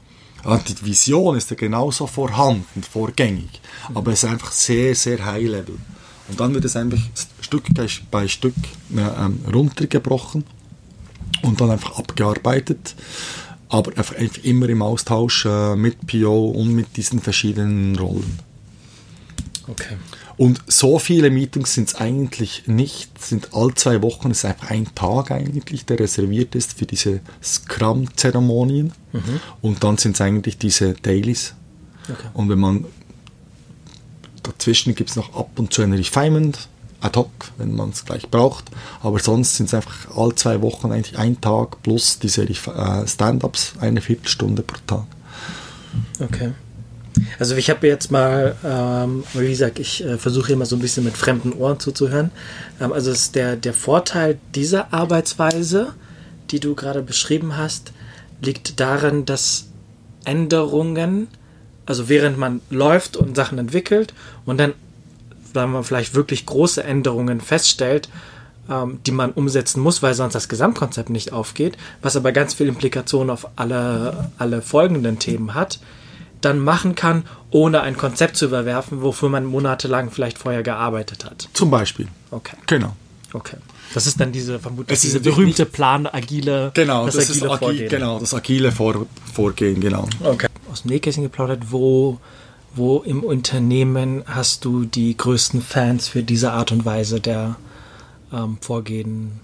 Und 0.43 0.70
die 0.70 0.86
Vision 0.86 1.36
ist 1.36 1.49
ja 1.49 1.55
genauso 1.55 2.05
vorhanden, 2.05 2.84
vorgängig, 2.84 3.61
mhm. 3.89 3.97
aber 3.97 4.11
es 4.11 4.24
ist 4.24 4.30
einfach 4.30 4.51
sehr, 4.51 4.95
sehr 4.95 5.26
high 5.26 5.47
level. 5.47 5.78
Und 6.28 6.39
dann 6.39 6.53
wird 6.53 6.66
es 6.66 6.76
einfach 6.76 6.99
Stück 7.41 7.66
bei 8.09 8.28
Stück 8.28 8.55
ähm, 8.95 9.39
runtergebrochen 9.53 10.43
und 11.43 11.61
dann 11.61 11.70
einfach 11.70 11.99
abgearbeitet 11.99 12.95
aber 13.70 13.97
einfach 13.97 14.16
immer 14.43 14.70
im 14.70 14.82
Austausch 14.82 15.45
äh, 15.45 15.76
mit 15.76 16.07
PO 16.07 16.49
und 16.49 16.74
mit 16.74 16.97
diesen 16.97 17.22
verschiedenen 17.22 17.97
Rollen. 17.97 18.39
Okay. 19.68 19.97
Und 20.38 20.61
so 20.68 20.99
viele 20.99 21.30
Meetings 21.30 21.74
sind 21.74 21.89
es 21.89 21.95
eigentlich 21.95 22.63
nicht, 22.68 23.22
sind 23.24 23.49
all 23.53 23.74
zwei 23.74 24.01
Wochen, 24.01 24.32
es 24.32 24.39
ist 24.39 24.45
einfach 24.45 24.70
ein 24.70 24.93
Tag 24.95 25.32
eigentlich, 25.32 25.86
der 25.86 25.99
reserviert 25.99 26.55
ist 26.55 26.78
für 26.78 26.86
diese 26.86 27.22
Scrum-Zeremonien. 27.41 28.93
Mhm. 29.13 29.39
Und 29.61 29.84
dann 29.84 29.97
sind 29.97 30.16
es 30.16 30.22
eigentlich 30.22 30.57
diese 30.57 30.93
Dailies. 30.93 31.55
Okay. 32.09 32.28
Und 32.34 32.49
wenn 32.49 32.59
man 32.59 32.86
dazwischen 34.43 34.93
gibt 34.93 35.09
es 35.09 35.16
noch 35.16 35.36
ab 35.36 35.49
und 35.57 35.74
zu 35.74 35.82
ein 35.82 35.93
Refinement, 35.93 36.68
ad 37.01 37.18
hoc, 37.18 37.30
wenn 37.57 37.76
man 37.76 37.89
es 37.89 38.05
gleich 38.05 38.30
braucht. 38.30 38.66
Aber 39.01 39.20
sonst 39.20 39.55
sind 39.55 39.68
es 39.68 39.74
einfach 39.74 40.16
all 40.16 40.36
zwei 40.36 40.61
Wochen 40.61 40.91
eigentlich 40.91 41.18
ein 41.18 41.39
Tag 41.41 41.82
plus 41.84 42.20
diese 42.20 42.43
äh, 42.43 43.07
Stand-ups, 43.07 43.74
eine 43.80 44.01
Viertelstunde 44.01 44.63
pro 44.63 44.78
Tag. 44.88 45.05
Okay. 46.20 46.53
Also 47.39 47.55
ich 47.55 47.70
habe 47.70 47.88
jetzt 47.88 48.11
mal, 48.11 48.55
ähm, 48.63 49.24
wie 49.34 49.49
gesagt, 49.49 49.80
ich 49.80 50.03
äh, 50.03 50.18
versuche 50.18 50.53
immer 50.53 50.66
so 50.66 50.76
ein 50.76 50.82
bisschen 50.82 51.03
mit 51.03 51.18
fremden 51.18 51.53
Ohren 51.53 51.80
zuzuhören. 51.80 52.32
Ähm, 52.80 52.93
also 52.93 53.11
ist 53.11 53.36
der, 53.36 53.55
der 53.55 53.74
Vorteil 53.74 54.38
dieser 54.53 54.93
Arbeitsweise, 54.93 55.93
die 56.51 56.59
du 56.59 56.76
gerade 56.76 57.01
beschrieben 57.01 57.57
hast, 57.57 57.91
liegt 58.41 58.80
darin, 58.80 59.26
dass 59.26 59.68
Änderungen, 60.26 61.28
also 61.86 62.09
während 62.09 62.38
man 62.38 62.61
läuft 62.70 63.18
und 63.18 63.36
Sachen 63.36 63.57
entwickelt 63.57 64.13
und 64.45 64.57
dann, 64.57 64.74
sagen 65.53 65.72
wir 65.72 65.84
vielleicht 65.84 66.16
wirklich 66.16 66.45
große 66.45 66.84
Änderungen 66.84 67.41
feststellt, 67.41 68.09
ähm, 68.70 68.99
die 69.05 69.11
man 69.11 69.32
umsetzen 69.32 69.82
muss, 69.82 70.01
weil 70.01 70.13
sonst 70.13 70.34
das 70.34 70.49
Gesamtkonzept 70.49 71.09
nicht 71.09 71.32
aufgeht, 71.32 71.78
was 72.01 72.16
aber 72.16 72.32
ganz 72.32 72.53
viele 72.53 72.70
Implikationen 72.70 73.30
auf 73.30 73.47
alle, 73.55 74.32
alle 74.38 74.61
folgenden 74.61 75.20
Themen 75.20 75.53
hat, 75.53 75.80
dann 76.46 76.60
machen 76.60 76.96
kann, 76.96 77.24
ohne 77.50 77.82
ein 77.82 77.98
Konzept 77.98 78.38
zu 78.38 78.46
überwerfen, 78.46 79.02
wofür 79.02 79.30
man 79.30 79.46
monatelang 79.46 80.12
vielleicht 80.12 80.38
vorher 80.38 80.64
gearbeitet 80.64 81.26
hat. 81.26 81.50
Zum 81.54 81.72
Beispiel. 81.72 82.08
Okay. 82.32 82.56
Genau. 82.68 82.96
Okay. 83.34 83.58
Das 83.93 84.08
ist 84.08 84.20
dann 84.20 84.32
diese 84.32 84.60
vermutlich 84.60 85.00
diese 85.00 85.20
berühmte 85.20 85.66
Plan 85.66 86.08
agile 86.08 86.72
genau 86.74 87.06
das, 87.06 87.16
das 87.16 87.30
agile 87.30 87.46
ist 87.46 87.60
Vorgehen. 87.60 87.89
genau 87.89 88.20
das 88.20 88.34
agile 88.34 88.72
Vor 88.72 89.06
Vorgehen 89.34 89.80
genau. 89.80 90.08
Okay. 90.24 90.48
Aus 90.72 90.84
dem 90.84 90.91
Nähkästchen 90.91 91.24
geplaudert, 91.24 91.72
wo 91.72 92.20
wo 92.74 93.00
im 93.00 93.24
Unternehmen 93.24 94.24
hast 94.26 94.66
du 94.66 94.84
die 94.86 95.16
größten 95.16 95.62
Fans 95.62 96.08
für 96.08 96.24
diese 96.24 96.52
Art 96.52 96.72
und 96.72 96.86
Weise 96.86 97.22
der 97.22 97.56
ähm, 98.34 98.58
Vorgehen 98.60 99.39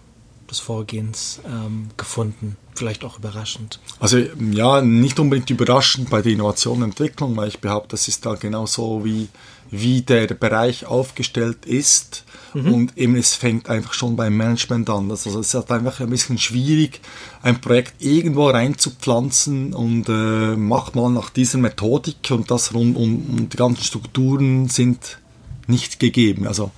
des 0.49 0.59
Vorgehens 0.59 1.39
ähm, 1.45 1.89
gefunden? 1.95 2.57
Vielleicht 2.73 3.03
auch 3.03 3.17
überraschend. 3.17 3.79
Also 3.99 4.17
ja, 4.17 4.81
nicht 4.81 5.19
unbedingt 5.19 5.49
überraschend 5.49 6.09
bei 6.09 6.21
der 6.21 6.31
Innovation 6.31 6.77
und 6.77 6.89
Entwicklung, 6.89 7.35
weil 7.35 7.49
ich 7.49 7.59
behaupte, 7.59 7.89
das 7.89 8.07
ist 8.07 8.25
da 8.25 8.35
genau 8.35 8.65
so, 8.65 9.03
wie, 9.03 9.27
wie 9.69 10.01
der 10.01 10.27
Bereich 10.27 10.85
aufgestellt 10.85 11.65
ist. 11.65 12.23
Mhm. 12.53 12.73
Und 12.73 12.97
eben 12.97 13.15
es 13.15 13.35
fängt 13.35 13.69
einfach 13.69 13.93
schon 13.93 14.15
beim 14.15 14.35
Management 14.35 14.89
an. 14.89 15.09
Also 15.09 15.39
es 15.39 15.47
ist 15.47 15.53
halt 15.53 15.71
einfach 15.71 15.99
ein 15.99 16.09
bisschen 16.09 16.37
schwierig, 16.37 17.01
ein 17.41 17.61
Projekt 17.61 18.01
irgendwo 18.01 18.49
reinzupflanzen 18.49 19.73
und 19.73 20.09
äh, 20.09 20.55
macht 20.55 20.95
mal 20.95 21.09
nach 21.09 21.29
dieser 21.29 21.57
Methodik 21.57 22.29
und 22.31 22.51
das 22.51 22.73
rund 22.73 22.97
um, 22.97 23.25
um 23.29 23.49
die 23.49 23.57
ganzen 23.57 23.83
Strukturen 23.83 24.67
sind 24.69 25.19
nicht 25.67 25.99
gegeben. 25.99 26.47
Also 26.47 26.71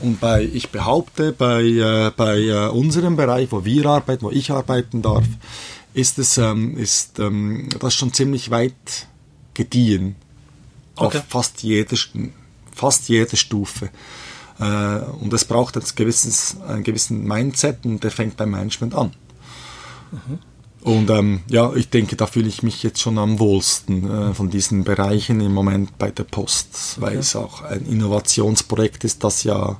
und 0.00 0.20
bei, 0.20 0.42
ich 0.44 0.70
behaupte, 0.70 1.32
bei, 1.32 1.62
äh, 1.62 2.10
bei 2.16 2.38
äh, 2.40 2.68
unserem 2.68 3.16
Bereich, 3.16 3.50
wo 3.50 3.64
wir 3.64 3.86
arbeiten, 3.86 4.24
wo 4.24 4.30
ich 4.30 4.50
arbeiten 4.50 5.02
darf, 5.02 5.24
ist 5.94 6.18
es 6.18 6.36
ähm, 6.36 6.76
ist, 6.76 7.18
ähm, 7.18 7.68
das 7.80 7.94
schon 7.94 8.12
ziemlich 8.12 8.50
weit 8.50 9.06
gediehen. 9.54 10.16
Okay. 10.96 11.18
Auf 11.18 11.24
fast 11.28 11.62
jeder, 11.62 11.96
fast 12.74 13.08
jeder 13.08 13.36
Stufe. 13.36 13.90
Äh, 14.58 14.64
und 14.64 15.32
es 15.32 15.44
braucht 15.44 15.76
ein 15.76 15.82
gewisses, 15.94 16.60
einen 16.66 16.82
gewissen 16.82 17.24
Mindset 17.24 17.84
und 17.84 18.04
der 18.04 18.10
fängt 18.10 18.36
beim 18.36 18.50
Management 18.50 18.94
an. 18.94 19.12
Mhm. 20.12 20.38
Und 20.86 21.10
ähm, 21.10 21.40
ja, 21.48 21.74
ich 21.74 21.90
denke, 21.90 22.14
da 22.14 22.28
fühle 22.28 22.46
ich 22.46 22.62
mich 22.62 22.84
jetzt 22.84 23.00
schon 23.00 23.18
am 23.18 23.40
wohlsten 23.40 24.08
äh, 24.08 24.34
von 24.34 24.50
diesen 24.50 24.84
Bereichen 24.84 25.40
im 25.40 25.52
Moment 25.52 25.98
bei 25.98 26.12
der 26.12 26.22
Post, 26.22 27.00
weil 27.00 27.08
okay. 27.08 27.18
es 27.18 27.34
auch 27.34 27.62
ein 27.62 27.86
Innovationsprojekt 27.86 29.02
ist, 29.02 29.24
das 29.24 29.42
ja 29.42 29.78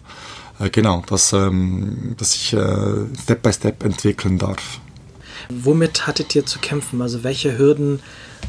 äh, 0.58 0.68
genau, 0.68 1.04
das, 1.08 1.32
ähm, 1.32 2.16
das 2.18 2.34
ich 2.34 2.54
äh, 2.54 3.04
Step 3.22 3.40
by 3.40 3.52
Step 3.52 3.84
entwickeln 3.84 4.36
darf. 4.36 4.80
Womit 5.48 6.08
hattet 6.08 6.34
ihr 6.34 6.44
zu 6.44 6.58
kämpfen? 6.58 7.00
Also 7.00 7.22
welche 7.22 7.56
Hürden 7.56 8.00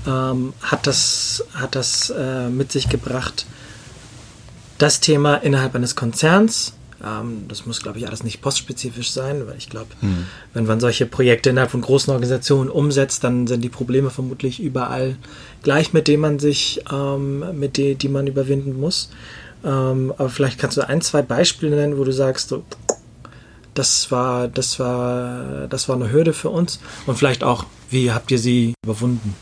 ähm, 0.07 0.53
hat 0.63 0.87
das, 0.87 1.45
hat 1.53 1.75
das 1.75 2.09
äh, 2.09 2.49
mit 2.49 2.71
sich 2.71 2.89
gebracht? 2.89 3.45
Das 4.79 4.99
Thema 4.99 5.35
innerhalb 5.35 5.75
eines 5.75 5.95
Konzerns 5.95 6.73
das 7.47 7.65
muss, 7.67 7.83
glaube 7.83 7.99
ich, 7.99 8.07
alles 8.07 8.23
nicht 8.23 8.41
postspezifisch 8.41 9.11
sein, 9.11 9.45
weil 9.45 9.57
ich 9.57 9.69
glaube, 9.69 9.89
hm. 9.99 10.25
wenn 10.53 10.65
man 10.65 10.79
solche 10.79 11.05
Projekte 11.05 11.51
innerhalb 11.51 11.69
von 11.69 11.81
großen 11.81 12.11
Organisationen 12.11 12.69
umsetzt, 12.69 13.23
dann 13.23 13.45
sind 13.45 13.61
die 13.61 13.69
Probleme 13.69 14.09
vermutlich 14.09 14.59
überall 14.59 15.15
gleich, 15.61 15.93
mit 15.93 16.07
denen 16.07 16.21
man 16.21 16.39
sich, 16.39 16.81
ähm, 16.91 17.59
mit 17.59 17.77
denen, 17.77 17.99
die 17.99 18.09
man 18.09 18.25
überwinden 18.25 18.79
muss. 18.79 19.09
Ähm, 19.63 20.13
aber 20.17 20.29
vielleicht 20.29 20.59
kannst 20.59 20.77
du 20.77 20.87
ein, 20.87 21.01
zwei 21.01 21.21
Beispiele 21.21 21.75
nennen, 21.75 21.97
wo 21.97 22.03
du 22.03 22.13
sagst, 22.13 22.49
so, 22.49 22.63
das 23.75 24.11
war, 24.11 24.47
das 24.47 24.79
war, 24.79 25.67
das 25.67 25.87
war 25.87 25.95
eine 25.95 26.11
Hürde 26.11 26.33
für 26.33 26.49
uns 26.49 26.79
und 27.05 27.17
vielleicht 27.17 27.43
auch, 27.43 27.65
wie 27.89 28.11
habt 28.11 28.31
ihr 28.31 28.39
sie 28.39 28.73
überwunden? 28.83 29.35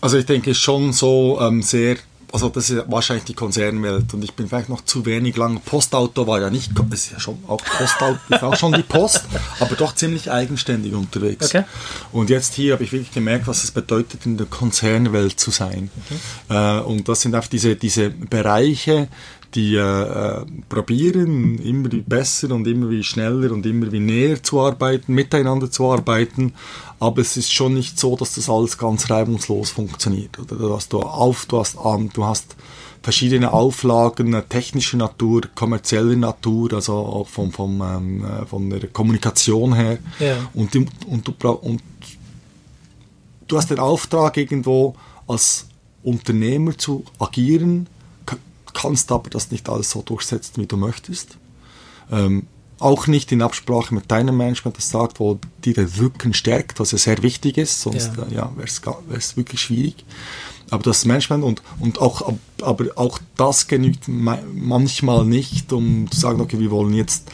Also 0.00 0.18
ich 0.18 0.26
denke 0.26 0.54
schon 0.54 0.92
so 0.92 1.38
ähm, 1.40 1.62
sehr 1.62 1.96
also 2.32 2.48
das 2.48 2.70
ist 2.70 2.84
wahrscheinlich 2.88 3.24
die 3.24 3.34
Konzernwelt 3.34 4.12
und 4.12 4.22
ich 4.24 4.34
bin 4.34 4.48
vielleicht 4.48 4.68
noch 4.68 4.84
zu 4.84 5.06
wenig 5.06 5.36
lang. 5.36 5.60
Postauto 5.60 6.26
war 6.26 6.40
ja 6.40 6.50
nicht, 6.50 6.72
ist 6.92 7.12
ja 7.12 7.20
schon 7.20 7.38
auch 7.46 7.62
Postauto, 7.62 8.18
ist 8.28 8.42
auch 8.42 8.56
schon 8.56 8.72
die 8.72 8.82
Post, 8.82 9.24
aber 9.60 9.76
doch 9.76 9.94
ziemlich 9.94 10.30
eigenständig 10.30 10.94
unterwegs. 10.94 11.46
Okay. 11.46 11.64
Und 12.12 12.30
jetzt 12.30 12.54
hier 12.54 12.74
habe 12.74 12.84
ich 12.84 12.92
wirklich 12.92 13.12
gemerkt, 13.12 13.46
was 13.46 13.64
es 13.64 13.70
bedeutet, 13.70 14.26
in 14.26 14.36
der 14.36 14.46
Konzernwelt 14.46 15.38
zu 15.38 15.50
sein. 15.50 15.90
Okay. 16.04 16.78
Äh, 16.78 16.80
und 16.82 17.08
das 17.08 17.22
sind 17.22 17.34
auch 17.34 17.46
diese, 17.46 17.76
diese 17.76 18.10
Bereiche, 18.10 19.08
die 19.54 19.76
äh, 19.76 20.44
probieren, 20.68 21.58
immer 21.58 21.90
wie 21.90 22.02
besser 22.02 22.50
und 22.50 22.66
immer 22.66 22.90
wie 22.90 23.02
schneller 23.02 23.52
und 23.52 23.64
immer 23.64 23.90
wie 23.90 24.00
näher 24.00 24.42
zu 24.42 24.60
arbeiten, 24.60 25.14
miteinander 25.14 25.70
zu 25.70 25.90
arbeiten, 25.90 26.52
aber 26.98 27.20
es 27.20 27.36
ist 27.36 27.52
schon 27.52 27.74
nicht 27.74 27.98
so, 27.98 28.16
dass 28.16 28.34
das 28.34 28.48
alles 28.48 28.78
ganz 28.78 29.10
reibungslos 29.10 29.70
funktioniert. 29.70 30.38
Oder 30.38 30.78
du 30.88 31.02
auf, 31.02 31.46
du 31.46 31.58
hast, 31.58 31.76
um, 31.76 32.10
du 32.12 32.24
hast 32.24 32.56
verschiedene 33.02 33.52
Auflagen 33.52 34.42
technischer 34.48 34.96
Natur, 34.96 35.42
kommerzieller 35.54 36.16
Natur, 36.16 36.72
also 36.72 36.94
auch 36.94 37.28
vom, 37.28 37.52
vom, 37.52 37.80
ähm, 37.82 38.24
äh, 38.24 38.46
von 38.46 38.70
der 38.70 38.88
Kommunikation 38.88 39.74
her. 39.74 39.98
Ja. 40.18 40.36
Und, 40.54 40.74
die, 40.74 40.86
und, 41.06 41.28
du, 41.28 41.50
und 41.50 41.82
du 43.46 43.56
hast 43.56 43.70
den 43.70 43.78
Auftrag 43.78 44.36
irgendwo 44.36 44.96
als 45.28 45.66
Unternehmer 46.02 46.76
zu 46.78 47.04
agieren, 47.18 47.88
kannst 48.72 49.10
aber 49.12 49.30
das 49.30 49.50
nicht 49.50 49.68
alles 49.68 49.90
so 49.90 50.02
durchsetzen, 50.02 50.62
wie 50.62 50.66
du 50.66 50.76
möchtest. 50.76 51.36
Ähm, 52.10 52.46
auch 52.78 53.06
nicht 53.06 53.32
in 53.32 53.42
Absprache 53.42 53.94
mit 53.94 54.10
deinem 54.10 54.36
Management, 54.36 54.76
das 54.76 54.90
sagt, 54.90 55.18
wo 55.18 55.38
dir 55.64 55.74
den 55.74 55.88
Rücken 55.98 56.34
stärkt, 56.34 56.78
was 56.78 56.92
ja 56.92 56.98
sehr 56.98 57.22
wichtig 57.22 57.56
ist, 57.56 57.80
sonst 57.80 58.12
ja. 58.16 58.26
Ja, 58.30 58.52
wäre 58.56 59.16
es 59.16 59.36
wirklich 59.36 59.62
schwierig. 59.62 60.04
Aber 60.70 60.82
das 60.82 61.04
Management 61.04 61.44
und, 61.44 61.62
und 61.78 62.00
auch, 62.00 62.32
aber 62.60 62.86
auch 62.96 63.18
das 63.36 63.68
genügt 63.68 64.08
manchmal 64.08 65.24
nicht, 65.24 65.72
um 65.72 66.10
zu 66.10 66.18
sagen, 66.18 66.40
okay, 66.40 66.58
wir 66.58 66.70
wollen 66.70 66.92
jetzt 66.92 67.30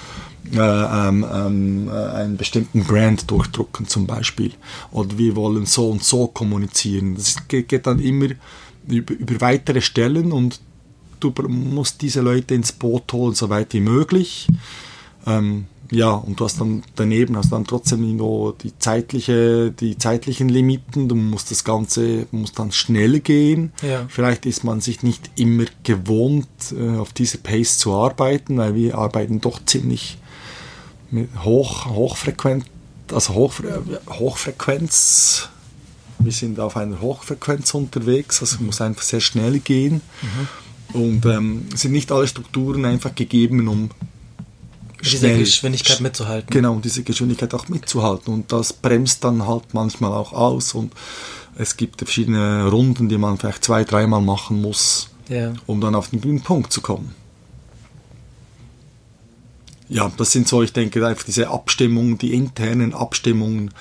äh, 0.53 0.59
ähm, 0.59 1.25
ähm, 1.33 1.89
äh, 1.89 1.93
einen 1.93 2.37
bestimmten 2.37 2.85
Brand 2.85 3.31
durchdrucken 3.31 3.89
zum 3.89 4.07
Beispiel. 4.07 4.53
Oder 4.91 5.17
wir 5.17 5.35
wollen 5.35 5.65
so 5.65 5.89
und 5.89 6.05
so 6.05 6.27
kommunizieren. 6.27 7.15
Das 7.15 7.49
geht, 7.49 7.69
geht 7.69 7.87
dann 7.87 8.01
immer 8.01 8.29
über, 8.87 9.15
über 9.15 9.41
weitere 9.41 9.81
Stellen 9.81 10.31
und 10.31 10.61
du 11.21 11.33
musst 11.49 12.03
diese 12.03 12.21
Leute 12.21 12.55
ins 12.55 12.73
Boot 12.73 13.13
holen, 13.13 13.35
so 13.35 13.49
weit 13.49 13.73
wie 13.73 13.81
möglich. 13.81 14.49
Ähm, 15.27 15.67
ja, 15.93 16.13
und 16.13 16.41
du 16.41 16.47
hast 16.47 16.59
dann 16.59 16.83
daneben 16.97 17.37
hast 17.37 17.53
dann 17.53 17.67
trotzdem 17.67 18.17
nur 18.17 18.55
die 18.55 18.77
zeitliche, 18.79 19.71
die 19.71 19.99
zeitlichen 19.99 20.49
Limiten. 20.49 21.07
Du 21.07 21.15
musst 21.15 21.51
das 21.51 21.65
Ganze, 21.65 22.27
muss 22.31 22.53
dann 22.53 22.73
schnell 22.73 23.21
gehen. 23.21 23.73
Ja. 23.83 24.07
Vielleicht 24.09 24.47
ist 24.47 24.65
man 24.65 24.81
sich 24.81 25.03
nicht 25.03 25.31
immer 25.37 25.65
gewohnt, 25.83 26.49
äh, 26.73 26.97
auf 26.97 27.13
diese 27.13 27.39
Pace 27.39 27.77
zu 27.77 27.93
arbeiten, 27.93 28.57
weil 28.57 28.75
wir 28.75 28.97
arbeiten 28.97 29.43
doch 29.43 29.63
ziemlich 29.67 30.17
mit 31.11 31.29
hoch, 31.45 31.85
hochfrequent, 31.85 32.65
also 33.13 33.35
hoch, 33.35 33.53
Hochfrequenz. 34.09 35.51
Wir 36.21 36.33
sind 36.33 36.59
auf 36.59 36.79
einer 36.79 37.03
Hochfrequenz 37.03 37.75
unterwegs, 37.75 38.41
also 38.41 38.63
muss 38.63 38.81
einfach 38.81 39.03
sehr 39.03 39.21
schnell 39.21 39.59
gehen. 39.59 40.01
Mhm. 40.23 40.49
Und 40.99 41.27
ähm, 41.27 41.67
sind 41.75 41.93
nicht 41.93 42.11
alle 42.13 42.27
Strukturen 42.27 42.87
einfach 42.87 43.15
gegeben, 43.15 43.69
um 43.69 43.91
diese 45.03 45.37
Geschwindigkeit 45.37 46.01
mitzuhalten. 46.01 46.51
Genau, 46.51 46.79
diese 46.79 47.03
Geschwindigkeit 47.03 47.53
auch 47.55 47.69
mitzuhalten. 47.69 48.33
Und 48.33 48.53
das 48.53 48.73
bremst 48.73 49.25
dann 49.25 49.47
halt 49.47 49.75
manchmal 49.75 50.13
auch 50.13 50.33
aus. 50.33 50.75
Und 50.75 50.93
es 51.57 51.77
gibt 51.77 51.99
verschiedene 51.99 52.69
Runden, 52.69 53.09
die 53.09 53.19
man 53.19 53.39
vielleicht 53.39 53.65
zwei, 53.65 53.85
dreimal 53.85 54.23
machen 54.23 54.61
muss, 54.61 55.11
ja. 55.29 55.53
um 55.67 55.81
dann 55.81 55.95
auf 55.95 56.11
den 56.11 56.21
grünen 56.21 56.41
Punkt 56.41 56.73
zu 56.73 56.81
kommen. 56.81 57.15
Ja, 59.89 60.11
das 60.17 60.33
sind 60.33 60.49
so, 60.49 60.63
ich 60.63 60.73
denke, 60.73 61.07
einfach 61.07 61.25
diese 61.25 61.49
Abstimmungen, 61.49 62.17
die 62.17 62.33
internen 62.33 62.95
Abstimmungen, 62.95 63.73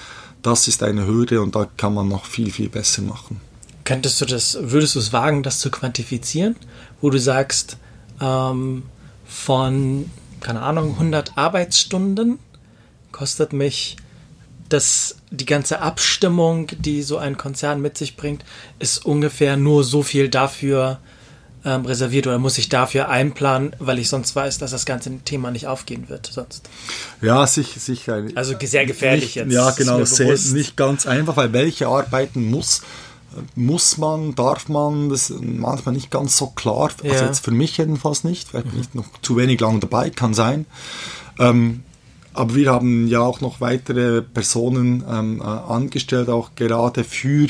das 0.41 0.67
ist 0.67 0.83
eine 0.83 1.05
Hürde 1.05 1.41
und 1.41 1.55
da 1.55 1.69
kann 1.77 1.93
man 1.93 2.09
noch 2.09 2.25
viel, 2.25 2.51
viel 2.51 2.67
besser 2.67 3.03
machen. 3.03 3.39
Könntest 3.85 4.19
du 4.19 4.25
das, 4.25 4.57
würdest 4.59 4.95
du 4.95 4.99
es 4.99 5.13
wagen, 5.13 5.43
das 5.43 5.59
zu 5.59 5.71
quantifizieren, 5.71 6.55
wo 6.99 7.09
du 7.09 7.19
sagst, 7.19 7.77
ähm, 8.19 8.83
von 9.25 10.09
keine 10.41 10.61
Ahnung, 10.61 10.93
100 10.93 11.37
Arbeitsstunden 11.37 12.39
kostet 13.11 13.53
mich 13.53 13.97
das, 14.69 15.17
die 15.29 15.45
ganze 15.45 15.81
Abstimmung, 15.81 16.67
die 16.79 17.01
so 17.03 17.17
ein 17.17 17.37
Konzern 17.37 17.81
mit 17.81 17.97
sich 17.97 18.15
bringt, 18.15 18.43
ist 18.79 19.05
ungefähr 19.05 19.57
nur 19.57 19.83
so 19.83 20.01
viel 20.01 20.29
dafür 20.29 20.99
ähm, 21.63 21.85
reserviert 21.85 22.25
oder 22.27 22.39
muss 22.39 22.57
ich 22.57 22.69
dafür 22.69 23.09
einplanen, 23.09 23.75
weil 23.79 23.99
ich 23.99 24.09
sonst 24.09 24.35
weiß, 24.35 24.57
dass 24.57 24.71
das 24.71 24.85
ganze 24.85 25.19
Thema 25.19 25.51
nicht 25.51 25.67
aufgehen 25.67 26.09
wird 26.09 26.27
sonst. 26.31 26.67
Ja, 27.21 27.45
sicher, 27.45 27.79
sicher. 27.79 28.23
Also 28.35 28.55
sehr 28.59 28.85
gefährlich 28.85 29.23
nicht, 29.23 29.35
jetzt. 29.35 29.53
Ja, 29.53 29.71
genau, 29.71 30.03
sehr, 30.05 30.37
nicht 30.53 30.75
ganz 30.75 31.05
einfach, 31.05 31.37
weil 31.37 31.53
welche 31.53 31.87
Arbeiten 31.87 32.49
muss 32.49 32.81
muss 33.55 33.97
man, 33.97 34.35
darf 34.35 34.69
man, 34.69 35.09
das 35.09 35.29
ist 35.29 35.41
manchmal 35.41 35.95
nicht 35.95 36.11
ganz 36.11 36.37
so 36.37 36.47
klar. 36.47 36.89
Also 37.03 37.15
ja. 37.15 37.25
Jetzt 37.25 37.43
für 37.43 37.51
mich 37.51 37.77
jedenfalls 37.77 38.23
nicht, 38.23 38.49
vielleicht 38.49 38.71
bin 38.71 38.81
ich 38.81 38.93
noch 38.93 39.05
zu 39.21 39.37
wenig 39.37 39.59
lang 39.59 39.79
dabei, 39.79 40.09
kann 40.09 40.33
sein. 40.33 40.65
Ähm, 41.39 41.83
aber 42.33 42.55
wir 42.55 42.71
haben 42.71 43.07
ja 43.07 43.21
auch 43.21 43.41
noch 43.41 43.59
weitere 43.59 44.21
Personen 44.21 45.03
ähm, 45.09 45.41
äh, 45.41 45.43
angestellt, 45.43 46.29
auch 46.29 46.51
gerade 46.55 47.03
für 47.03 47.47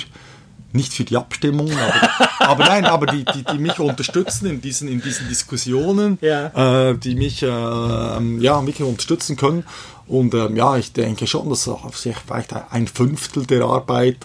nicht 0.74 0.94
für 0.94 1.04
die 1.04 1.18
Abstimmungen, 1.18 1.78
aber, 1.78 2.30
aber 2.40 2.66
nein, 2.66 2.86
aber 2.86 3.06
die, 3.08 3.26
die, 3.26 3.44
die, 3.44 3.58
mich 3.58 3.80
unterstützen 3.80 4.48
in 4.48 4.62
diesen, 4.62 4.88
in 4.88 5.02
diesen 5.02 5.28
Diskussionen, 5.28 6.18
ja. 6.22 6.90
äh, 6.90 6.98
die 6.98 7.16
mich 7.16 7.44
äh, 7.44 7.48
ähm, 7.48 8.42
ja, 8.42 8.66
wirklich 8.66 8.88
unterstützen 8.88 9.36
können. 9.36 9.64
Und 10.08 10.34
ähm, 10.34 10.58
ja, 10.58 10.76
ich 10.76 10.92
denke 10.92 11.26
schon, 11.26 11.50
dass 11.50 11.70
vielleicht 11.94 12.54
ein 12.70 12.88
Fünftel 12.88 13.46
der 13.46 13.64
Arbeit 13.64 14.18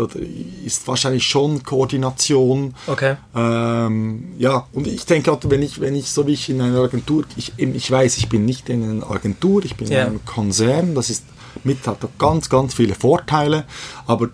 ist 0.65 0.89
wahrscheinlich 0.89 1.25
schon 1.25 1.63
Koordination. 1.63 2.75
Okay. 2.89 3.17
Ähm, 3.37 4.35
ja, 4.37 4.67
und 4.73 4.89
ich 4.89 5.07
denke, 5.07 5.39
wenn 5.45 5.63
ich, 5.63 5.81
wenn 5.81 5.95
ich 5.95 6.11
so 6.11 6.27
wie 6.27 6.33
ich 6.33 6.49
in 6.49 6.61
einer 6.61 6.81
Agentur, 6.81 7.25
ich, 7.37 7.53
ich 7.57 7.91
weiß, 7.91 8.17
ich 8.17 8.29
bin 8.29 8.45
nicht 8.45 8.69
in 8.69 8.83
einer 8.83 9.11
Agentur, 9.11 9.65
ich 9.65 9.77
bin 9.77 9.89
yeah. 9.89 10.03
in 10.03 10.07
einem 10.09 10.25
Konzern, 10.25 10.97
das 10.97 11.09
ist 11.09 11.23
mit 11.63 11.87
hat 11.87 11.99
ganz, 12.19 12.49
ganz 12.49 12.75
viele 12.75 12.95
Vorteile, 12.95 13.65
aber 14.07 14.31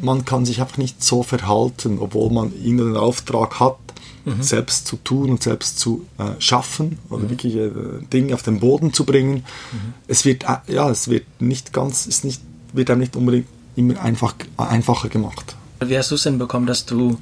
man 0.00 0.24
kann 0.24 0.44
sich 0.44 0.60
einfach 0.60 0.78
nicht 0.78 1.02
so 1.02 1.22
verhalten, 1.22 1.98
obwohl 2.00 2.30
man 2.30 2.52
irgendeinen 2.54 2.96
Auftrag 2.96 3.60
hat, 3.60 3.76
mhm. 4.24 4.42
selbst 4.42 4.86
zu 4.86 4.96
tun 4.96 5.30
und 5.30 5.42
selbst 5.42 5.78
zu 5.78 6.06
äh, 6.18 6.40
schaffen 6.40 6.98
oder 7.08 7.24
mhm. 7.24 7.30
wirklich 7.30 7.56
äh, 7.56 7.70
Dinge 8.12 8.34
auf 8.34 8.42
den 8.42 8.60
Boden 8.60 8.92
zu 8.92 9.04
bringen. 9.04 9.44
Mhm. 9.72 9.94
Es 10.06 10.24
wird 10.24 10.44
äh, 10.44 10.72
ja, 10.72 10.90
es 10.90 11.08
wird 11.08 11.24
nicht 11.40 11.72
ganz, 11.72 12.06
ist 12.06 12.24
nicht, 12.24 12.40
wird 12.72 12.90
einem 12.90 13.00
nicht 13.00 13.16
unbedingt 13.16 13.46
immer 13.76 14.00
einfach 14.00 14.34
einfacher 14.56 15.08
gemacht. 15.08 15.56
Wie 15.80 15.96
hast 15.96 16.10
du 16.10 16.14
es 16.14 16.22
denn 16.22 16.38
bekommen, 16.38 16.66
dass 16.66 16.86
du, 16.86 17.18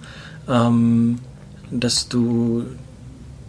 ähm, 0.49 1.19
dass 1.71 2.09
du 2.09 2.65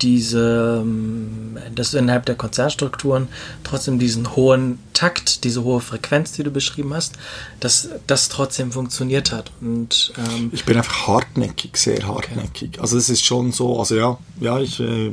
diese, 0.02 0.82
ähm, 0.82 1.58
dass 1.76 1.92
du 1.92 1.98
innerhalb 1.98 2.26
der 2.26 2.36
Konzertstrukturen 2.36 3.28
trotzdem 3.64 4.00
diesen 4.00 4.36
hohen 4.36 4.80
Takt, 4.94 5.44
diese 5.44 5.64
hohe 5.64 5.82
Frequenz, 5.82 6.32
die 6.34 6.44
du 6.44 6.52
beschrieben 6.52 6.94
hast, 6.94 7.16
dass 7.60 7.90
das 8.08 8.30
trotzdem 8.30 8.72
funktioniert 8.72 9.32
hat. 9.32 9.52
Und, 9.62 10.14
ähm, 10.18 10.50
ich 10.54 10.66
bin 10.66 10.78
einfach 10.78 11.08
hartnäckig, 11.08 11.78
sehr 11.78 12.06
hartnäckig. 12.08 12.70
Okay. 12.70 12.82
Also 12.82 12.98
es 12.98 13.10
ist 13.10 13.24
schon 13.24 13.52
so, 13.52 13.80
also 13.80 13.96
ja, 13.96 14.18
ja, 14.40 14.60
ich... 14.60 14.80
Äh, 14.80 15.12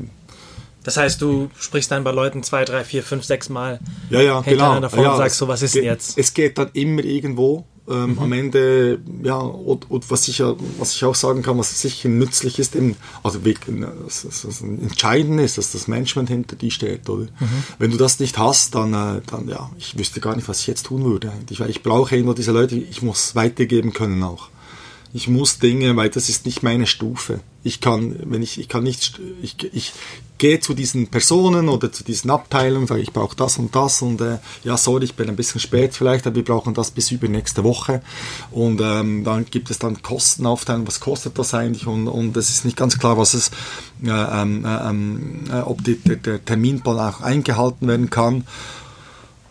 das 0.84 0.96
heißt, 0.96 1.20
du 1.20 1.50
sprichst 1.58 1.90
dann 1.90 2.02
bei 2.02 2.12
Leuten 2.12 2.42
zwei, 2.42 2.64
drei, 2.64 2.82
vier, 2.82 3.02
fünf, 3.02 3.24
sechs 3.24 3.50
Mal 3.50 3.78
ja, 4.08 4.22
ja, 4.22 4.40
genau. 4.40 4.80
davor 4.80 5.02
ja, 5.02 5.10
und 5.10 5.18
sagst 5.18 5.36
so, 5.36 5.46
was 5.46 5.60
ist 5.60 5.74
denn 5.74 5.84
jetzt? 5.84 6.16
Es 6.16 6.32
geht 6.32 6.56
dann 6.56 6.70
immer 6.72 7.04
irgendwo 7.04 7.66
ähm, 7.88 8.12
mhm. 8.12 8.18
Am 8.18 8.32
Ende, 8.32 9.00
ja, 9.22 9.36
und, 9.36 9.90
und, 9.90 10.10
was, 10.10 10.28
ich, 10.28 10.42
was 10.78 10.94
ich 10.94 11.04
auch 11.04 11.14
sagen 11.14 11.42
kann, 11.42 11.58
was 11.58 11.80
sicher 11.80 12.08
nützlich 12.08 12.58
ist, 12.58 12.76
eben, 12.76 12.96
also 13.22 13.38
das, 13.38 14.26
das 14.42 14.60
entscheidend 14.60 15.40
ist, 15.40 15.58
dass 15.58 15.72
das 15.72 15.88
Management 15.88 16.28
hinter 16.28 16.56
dir 16.56 16.70
steht, 16.70 17.08
oder? 17.08 17.24
Mhm. 17.24 17.64
Wenn 17.78 17.90
du 17.90 17.96
das 17.96 18.20
nicht 18.20 18.36
hast, 18.38 18.74
dann, 18.74 18.92
äh, 18.92 19.20
dann, 19.26 19.48
ja, 19.48 19.70
ich 19.78 19.98
wüsste 19.98 20.20
gar 20.20 20.36
nicht, 20.36 20.48
was 20.48 20.60
ich 20.60 20.66
jetzt 20.66 20.86
tun 20.86 21.04
würde 21.04 21.30
eigentlich, 21.30 21.60
weil 21.60 21.70
ich 21.70 21.82
brauche 21.82 22.16
immer 22.16 22.34
diese 22.34 22.52
Leute, 22.52 22.76
ich 22.76 23.02
muss 23.02 23.34
weitergeben 23.34 23.92
können 23.92 24.22
auch. 24.22 24.50
Ich 25.14 25.26
muss 25.26 25.58
Dinge, 25.58 25.96
weil 25.96 26.10
das 26.10 26.28
ist 26.28 26.44
nicht 26.44 26.62
meine 26.62 26.86
Stufe. 26.86 27.40
Ich 27.64 27.80
kann, 27.80 28.16
wenn 28.24 28.42
ich, 28.42 28.60
ich 28.60 28.68
kann 28.68 28.84
nicht, 28.84 29.20
ich, 29.42 29.56
ich 29.72 29.92
gehe 30.36 30.60
zu 30.60 30.74
diesen 30.74 31.08
Personen 31.08 31.68
oder 31.68 31.90
zu 31.90 32.04
diesen 32.04 32.30
Abteilungen, 32.30 32.86
sage 32.86 33.00
ich 33.00 33.12
brauche 33.12 33.34
das 33.34 33.58
und 33.58 33.74
das 33.74 34.02
und 34.02 34.20
äh, 34.20 34.38
ja, 34.64 34.76
sorry, 34.76 35.04
ich 35.04 35.14
bin 35.14 35.28
ein 35.28 35.36
bisschen 35.36 35.60
spät 35.60 35.94
vielleicht, 35.94 36.26
aber 36.26 36.36
wir 36.36 36.44
brauchen 36.44 36.74
das 36.74 36.90
bis 36.90 37.10
über 37.10 37.26
nächste 37.26 37.64
Woche. 37.64 38.02
Und 38.50 38.80
ähm, 38.82 39.24
dann 39.24 39.46
gibt 39.46 39.70
es 39.70 39.78
dann 39.78 40.02
Kostenaufteilung, 40.02 40.86
was 40.86 41.00
kostet 41.00 41.38
das 41.38 41.54
eigentlich? 41.54 41.86
Und, 41.86 42.06
und 42.06 42.36
es 42.36 42.50
ist 42.50 42.64
nicht 42.64 42.76
ganz 42.76 42.98
klar, 42.98 43.16
was 43.18 43.34
es, 43.34 43.50
äh, 44.04 44.10
ähm, 44.10 44.64
äh, 44.64 44.88
ähm, 44.88 45.44
äh, 45.50 45.60
ob 45.60 45.82
die, 45.82 45.96
der, 45.96 46.16
der 46.16 46.44
Terminplan 46.44 46.98
auch 46.98 47.20
eingehalten 47.22 47.88
werden 47.88 48.10
kann 48.10 48.44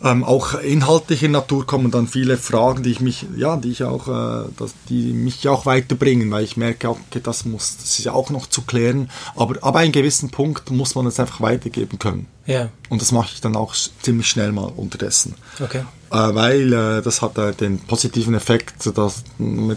ähm, 0.03 0.23
auch 0.23 0.53
inhaltlicher 0.53 1.27
Natur 1.27 1.65
kommen 1.65 1.89
dann 1.89 2.07
viele 2.07 2.37
Fragen, 2.37 2.83
die 2.83 2.91
ich 2.91 2.99
mich, 2.99 3.25
ja, 3.35 3.57
die 3.57 3.71
ich 3.71 3.83
auch, 3.83 4.07
äh, 4.07 4.47
das, 4.57 4.73
die 4.89 5.11
mich 5.11 5.47
auch 5.47 5.65
weiterbringen, 5.65 6.29
weil 6.29 6.43
ich 6.43 6.55
merke, 6.55 6.89
okay, 6.89 7.19
das 7.21 7.45
muss, 7.45 7.77
das 7.77 7.97
ist 7.97 8.05
ja 8.05 8.13
auch 8.13 8.29
noch 8.29 8.45
zu 8.45 8.61
klären, 8.61 9.09
aber 9.35 9.63
ab 9.63 9.75
einem 9.75 9.91
gewissen 9.91 10.29
Punkt 10.29 10.69
muss 10.69 10.93
man 10.93 11.07
es 11.07 11.19
einfach 11.19 11.41
weitergeben 11.41 11.97
können. 11.97 12.27
Ja. 12.45 12.69
Und 12.89 13.01
das 13.01 13.11
mache 13.11 13.31
ich 13.33 13.41
dann 13.41 13.55
auch 13.55 13.73
ziemlich 14.01 14.27
schnell 14.27 14.51
mal 14.51 14.71
unterdessen. 14.75 15.33
Okay. 15.59 15.83
Äh, 16.11 16.15
weil 16.15 16.73
äh, 16.73 17.01
das 17.01 17.23
hat 17.23 17.37
äh, 17.39 17.53
den 17.53 17.79
positiven 17.79 18.35
Effekt, 18.35 18.85
dass, 18.95 19.23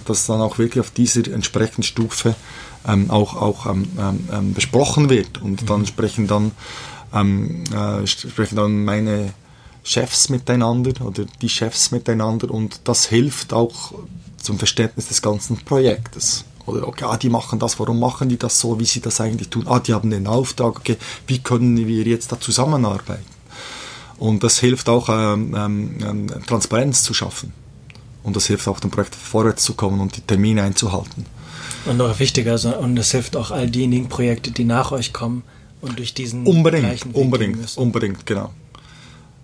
dass 0.05 0.27
dann 0.27 0.41
auch 0.43 0.59
wirklich 0.59 0.81
auf 0.81 0.91
dieser 0.91 1.33
entsprechenden 1.33 1.83
Stufe 1.83 2.35
ähm, 2.87 3.11
auch, 3.11 3.37
auch 3.37 3.67
ähm, 3.67 3.89
ähm, 3.99 4.29
ähm 4.33 4.55
besprochen 4.55 5.09
wird 5.09 5.41
und 5.43 5.63
mhm. 5.63 5.67
dann 5.67 5.87
sprechen 5.87 6.27
dann 6.27 6.53
ähm, 7.13 7.65
äh, 7.75 8.07
sprechen 8.07 8.57
dann 8.57 8.85
meine 8.85 9.33
Chefs 9.91 10.29
miteinander 10.29 11.05
oder 11.05 11.25
die 11.43 11.49
Chefs 11.49 11.91
miteinander 11.91 12.49
und 12.51 12.81
das 12.85 13.07
hilft 13.07 13.53
auch 13.53 13.93
zum 14.41 14.57
Verständnis 14.57 15.09
des 15.09 15.21
ganzen 15.21 15.57
Projektes. 15.57 16.45
Oder 16.67 16.87
okay, 16.87 17.07
ah, 17.09 17.17
die 17.17 17.29
machen 17.29 17.59
das, 17.59 17.81
warum 17.81 17.99
machen 17.99 18.29
die 18.29 18.37
das 18.37 18.61
so, 18.61 18.79
wie 18.79 18.85
sie 18.85 19.01
das 19.01 19.21
eigentlich 19.21 19.49
tun? 19.49 19.67
Ah, 19.67 19.81
die 19.81 19.93
haben 19.93 20.11
den 20.11 20.29
Auftrag, 20.29 20.77
okay, 20.77 20.97
wie 21.27 21.41
können 21.41 21.77
wir 21.77 22.05
jetzt 22.05 22.31
da 22.31 22.39
zusammenarbeiten? 22.39 23.25
Und 24.19 24.45
das 24.45 24.61
hilft 24.61 24.89
auch, 24.89 25.09
ähm, 25.09 25.57
ähm, 25.57 25.99
ähm 26.03 26.47
Transparenz 26.47 27.03
zu 27.03 27.13
schaffen. 27.13 27.53
Und 28.23 28.37
das 28.37 28.47
hilft 28.47 28.69
auch 28.69 28.79
dem 28.79 28.91
Projekt 28.91 29.17
vorwärts 29.17 29.65
zu 29.65 29.75
kommen 29.75 30.01
und 30.01 30.17
die 30.17 30.21
Termine 30.21 30.63
einzuhalten. 30.63 31.27
Und 31.87 31.97
noch 31.97 32.21
wichtiger, 32.21 32.55
und 32.79 32.97
es 32.97 33.11
hilft 33.11 33.35
auch 33.35 33.51
all 33.51 33.69
diejenigen 33.69 34.09
Projekte, 34.09 34.53
die 34.53 34.65
nach 34.65 34.93
euch 34.93 35.13
kommen 35.13 35.43
und 35.81 35.99
durch 35.99 36.15
diesen 36.15 36.47
unbedingt, 36.47 36.85
gleichen 36.85 37.15
Weg 37.15 37.17
unbedingt, 37.17 37.77
unbedingt, 37.77 38.27
genau. 38.27 38.51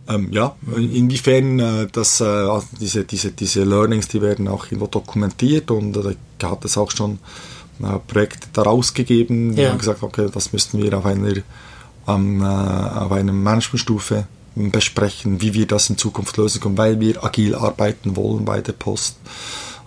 Ähm, 0.08 0.28
ja, 0.30 0.54
inwiefern 0.76 1.58
äh, 1.58 1.86
das, 1.90 2.20
äh, 2.20 2.46
diese, 2.80 3.04
diese, 3.04 3.32
diese 3.32 3.64
Learnings, 3.64 4.06
die 4.08 4.22
werden 4.22 4.46
auch 4.46 4.66
irgendwo 4.66 4.86
dokumentiert 4.86 5.70
und 5.70 5.96
äh, 5.96 6.14
da 6.38 6.50
hat 6.50 6.64
es 6.64 6.78
auch 6.78 6.92
schon 6.92 7.18
äh, 7.82 7.98
Projekte 8.06 8.46
daraus 8.52 8.94
gegeben, 8.94 9.56
die 9.56 9.62
ja. 9.62 9.70
haben 9.70 9.78
gesagt, 9.78 10.02
okay, 10.02 10.28
das 10.32 10.52
müssten 10.52 10.80
wir 10.80 10.96
auf 10.96 11.06
einer, 11.06 11.34
ähm, 12.06 12.42
auf 12.42 13.10
einer 13.10 13.32
Managementstufe 13.32 14.26
besprechen, 14.54 15.42
wie 15.42 15.54
wir 15.54 15.66
das 15.66 15.90
in 15.90 15.98
Zukunft 15.98 16.36
lösen 16.36 16.60
können, 16.60 16.78
weil 16.78 17.00
wir 17.00 17.22
agil 17.24 17.54
arbeiten 17.54 18.16
wollen 18.16 18.44
bei 18.44 18.60
der 18.60 18.72
Post 18.72 19.16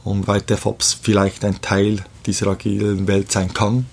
und 0.03 0.27
weil 0.27 0.41
DevOps 0.41 0.97
vielleicht 1.01 1.45
ein 1.45 1.61
Teil 1.61 2.03
dieser 2.25 2.47
agilen 2.47 3.07
Welt 3.07 3.31
sein 3.31 3.53
kann 3.53 3.85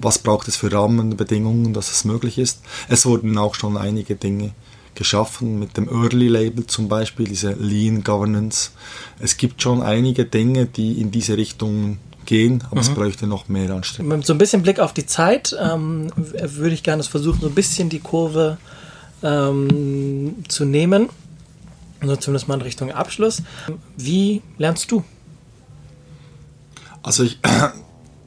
was 0.00 0.18
braucht 0.18 0.48
es 0.48 0.56
für 0.56 0.72
Rahmenbedingungen, 0.72 1.72
dass 1.72 1.90
es 1.90 2.04
möglich 2.04 2.38
ist. 2.38 2.60
Es 2.88 3.06
wurden 3.06 3.36
auch 3.38 3.54
schon 3.54 3.76
einige 3.76 4.16
Dinge 4.16 4.52
geschaffen, 4.96 5.58
mit 5.58 5.76
dem 5.76 5.88
Early 5.88 6.28
Label 6.28 6.66
zum 6.66 6.88
Beispiel, 6.88 7.26
diese 7.26 7.52
Lean 7.52 8.02
Governance. 8.02 8.70
Es 9.20 9.36
gibt 9.36 9.62
schon 9.62 9.82
einige 9.82 10.24
Dinge, 10.24 10.66
die 10.66 11.00
in 11.00 11.10
diese 11.10 11.36
Richtung 11.36 11.98
gehen, 12.24 12.64
aber 12.66 12.76
mhm. 12.76 12.80
es 12.80 12.88
bräuchte 12.90 13.26
noch 13.28 13.48
mehr 13.48 13.70
Anstrengung. 13.70 14.16
Mit 14.16 14.26
so 14.26 14.34
ein 14.34 14.38
bisschen 14.38 14.62
Blick 14.62 14.80
auf 14.80 14.92
die 14.92 15.06
Zeit 15.06 15.56
ähm, 15.60 16.10
würde 16.16 16.74
ich 16.74 16.82
gerne 16.82 17.04
versuchen, 17.04 17.40
so 17.40 17.46
ein 17.46 17.54
bisschen 17.54 17.88
die 17.88 18.00
Kurve 18.00 18.58
ähm, 19.22 20.44
zu 20.48 20.64
nehmen. 20.64 21.08
Also 22.00 22.16
zumindest 22.16 22.48
mal 22.48 22.54
in 22.54 22.62
Richtung 22.62 22.90
Abschluss. 22.90 23.42
Wie 23.96 24.42
lernst 24.58 24.90
du? 24.90 25.04
Also 27.02 27.22
ich, 27.22 27.38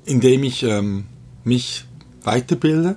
indem 0.10 0.44
ich 0.44 0.64
ähm, 0.64 1.06
mich 1.44 1.86
weiterbilde. 2.24 2.96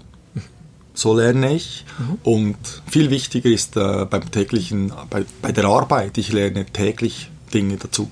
So 0.94 1.16
lerne 1.16 1.54
ich. 1.54 1.84
Mhm. 1.98 2.18
Und 2.22 2.82
viel 2.86 3.10
wichtiger 3.10 3.50
ist 3.50 3.76
äh, 3.76 4.06
beim 4.06 4.30
täglichen, 4.30 4.92
bei, 5.10 5.24
bei 5.40 5.52
der 5.52 5.64
Arbeit, 5.66 6.18
ich 6.18 6.32
lerne 6.32 6.64
täglich 6.66 7.30
Dinge 7.52 7.76
dazu. 7.76 8.10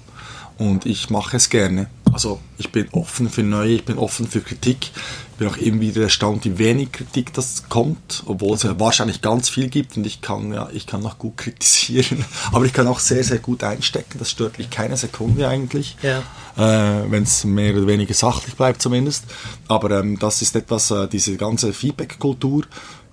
Und 0.59 0.85
ich 0.87 1.09
mache 1.09 1.39
es 1.39 1.49
gerne. 1.49 1.89
Also 2.13 2.41
ich 2.59 2.71
bin 2.73 2.89
offen 2.93 3.29
für 3.29 3.43
Neue, 3.43 3.75
ich 3.75 3.85
bin 3.85 3.99
offen 3.99 4.27
für 4.27 4.41
Kritik. 4.41 4.91
Ich 5.33 5.39
bin 5.39 5.49
auch 5.49 5.57
immer 5.57 5.81
wieder 5.81 6.03
erstaunt, 6.03 6.45
wie 6.45 6.59
wenig 6.59 6.93
Kritik 6.93 7.33
das 7.33 7.69
kommt, 7.69 8.25
obwohl 8.27 8.55
es 8.57 8.63
ja 8.63 8.79
wahrscheinlich 8.79 9.23
ganz 9.23 9.49
viel 9.49 9.69
gibt 9.69 9.97
und 9.97 10.07
ich 10.07 10.21
kann 10.21 10.53
ja, 10.53 10.69
ich 10.73 10.87
kann 10.87 11.05
auch 11.07 11.19
gut 11.19 11.39
kritisieren, 11.39 12.25
aber 12.53 12.65
ich 12.67 12.73
kann 12.73 12.87
auch 12.87 12.99
sehr, 12.99 13.25
sehr 13.25 13.39
gut 13.39 13.65
einstecken. 13.65 14.19
Das 14.19 14.31
stört 14.31 14.59
mich 14.59 14.71
keine 14.71 14.97
Sekunde 14.97 15.49
eigentlich, 15.49 15.97
ja. 16.03 16.19
äh, 16.57 17.11
wenn 17.11 17.23
es 17.23 17.45
mehr 17.45 17.75
oder 17.75 17.87
weniger 17.87 18.15
sachlich 18.15 18.55
bleibt 18.55 18.83
zumindest. 18.83 19.25
Aber 19.69 19.91
ähm, 19.99 20.19
das 20.19 20.43
ist 20.43 20.57
etwas, 20.57 20.91
äh, 20.91 21.09
diese 21.09 21.37
ganze 21.37 21.73
Feedback-Kultur. 21.73 22.65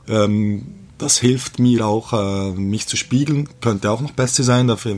Ähm, 0.10 0.87
das 0.98 1.20
hilft 1.20 1.60
mir 1.60 1.86
auch, 1.86 2.14
äh, 2.14 2.52
mich 2.52 2.88
zu 2.88 2.98
spiegeln. 2.98 3.48
Könnte 3.62 3.92
auch 3.92 4.02
noch 4.02 4.12
besser 4.12 4.44
sein. 4.44 4.68
Dafür, 4.68 4.98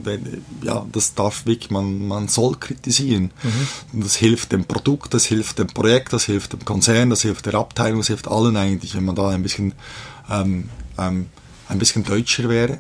ja, 0.61 0.85
das 0.91 1.13
darf 1.13 1.45
wirklich, 1.45 1.71
man, 1.71 2.07
man 2.07 2.27
soll 2.27 2.55
kritisieren. 2.55 3.31
Mhm. 3.43 4.03
Das 4.03 4.15
hilft 4.15 4.51
dem 4.51 4.65
Produkt, 4.65 5.13
das 5.13 5.25
hilft 5.25 5.59
dem 5.59 5.67
Projekt, 5.67 6.13
das 6.13 6.25
hilft 6.25 6.53
dem 6.53 6.63
Konzern, 6.63 7.09
das 7.09 7.21
hilft 7.21 7.45
der 7.45 7.55
Abteilung, 7.55 7.99
das 7.99 8.07
hilft 8.07 8.27
allen 8.27 8.55
eigentlich, 8.55 8.95
wenn 8.95 9.05
man 9.05 9.15
da 9.15 9.29
ein 9.29 9.43
bisschen, 9.43 9.73
ähm, 10.29 10.69
ähm, 10.97 11.27
ein 11.67 11.79
bisschen 11.79 12.03
deutscher 12.03 12.47
wäre. 12.47 12.79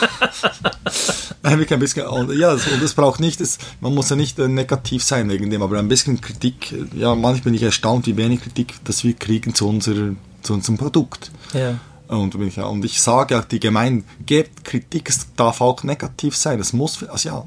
ein 1.42 1.78
bisschen, 1.78 2.04
ja, 2.38 2.52
und 2.52 2.82
es 2.82 2.94
braucht 2.94 3.20
nicht, 3.20 3.40
es, 3.40 3.58
man 3.80 3.94
muss 3.94 4.08
ja 4.08 4.16
nicht 4.16 4.38
äh, 4.38 4.48
negativ 4.48 5.02
sein 5.02 5.28
wegen 5.28 5.50
dem, 5.50 5.62
aber 5.62 5.78
ein 5.78 5.88
bisschen 5.88 6.20
Kritik, 6.20 6.74
ja, 6.94 7.14
manchmal 7.14 7.42
bin 7.42 7.54
ich 7.54 7.62
erstaunt, 7.62 8.06
wie 8.06 8.16
wenig 8.16 8.42
Kritik, 8.42 8.74
das 8.84 9.04
wir 9.04 9.14
kriegen 9.14 9.54
zu, 9.54 9.68
unserer, 9.68 10.14
zu 10.42 10.54
unserem 10.54 10.78
Produkt. 10.78 11.30
Ja. 11.52 11.78
Und, 12.08 12.34
und 12.34 12.84
ich 12.84 13.00
sage 13.02 13.38
auch 13.38 13.44
die 13.44 13.60
Gemeinde, 13.60 14.04
gebt 14.24 14.64
Kritik, 14.64 15.10
es 15.10 15.26
darf 15.36 15.60
auch 15.60 15.82
negativ 15.82 16.36
sein. 16.36 16.58
Es 16.58 16.72
muss, 16.72 17.02
also 17.04 17.28
ja, 17.28 17.44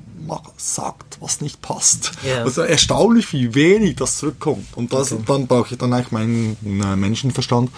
sagt, 0.58 1.18
was 1.20 1.42
nicht 1.42 1.62
passt. 1.64 2.12
Yeah. 2.24 2.44
Also 2.44 2.62
erstaunlich, 2.62 3.34
wie 3.34 3.56
wenig 3.56 3.96
das 3.96 4.20
zurückkommt. 4.20 4.68
Und 4.76 4.94
das, 4.94 5.12
okay. 5.12 5.24
dann 5.26 5.48
brauche 5.48 5.74
ich 5.74 5.80
dann 5.80 5.94
eigentlich 5.94 6.12
meinen 6.12 6.58
äh, 6.64 6.96
Menschenverstand. 6.96 7.72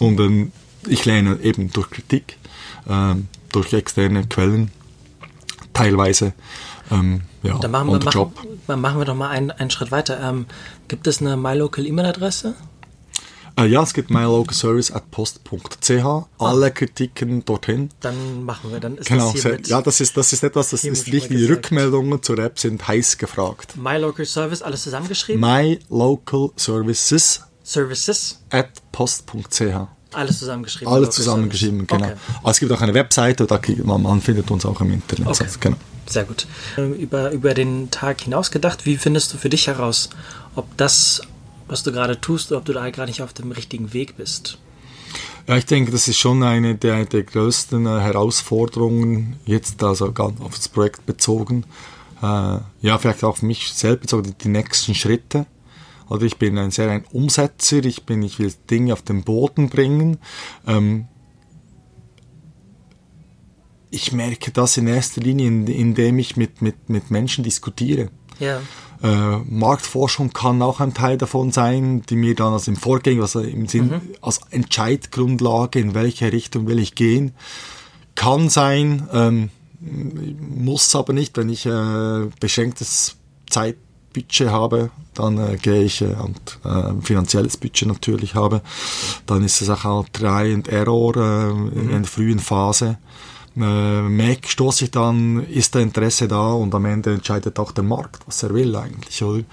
Und 0.00 0.20
ähm, 0.20 0.52
ich 0.86 1.06
lerne 1.06 1.38
eben 1.40 1.72
durch 1.72 1.88
Kritik, 1.88 2.36
ähm, 2.88 3.28
durch 3.50 3.72
externe 3.72 4.26
Quellen, 4.26 4.70
teilweise. 5.72 6.34
Ähm, 6.90 7.22
ja, 7.42 7.58
dann 7.58 7.70
machen 7.70 7.88
wir, 7.88 8.04
machen, 8.04 8.80
machen 8.80 8.98
wir 8.98 9.04
doch 9.04 9.14
mal 9.14 9.30
einen, 9.30 9.50
einen 9.50 9.70
Schritt 9.70 9.90
weiter. 9.90 10.20
Ähm, 10.20 10.46
gibt 10.88 11.06
es 11.06 11.20
eine 11.20 11.38
MyLocal-E-Mail-Adresse? 11.38 12.48
Äh, 12.48 12.77
ja, 13.64 13.82
es 13.82 13.94
gibt 13.94 14.10
mylocalservice.post.ch. 14.10 15.90
Ah. 15.90 16.26
Alle 16.38 16.70
Kritiken 16.70 17.44
dorthin. 17.44 17.90
Dann 18.00 18.44
machen 18.44 18.72
wir, 18.72 18.80
dann 18.80 18.98
ist 18.98 19.08
genau, 19.08 19.32
das 19.32 19.42
hiermit, 19.42 19.68
Ja, 19.68 19.82
das 19.82 20.00
ist, 20.00 20.16
das 20.16 20.32
ist 20.32 20.44
etwas, 20.44 20.70
das 20.70 20.84
ist 20.84 21.10
wichtig. 21.10 21.36
Die 21.36 21.46
Rückmeldungen 21.46 22.22
zur 22.22 22.38
App 22.38 22.58
sind 22.58 22.86
heiß 22.86 23.18
gefragt. 23.18 23.76
MyLocalService, 23.76 24.62
alles 24.62 24.82
zusammengeschrieben? 24.82 25.40
MyLocalServices. 25.40 27.42
Services. 27.62 28.40
At 28.50 28.68
post.ch. 28.92 29.62
Alles 30.12 30.38
zusammengeschrieben. 30.38 30.92
Alles 30.92 31.10
zusammengeschrieben, 31.10 31.86
genau. 31.86 32.06
Okay. 32.06 32.14
Aber 32.40 32.50
es 32.50 32.60
gibt 32.60 32.72
auch 32.72 32.80
eine 32.80 32.94
Webseite, 32.94 33.46
da 33.46 33.60
man, 33.84 34.02
man 34.02 34.20
findet 34.22 34.50
uns 34.50 34.64
auch 34.64 34.80
im 34.80 34.92
Internet. 34.92 35.28
Okay. 35.28 35.46
Genau. 35.60 35.76
Sehr 36.06 36.24
gut. 36.24 36.46
Über, 36.76 37.30
über 37.32 37.52
den 37.52 37.90
Tag 37.90 38.22
hinaus 38.22 38.50
gedacht, 38.50 38.86
wie 38.86 38.96
findest 38.96 39.34
du 39.34 39.36
für 39.36 39.50
dich 39.50 39.66
heraus, 39.66 40.08
ob 40.54 40.74
das 40.78 41.20
was 41.68 41.82
du 41.82 41.92
gerade 41.92 42.20
tust 42.20 42.52
ob 42.52 42.64
du 42.64 42.72
da 42.72 42.88
gerade 42.90 43.10
nicht 43.10 43.22
auf 43.22 43.32
dem 43.32 43.52
richtigen 43.52 43.92
Weg 43.92 44.16
bist. 44.16 44.58
Ja, 45.46 45.56
ich 45.56 45.64
denke, 45.64 45.90
das 45.90 46.08
ist 46.08 46.18
schon 46.18 46.42
eine 46.42 46.74
der, 46.74 47.06
der 47.06 47.22
größten 47.22 47.86
äh, 47.86 48.00
Herausforderungen, 48.00 49.36
jetzt 49.46 49.82
also 49.82 50.12
ganz 50.12 50.40
auf 50.42 50.54
das 50.54 50.68
Projekt 50.68 51.06
bezogen. 51.06 51.64
Äh, 52.20 52.58
ja, 52.82 52.98
vielleicht 52.98 53.24
auch 53.24 53.38
für 53.38 53.46
mich 53.46 53.72
selbst 53.72 54.02
bezogen, 54.02 54.34
die 54.42 54.48
nächsten 54.48 54.94
Schritte. 54.94 55.46
Oder 56.10 56.24
ich 56.24 56.36
bin 56.36 56.58
ein 56.58 56.70
sehr 56.70 56.90
ein 56.90 57.04
Umsetzer, 57.12 57.84
ich 57.84 58.04
bin, 58.04 58.22
ich 58.22 58.38
will 58.38 58.52
Dinge 58.70 58.92
auf 58.92 59.00
den 59.00 59.24
Boden 59.24 59.70
bringen. 59.70 60.18
Ähm, 60.66 61.06
ich 63.90 64.12
merke 64.12 64.50
das 64.50 64.76
in 64.76 64.86
erster 64.86 65.22
Linie, 65.22 65.48
indem 65.48 66.18
ich 66.18 66.36
mit, 66.36 66.60
mit, 66.60 66.90
mit 66.90 67.10
Menschen 67.10 67.42
diskutiere. 67.42 68.10
Ja. 68.38 68.60
Äh, 69.02 69.36
Marktforschung 69.48 70.32
kann 70.32 70.60
auch 70.60 70.80
ein 70.80 70.94
Teil 70.94 71.18
davon 71.18 71.52
sein, 71.52 72.02
die 72.08 72.16
mir 72.16 72.34
dann 72.34 72.52
also 72.52 72.70
im 72.70 72.76
Vorgehen, 72.76 73.20
also 73.20 73.40
im 73.40 73.66
Sinn, 73.66 73.88
mhm. 73.88 74.00
als 74.20 74.40
Entscheidgrundlage, 74.50 75.78
in 75.78 75.94
welche 75.94 76.32
Richtung 76.32 76.66
will 76.66 76.78
ich 76.78 76.94
gehen, 76.94 77.32
kann 78.14 78.48
sein, 78.48 79.08
ähm, 79.12 79.50
muss 79.80 80.94
aber 80.96 81.12
nicht, 81.12 81.36
wenn 81.36 81.48
ich 81.48 81.66
äh, 81.66 82.26
beschränktes 82.40 83.16
Zeitbudget 83.48 84.48
habe, 84.48 84.90
dann 85.14 85.38
äh, 85.38 85.56
gehe 85.56 85.82
ich 85.82 86.02
äh, 86.02 86.06
und 86.06 86.58
äh, 86.64 87.00
finanzielles 87.00 87.56
Budget 87.56 87.86
natürlich 87.86 88.34
habe, 88.34 88.62
dann 89.26 89.44
ist 89.44 89.60
es 89.60 89.70
auch 89.70 89.84
halt 89.84 90.12
Try 90.12 90.52
and 90.52 90.66
Error 90.66 91.16
äh, 91.16 91.52
mhm. 91.52 91.90
in 91.90 92.02
der 92.02 92.04
frühen 92.04 92.40
Phase 92.40 92.98
äh, 93.60 94.02
merke, 94.02 94.48
stoße 94.48 94.84
ich 94.84 94.90
dann, 94.90 95.44
ist 95.46 95.74
der 95.74 95.82
Interesse 95.82 96.28
da 96.28 96.52
und 96.52 96.74
am 96.74 96.84
Ende 96.84 97.14
entscheidet 97.14 97.58
auch 97.58 97.72
der 97.72 97.84
Markt, 97.84 98.22
was 98.26 98.42
er 98.42 98.54
will 98.54 98.74
eigentlich, 98.76 99.22
oder? 99.22 99.44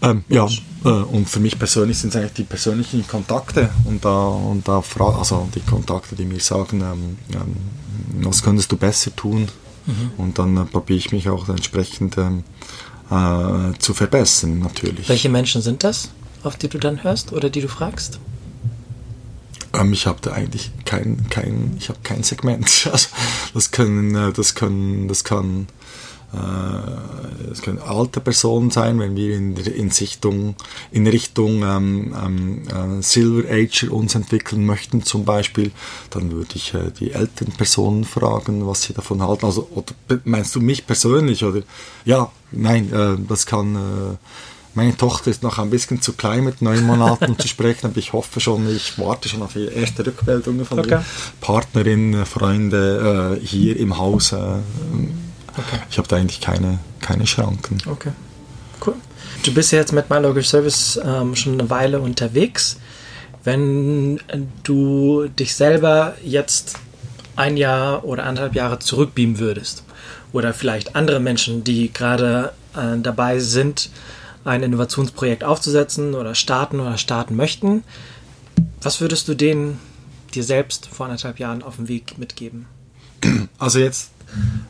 Ähm, 0.00 0.24
ja, 0.28 0.46
äh, 0.84 0.88
und 0.88 1.28
für 1.28 1.40
mich 1.40 1.58
persönlich 1.58 1.98
sind 1.98 2.10
es 2.10 2.16
eigentlich 2.16 2.34
die 2.34 2.44
persönlichen 2.44 3.06
Kontakte 3.06 3.70
und 3.84 4.04
da, 4.04 4.28
und 4.28 4.68
da 4.68 4.82
also 4.98 5.48
die 5.54 5.60
Kontakte, 5.60 6.14
die 6.14 6.24
mir 6.24 6.38
sagen, 6.38 6.80
ähm, 6.80 7.18
ähm, 7.34 8.24
was 8.24 8.42
könntest 8.42 8.70
du 8.70 8.76
besser 8.76 9.14
tun? 9.16 9.48
Mhm. 9.86 10.10
Und 10.16 10.38
dann 10.38 10.56
äh, 10.56 10.64
probiere 10.64 10.98
ich 10.98 11.10
mich 11.10 11.28
auch 11.28 11.48
entsprechend 11.48 12.16
ähm, 12.16 12.44
äh, 13.10 13.76
zu 13.78 13.92
verbessern, 13.92 14.60
natürlich. 14.60 15.08
Welche 15.08 15.30
Menschen 15.30 15.62
sind 15.62 15.82
das, 15.82 16.10
auf 16.44 16.56
die 16.56 16.68
du 16.68 16.78
dann 16.78 17.02
hörst 17.02 17.32
oder 17.32 17.50
die 17.50 17.62
du 17.62 17.68
fragst? 17.68 18.20
Ähm, 19.74 19.92
ich 19.92 20.06
habe 20.06 20.18
da 20.22 20.32
eigentlich 20.32 20.70
kein, 20.84 21.28
kein, 21.30 21.76
ich 21.78 21.88
habe 21.88 21.98
kein 22.02 22.22
Segment. 22.22 22.68
Also 22.92 23.08
das 23.54 23.70
können, 23.70 24.14
äh, 24.14 24.32
das 24.32 24.54
können, 24.54 25.08
das 25.08 25.24
kann, 25.24 25.66
äh, 26.32 27.48
das 27.48 27.62
können 27.62 27.78
alte 27.78 28.20
Personen 28.20 28.70
sein, 28.70 28.98
wenn 28.98 29.16
wir 29.16 29.36
in, 29.36 29.56
in 29.56 29.90
Sichtung, 29.90 30.54
in 30.90 31.06
Richtung 31.06 31.62
ähm, 31.62 32.14
ähm, 32.16 32.98
äh, 32.98 33.02
Silver 33.02 33.50
Ager 33.50 33.92
uns 33.92 34.14
entwickeln 34.14 34.64
möchten, 34.64 35.02
zum 35.02 35.24
Beispiel, 35.24 35.72
dann 36.10 36.30
würde 36.30 36.50
ich 36.54 36.74
äh, 36.74 36.90
die 36.98 37.12
älteren 37.12 37.52
Personen 37.52 38.04
fragen, 38.04 38.66
was 38.66 38.82
sie 38.82 38.94
davon 38.94 39.22
halten. 39.22 39.46
Also, 39.46 39.68
oder 39.74 40.20
meinst 40.24 40.54
du 40.54 40.60
mich 40.60 40.86
persönlich 40.86 41.44
oder? 41.44 41.62
Ja, 42.04 42.30
nein, 42.52 42.92
äh, 42.92 43.16
das 43.28 43.46
kann 43.46 43.76
äh, 43.76 44.16
meine 44.78 44.96
Tochter 44.96 45.32
ist 45.32 45.42
noch 45.42 45.58
ein 45.58 45.70
bisschen 45.70 46.00
zu 46.00 46.12
klein 46.12 46.44
mit 46.44 46.62
neun 46.62 46.84
Monaten 46.86 47.36
zu 47.36 47.48
sprechen, 47.48 47.86
aber 47.86 47.96
ich 47.96 48.12
hoffe 48.12 48.38
schon, 48.38 48.68
ich 48.70 48.96
warte 48.96 49.28
schon 49.28 49.42
auf 49.42 49.54
die 49.54 49.66
erste 49.66 50.06
Rückmeldung 50.06 50.64
von 50.64 50.78
okay. 50.78 51.00
Partnerin, 51.40 52.24
Freunde 52.24 53.38
äh, 53.42 53.44
hier 53.44 53.76
im 53.76 53.98
Haus. 53.98 54.30
Äh, 54.30 54.36
okay. 54.36 55.80
Ich 55.90 55.98
habe 55.98 56.06
da 56.06 56.14
eigentlich 56.14 56.40
keine, 56.40 56.78
keine 57.00 57.26
Schranken. 57.26 57.78
Okay, 57.86 58.12
cool. 58.86 58.94
Du 59.42 59.52
bist 59.52 59.72
jetzt 59.72 59.92
mit 59.92 60.10
MyLogic 60.10 60.44
Service 60.44 61.00
ähm, 61.04 61.34
schon 61.34 61.54
eine 61.54 61.68
Weile 61.70 61.98
unterwegs. 62.00 62.78
Wenn 63.42 64.20
du 64.62 65.26
dich 65.26 65.56
selber 65.56 66.14
jetzt 66.22 66.76
ein 67.34 67.56
Jahr 67.56 68.04
oder 68.04 68.26
anderthalb 68.26 68.54
Jahre 68.54 68.78
zurückbeamen 68.78 69.40
würdest, 69.40 69.82
oder 70.32 70.52
vielleicht 70.52 70.94
andere 70.94 71.20
Menschen, 71.20 71.64
die 71.64 71.92
gerade 71.92 72.52
äh, 72.76 72.98
dabei 73.02 73.38
sind, 73.38 73.90
ein 74.44 74.62
Innovationsprojekt 74.62 75.44
aufzusetzen 75.44 76.14
oder 76.14 76.34
starten 76.34 76.80
oder 76.80 76.98
starten 76.98 77.36
möchten. 77.36 77.84
Was 78.80 79.00
würdest 79.00 79.28
du 79.28 79.34
denen 79.34 79.78
dir 80.34 80.44
selbst 80.44 80.86
vor 80.86 81.06
anderthalb 81.06 81.38
Jahren 81.38 81.62
auf 81.62 81.76
dem 81.76 81.88
Weg 81.88 82.18
mitgeben? 82.18 82.66
Also 83.58 83.80
jetzt, 83.80 84.10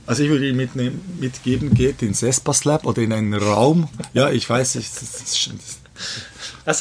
also 0.06 0.22
ich 0.22 0.30
würde 0.30 0.48
Ihnen 0.48 1.02
mitgeben, 1.20 1.74
geht 1.74 2.00
ins 2.00 2.22
Espas 2.22 2.64
Lab 2.64 2.86
oder 2.86 3.02
in 3.02 3.12
einen 3.12 3.34
Raum. 3.34 3.90
Ja, 4.14 4.30
ich 4.30 4.48
weiß, 4.48 4.76
ich, 4.76 4.88
das, 4.88 5.12
das, 5.12 5.20
das 5.20 5.78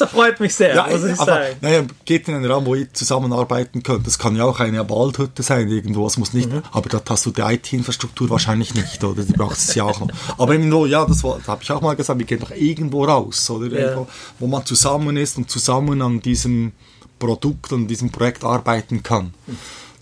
erfreut 0.00 0.38
mich 0.40 0.54
sehr, 0.54 0.74
ja, 0.74 0.86
muss 0.86 1.04
ich 1.04 1.18
aber, 1.18 1.32
sagen. 1.32 1.56
Naja, 1.60 1.82
geht 2.04 2.28
in 2.28 2.34
einen 2.34 2.50
Raum, 2.50 2.66
wo 2.66 2.74
ihr 2.74 2.92
zusammenarbeiten 2.92 3.82
könnt. 3.82 4.06
Das 4.06 4.18
kann 4.18 4.36
ja 4.36 4.44
auch 4.44 4.60
eine 4.60 4.88
Waldhütte 4.88 5.42
sein 5.42 5.68
irgendwo, 5.68 6.06
es 6.06 6.18
muss 6.18 6.32
nicht, 6.32 6.50
mhm. 6.50 6.62
aber 6.72 6.88
da 6.88 7.00
hast 7.08 7.26
du 7.26 7.30
die 7.30 7.40
IT-Infrastruktur 7.40 8.28
wahrscheinlich 8.30 8.74
nicht, 8.74 9.02
oder? 9.02 9.22
Die 9.22 9.32
brauchst 9.32 9.74
du 9.74 9.78
ja 9.78 9.84
auch 9.84 10.00
noch. 10.00 10.08
Aber 10.36 10.52
irgendwo, 10.52 10.86
ja, 10.86 11.04
das, 11.04 11.22
das 11.22 11.48
habe 11.48 11.62
ich 11.62 11.70
auch 11.72 11.80
mal 11.80 11.96
gesagt, 11.96 12.18
wir 12.18 12.26
gehen 12.26 12.40
doch 12.40 12.50
irgendwo 12.50 13.04
raus, 13.04 13.48
oder? 13.50 13.66
Ja. 13.68 13.78
Irgendwo, 13.86 14.08
wo 14.38 14.46
man 14.46 14.66
zusammen 14.66 15.16
ist 15.16 15.38
und 15.38 15.50
zusammen 15.50 16.02
an 16.02 16.20
diesem 16.20 16.72
Produkt, 17.18 17.72
an 17.72 17.86
diesem 17.86 18.10
Projekt 18.10 18.44
arbeiten 18.44 19.02
kann. 19.02 19.32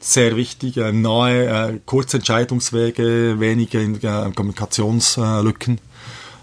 Sehr 0.00 0.36
wichtig, 0.36 0.76
äh, 0.76 0.92
nahe, 0.92 1.46
äh, 1.46 1.80
kurze 1.84 2.18
Entscheidungswege, 2.18 3.36
wenige 3.38 3.80
äh, 3.80 4.30
Kommunikationslücken. 4.32 5.80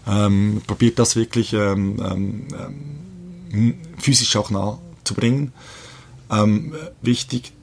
Ähm, 0.05 0.61
probiert 0.67 0.99
das 0.99 1.15
wirklich 1.15 1.53
ähm, 1.53 1.97
ähm, 2.03 2.47
ähm, 2.51 3.03
physisch 3.97 4.35
auch 4.35 4.49
nah 4.49 4.79
zu 5.03 5.13
bringen. 5.13 5.53
Ähm, 6.29 6.73
wichtig 7.01 7.53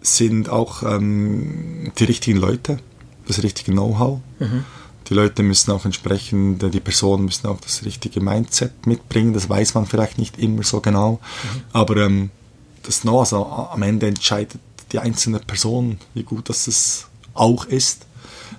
sind 0.00 0.48
auch 0.48 0.82
ähm, 0.82 1.92
die 1.98 2.04
richtigen 2.04 2.38
Leute, 2.38 2.78
das 3.26 3.42
richtige 3.42 3.72
Know-how. 3.72 4.20
Mhm. 4.38 4.64
Die 5.08 5.14
Leute 5.14 5.42
müssen 5.42 5.70
auch 5.70 5.84
entsprechend, 5.86 6.62
die 6.62 6.80
Personen 6.80 7.24
müssen 7.24 7.46
auch 7.46 7.60
das 7.60 7.84
richtige 7.84 8.20
Mindset 8.20 8.86
mitbringen. 8.86 9.32
Das 9.32 9.48
weiß 9.48 9.74
man 9.74 9.86
vielleicht 9.86 10.18
nicht 10.18 10.38
immer 10.38 10.62
so 10.62 10.80
genau. 10.80 11.12
Mhm. 11.12 11.60
Aber 11.72 11.96
ähm, 11.96 12.30
das 12.82 13.02
Know, 13.02 13.20
also 13.20 13.46
am 13.46 13.82
Ende 13.82 14.06
entscheidet 14.06 14.60
die 14.92 14.98
einzelne 14.98 15.38
Person, 15.38 15.98
wie 16.14 16.22
gut 16.22 16.48
das 16.48 16.66
es 16.66 17.06
auch 17.34 17.64
ist, 17.64 18.06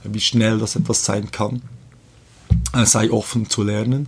wie 0.04 0.20
schnell 0.20 0.60
das 0.60 0.76
etwas 0.76 1.06
sein 1.06 1.32
kann. 1.32 1.62
Äh, 2.74 2.86
sei 2.86 3.12
offen 3.12 3.50
zu 3.50 3.64
lernen. 3.64 4.08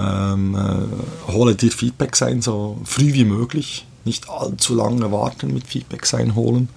Ähm, 0.00 0.54
äh, 0.54 1.32
hole 1.32 1.54
dir 1.54 1.70
Feedback 1.70 2.16
sein, 2.16 2.42
so 2.42 2.80
früh 2.84 3.12
wie 3.12 3.24
möglich. 3.24 3.86
Nicht 4.04 4.28
allzu 4.30 4.74
lange 4.74 5.12
warten 5.12 5.52
mit 5.52 5.66
Feedback 5.66 6.06
sein 6.06 6.34
holen. 6.34 6.68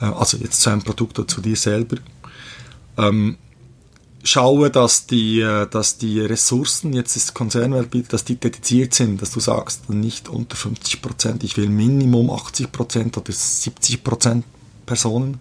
Äh, 0.00 0.06
also 0.06 0.36
jetzt 0.36 0.60
zu 0.60 0.70
einem 0.70 0.82
Produkt 0.82 1.18
oder 1.18 1.28
zu 1.28 1.40
dir 1.40 1.56
selber. 1.56 1.96
Ähm, 2.98 3.38
schaue, 4.22 4.70
dass 4.70 5.06
die, 5.06 5.40
äh, 5.40 5.66
dass 5.68 5.98
die 5.98 6.20
Ressourcen, 6.20 6.92
jetzt 6.92 7.16
ist 7.16 7.34
Konzernwelt, 7.34 8.12
dass 8.12 8.24
die 8.24 8.36
dediziert 8.36 8.94
sind, 8.94 9.22
dass 9.22 9.30
du 9.30 9.40
sagst, 9.40 9.88
nicht 9.90 10.28
unter 10.28 10.56
50 10.56 11.02
Prozent, 11.02 11.44
ich 11.44 11.56
will 11.56 11.68
Minimum 11.68 12.30
80 12.30 12.70
Prozent 12.70 13.16
oder 13.16 13.32
70 13.32 14.04
Prozent 14.04 14.44
Personen, 14.84 15.40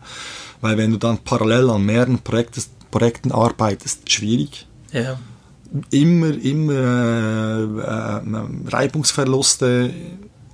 weil 0.62 0.78
wenn 0.78 0.92
du 0.92 0.98
dann 0.98 1.18
parallel 1.18 1.70
an 1.72 1.84
mehreren 1.84 2.20
Projekten 2.20 2.62
Projekten 2.92 3.32
arbeitest, 3.32 4.12
schwierig. 4.12 4.68
Ja. 4.92 5.18
Immer, 5.90 6.34
immer 6.44 6.74
äh, 6.74 7.64
äh, 7.64 8.22
Reibungsverluste 8.68 9.94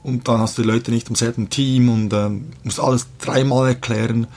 und 0.03 0.27
dann 0.27 0.39
hast 0.39 0.57
du 0.57 0.61
die 0.61 0.67
Leute 0.67 0.91
nicht 0.91 1.09
im 1.09 1.15
selben 1.15 1.49
Team 1.49 1.89
und 1.89 2.13
äh, 2.13 2.29
musst 2.63 2.79
alles 2.79 3.07
dreimal 3.19 3.69
erklären. 3.69 4.27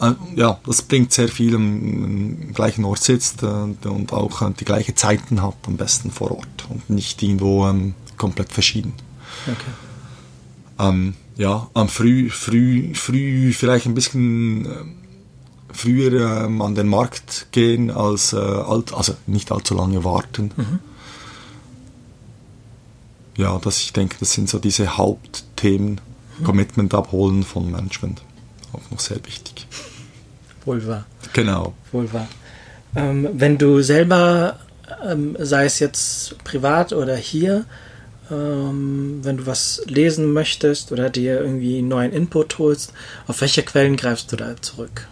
Äh, 0.00 0.12
ja, 0.34 0.58
das 0.66 0.82
bringt 0.82 1.12
sehr 1.12 1.28
viel, 1.28 1.54
am 1.54 2.52
gleichen 2.52 2.84
Ort 2.84 3.02
sitzt 3.02 3.42
äh, 3.42 3.46
und 3.46 4.12
auch 4.12 4.42
äh, 4.42 4.50
die 4.58 4.64
gleichen 4.64 4.96
Zeiten 4.96 5.40
hat, 5.42 5.54
am 5.66 5.76
besten 5.76 6.10
vor 6.10 6.32
Ort 6.32 6.66
und 6.68 6.90
nicht 6.90 7.22
irgendwo 7.22 7.66
ähm, 7.66 7.94
komplett 8.16 8.52
verschieden. 8.52 8.92
Okay. 9.46 9.70
Ähm, 10.78 11.14
ja, 11.36 11.68
am 11.74 11.88
früh, 11.88 12.28
früh, 12.28 12.92
früh 12.94 13.52
vielleicht 13.52 13.86
ein 13.86 13.94
bisschen 13.94 14.66
früher 15.76 16.44
ähm, 16.44 16.62
an 16.62 16.74
den 16.74 16.88
Markt 16.88 17.48
gehen 17.52 17.90
als 17.90 18.32
äh, 18.32 18.36
alt, 18.36 18.94
also 18.94 19.14
nicht 19.26 19.52
allzu 19.52 19.74
lange 19.74 20.04
warten. 20.04 20.50
Mhm. 20.56 20.78
Ja, 23.36 23.58
das, 23.62 23.80
ich 23.80 23.92
denke, 23.92 24.16
das 24.18 24.32
sind 24.32 24.48
so 24.48 24.58
diese 24.58 24.96
Hauptthemen. 24.96 26.00
Mhm. 26.38 26.44
Commitment 26.44 26.94
abholen 26.94 27.42
von 27.42 27.70
Management. 27.70 28.22
Auch 28.72 28.90
noch 28.90 29.00
sehr 29.00 29.18
wichtig. 29.24 29.66
Wohl 30.64 30.86
wahr. 30.86 31.06
Genau. 31.32 31.74
Wohl 31.92 32.12
wahr. 32.12 32.28
Ähm, 32.94 33.28
wenn 33.34 33.58
du 33.58 33.82
selber, 33.82 34.58
ähm, 35.04 35.36
sei 35.38 35.66
es 35.66 35.78
jetzt 35.78 36.42
privat 36.44 36.92
oder 36.92 37.16
hier, 37.16 37.66
ähm, 38.30 39.20
wenn 39.22 39.36
du 39.38 39.46
was 39.46 39.82
lesen 39.86 40.32
möchtest 40.32 40.92
oder 40.92 41.10
dir 41.10 41.40
irgendwie 41.40 41.82
neuen 41.82 42.12
Input 42.12 42.58
holst, 42.58 42.92
auf 43.26 43.40
welche 43.40 43.62
Quellen 43.62 43.96
greifst 43.96 44.32
du 44.32 44.36
da 44.36 44.60
zurück? 44.60 45.08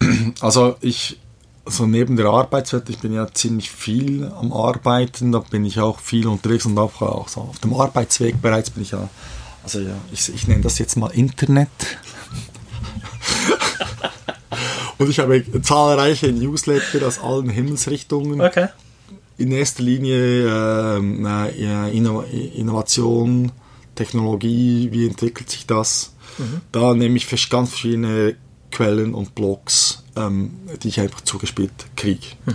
Also 0.40 0.76
ich 0.80 1.18
also 1.66 1.84
neben 1.84 2.16
der 2.16 2.26
Arbeitswelt, 2.26 2.88
ich 2.88 2.98
bin 2.98 3.12
ja 3.12 3.26
ziemlich 3.32 3.70
viel 3.70 4.30
am 4.38 4.52
Arbeiten, 4.52 5.32
da 5.32 5.40
bin 5.40 5.64
ich 5.64 5.80
auch 5.80 5.98
viel 5.98 6.28
unterwegs 6.28 6.64
und 6.64 6.78
auch, 6.78 7.02
auch 7.02 7.28
so 7.28 7.40
auf 7.40 7.58
dem 7.58 7.74
Arbeitsweg 7.74 8.40
bereits 8.40 8.70
bin 8.70 8.84
ich 8.84 8.92
ja, 8.92 9.08
also 9.64 9.80
ja, 9.80 9.96
ich, 10.12 10.32
ich 10.32 10.46
nenne 10.46 10.62
das 10.62 10.78
jetzt 10.78 10.96
mal 10.96 11.08
Internet. 11.08 11.68
und 14.98 15.10
ich 15.10 15.18
habe 15.18 15.44
zahlreiche 15.62 16.28
Newsletter 16.28 17.06
aus 17.06 17.18
allen 17.18 17.50
Himmelsrichtungen. 17.50 18.40
Okay. 18.40 18.68
In 19.36 19.50
erster 19.50 19.82
Linie 19.82 20.96
ähm, 20.96 21.26
äh, 21.26 21.90
Inno 21.90 22.22
Innovation, 22.22 23.50
Technologie, 23.96 24.90
wie 24.92 25.06
entwickelt 25.06 25.50
sich 25.50 25.66
das? 25.66 26.14
Mhm. 26.38 26.60
Da 26.70 26.94
nehme 26.94 27.16
ich 27.16 27.50
ganz 27.50 27.70
verschiedene 27.70 28.36
Quellen 28.70 29.14
und 29.14 29.34
Blogs, 29.34 30.02
ähm, 30.16 30.52
die 30.82 30.88
ich 30.88 31.00
einfach 31.00 31.20
zugespielt 31.22 31.72
kriege. 31.96 32.26
Hm. 32.44 32.54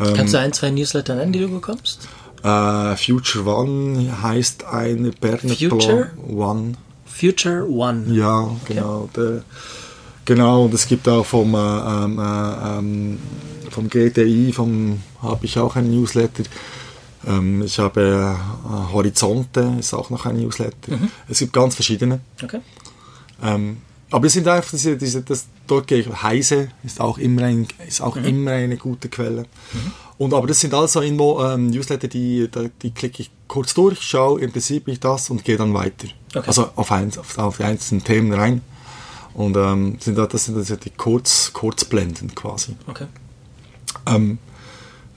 Ähm, 0.00 0.14
Kannst 0.14 0.34
du 0.34 0.38
ein, 0.38 0.52
zwei 0.52 0.70
Newsletter 0.70 1.14
nennen, 1.14 1.32
die 1.32 1.40
du 1.40 1.48
bekommst? 1.48 2.08
Äh, 2.42 2.96
Future 2.96 3.44
One 3.46 4.22
heißt 4.22 4.64
eine 4.64 5.10
Berner 5.10 5.54
Future 5.54 6.10
One. 6.28 6.74
Future 7.06 7.68
One. 7.68 8.14
Ja, 8.14 8.50
genau. 8.66 9.08
Okay. 9.10 9.10
Der, 9.16 9.42
genau, 10.24 10.64
und 10.64 10.74
es 10.74 10.86
gibt 10.86 11.08
auch 11.08 11.24
vom, 11.24 11.54
äh, 11.54 11.58
ähm, 11.58 12.18
äh, 12.18 12.78
ähm, 12.78 13.18
vom 13.70 13.88
GTI, 13.88 14.52
vom 14.52 15.02
habe 15.22 15.44
ich 15.46 15.58
auch 15.58 15.76
ein 15.76 15.90
Newsletter. 15.90 16.44
Ähm, 17.26 17.62
ich 17.62 17.78
habe 17.78 18.36
äh, 18.36 18.92
Horizonte, 18.92 19.74
ist 19.80 19.94
auch 19.94 20.10
noch 20.10 20.26
ein 20.26 20.36
Newsletter. 20.36 20.92
Mhm. 20.92 21.10
Es 21.28 21.38
gibt 21.38 21.52
ganz 21.52 21.74
verschiedene. 21.74 22.20
Okay. 22.42 22.60
Ähm, 23.42 23.78
aber 24.10 24.26
es 24.26 24.34
sind 24.34 24.46
einfach 24.46 24.70
diese, 24.70 24.96
diese 24.96 25.22
das, 25.22 25.46
dort 25.66 25.86
gehe 25.86 25.98
ich, 25.98 26.22
Heise 26.22 26.68
ist 26.84 27.00
auch 27.00 27.18
immer, 27.18 27.42
ein, 27.42 27.66
ist 27.86 28.00
auch 28.00 28.16
mhm. 28.16 28.24
immer 28.24 28.50
eine 28.52 28.76
gute 28.76 29.08
Quelle. 29.08 29.42
Mhm. 29.42 29.92
Und, 30.18 30.32
aber 30.34 30.46
das 30.46 30.60
sind 30.60 30.72
also 30.72 31.00
Info, 31.00 31.44
ähm, 31.44 31.68
Newsletter, 31.68 32.08
die, 32.08 32.48
die, 32.82 32.90
klicke 32.92 33.22
ich 33.22 33.30
kurz 33.48 33.74
durch, 33.74 34.00
schaue, 34.00 34.40
interessiert 34.40 34.86
mich 34.86 35.00
das 35.00 35.28
und 35.28 35.44
gehe 35.44 35.56
dann 35.56 35.74
weiter. 35.74 36.08
Okay. 36.34 36.46
Also 36.46 36.70
auf, 36.76 36.90
ein, 36.92 37.10
auf, 37.18 37.36
auf, 37.38 37.56
die 37.58 37.64
einzelnen 37.64 38.02
Themen 38.02 38.32
rein. 38.32 38.62
Und 39.34 39.56
ähm, 39.56 39.98
sind 40.00 40.16
das 40.16 40.46
sind 40.46 40.56
also 40.56 40.76
die 40.76 40.90
Kurz, 40.90 41.52
Kurzblenden 41.52 42.34
quasi. 42.34 42.76
Okay. 42.86 43.06
Ähm, 44.06 44.38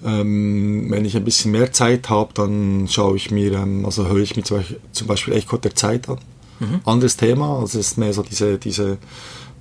ähm, 0.03 0.87
wenn 0.89 1.05
ich 1.05 1.15
ein 1.15 1.23
bisschen 1.23 1.51
mehr 1.51 1.71
Zeit 1.71 2.09
habe, 2.09 2.33
dann 2.33 2.87
schaue 2.89 3.15
ich 3.15 3.31
mir, 3.31 3.53
ähm, 3.53 3.85
also 3.85 4.07
höre 4.07 4.17
ich 4.17 4.35
mir 4.35 4.43
zum 4.43 4.57
Beispiel, 4.57 4.79
zum 4.91 5.07
Beispiel 5.07 5.33
Echo 5.35 5.57
der 5.57 5.75
Zeit 5.75 6.09
an. 6.09 6.17
Mhm. 6.59 6.81
Anderes 6.85 7.17
Thema, 7.17 7.59
also 7.59 7.79
es 7.79 7.91
ist 7.91 7.97
mehr 7.97 8.13
so 8.13 8.23
diese, 8.23 8.57
diese 8.57 8.97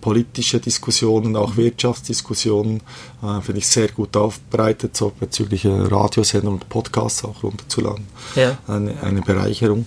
politische 0.01 0.61
Diskussionen, 0.61 1.37
auch. 1.37 1.57
Wirtschaftsdiskussionen, 1.57 2.83
äh, 3.23 3.41
finde 3.41 3.59
ich 3.59 3.67
sehr 3.67 3.89
gut 3.89 4.17
aufbereitet, 4.17 4.97
so 4.97 5.13
bezüglich 5.19 5.65
äh, 5.65 5.69
Radiosender 5.69 6.51
und 6.51 6.69
Podcasts 6.69 7.25
auch 7.25 7.43
runterzuladen. 7.43 8.07
Ja. 8.37 8.59
Eine, 8.67 9.03
eine 9.03 9.23
Bereicherung. 9.23 9.87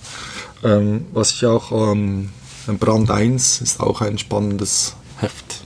Ähm, 0.62 1.06
was 1.12 1.32
ich 1.32 1.46
auch, 1.46 1.72
ähm, 1.72 2.30
Brand 2.66 3.10
1 3.10 3.62
ist 3.62 3.80
auch 3.80 4.00
ein 4.02 4.18
spannendes 4.18 4.94
Heft. 5.18 5.64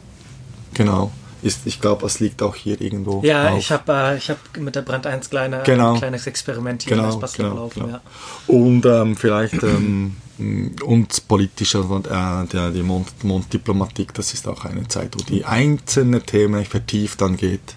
Genau 0.74 1.10
ist, 1.46 1.66
ich 1.66 1.80
glaube, 1.80 2.04
es 2.06 2.20
liegt 2.20 2.42
auch 2.42 2.54
hier 2.54 2.80
irgendwo. 2.80 3.22
Ja, 3.22 3.50
auf. 3.50 3.58
ich 3.58 3.70
habe 3.70 3.92
äh, 3.92 4.18
hab 4.18 4.38
mit 4.58 4.74
der 4.74 4.82
Brand 4.82 5.06
1 5.06 5.30
kleine, 5.30 5.62
genau. 5.64 5.92
ein 5.92 5.98
kleines 5.98 6.26
Experiment 6.26 6.82
hier 6.82 6.96
genau, 6.96 7.18
genau, 7.18 7.54
laufen. 7.54 7.80
Genau. 7.80 7.92
Ja. 7.92 8.00
Und 8.46 8.84
ähm, 8.86 9.16
vielleicht 9.16 9.62
ähm, 9.62 10.16
und 10.38 11.28
politischer, 11.28 11.80
äh, 11.80 12.72
die 12.72 12.82
Mond, 12.82 13.24
Monddiplomatik, 13.24 14.12
das 14.14 14.34
ist 14.34 14.46
auch 14.46 14.64
eine 14.64 14.86
Zeit, 14.88 15.14
wo 15.16 15.22
die 15.22 15.44
einzelnen 15.44 16.24
Themen 16.24 16.64
vertieft 16.64 17.22
angeht. 17.22 17.76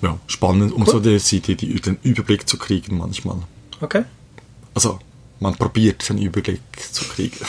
Ja, 0.00 0.18
spannend, 0.26 0.72
um 0.72 0.82
cool. 0.82 0.88
so 0.88 1.00
die, 1.00 1.40
die, 1.40 1.54
die, 1.54 1.80
den 1.80 1.98
Überblick 2.02 2.48
zu 2.48 2.58
kriegen 2.58 2.98
manchmal. 2.98 3.38
Okay. 3.80 4.04
Also, 4.74 4.98
man 5.38 5.54
probiert 5.54 6.08
den 6.08 6.18
Überblick 6.18 6.60
zu 6.92 7.04
kriegen. 7.04 7.38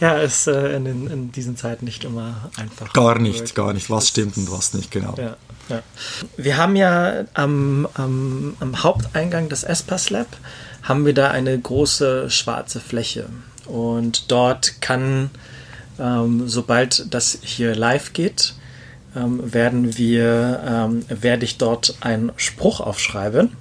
Ja, 0.00 0.18
ist 0.18 0.46
äh, 0.46 0.76
in, 0.76 0.84
den, 0.84 1.06
in, 1.08 1.32
diesen 1.32 1.56
Zeiten 1.56 1.84
nicht 1.84 2.04
immer 2.04 2.50
einfach. 2.56 2.92
Gar 2.92 3.18
nicht, 3.18 3.54
gar 3.54 3.72
nicht. 3.72 3.90
Was 3.90 4.08
stimmt 4.08 4.36
und 4.36 4.50
was 4.50 4.72
nicht, 4.74 4.92
genau. 4.92 5.14
Ja, 5.16 5.36
ja. 5.68 5.82
Wir 6.36 6.56
haben 6.56 6.76
ja 6.76 7.24
am, 7.34 7.88
am, 7.94 8.56
am 8.60 8.82
Haupteingang 8.82 9.48
des 9.48 9.64
Espas 9.64 10.10
Lab 10.10 10.28
haben 10.88 11.04
wir 11.04 11.12
da 11.12 11.30
eine 11.30 11.56
große 11.58 12.30
schwarze 12.30 12.80
Fläche. 12.80 13.28
Und 13.66 14.30
dort 14.30 14.80
kann, 14.80 15.30
ähm, 15.98 16.48
sobald 16.48 17.12
das 17.12 17.38
hier 17.42 17.76
live 17.76 18.14
geht, 18.14 18.54
ähm, 19.14 19.52
werden 19.52 19.98
wir, 19.98 20.62
ähm, 20.66 21.04
werde 21.08 21.44
ich 21.44 21.58
dort 21.58 21.96
einen 22.00 22.32
Spruch 22.36 22.80
aufschreiben. 22.80 23.52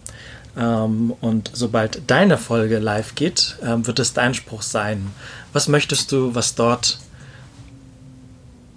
Ähm, 0.58 1.14
und 1.20 1.52
sobald 1.54 2.10
deine 2.10 2.38
Folge 2.38 2.80
live 2.80 3.16
geht, 3.16 3.58
ähm, 3.62 3.86
wird 3.86 4.00
es 4.00 4.14
dein 4.14 4.34
Spruch 4.34 4.62
sein. 4.62 5.12
Was 5.52 5.68
möchtest 5.68 6.14
du, 6.14 6.34
was 6.34 6.56
dort 6.56 7.00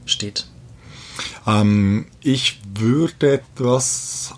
steht? 0.06 0.46
Ähm, 1.46 2.06
ich 2.20 2.60
würde 2.74 3.34
etwas 3.34 4.34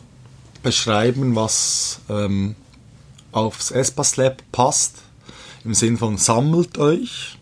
beschreiben, 0.62 1.34
was 1.34 2.00
ähm, 2.10 2.54
aufs 3.32 3.70
Espas 3.70 4.16
Lab 4.16 4.42
passt. 4.52 4.98
Im 5.64 5.74
Sinn 5.74 5.98
von 5.98 6.18
sammelt 6.18 6.78
euch, 6.78 7.38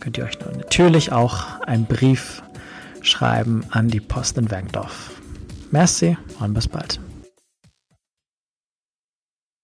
könnt 0.00 0.16
ihr 0.16 0.24
euch 0.24 0.38
natürlich 0.56 1.12
auch 1.12 1.60
einen 1.60 1.84
Brief 1.84 2.42
schreiben 3.02 3.64
an 3.70 3.88
die 3.88 4.00
Post 4.00 4.38
in 4.38 4.50
Werkdorf. 4.50 5.10
Merci 5.70 6.16
und 6.40 6.54
bis 6.54 6.68
bald. 6.68 7.00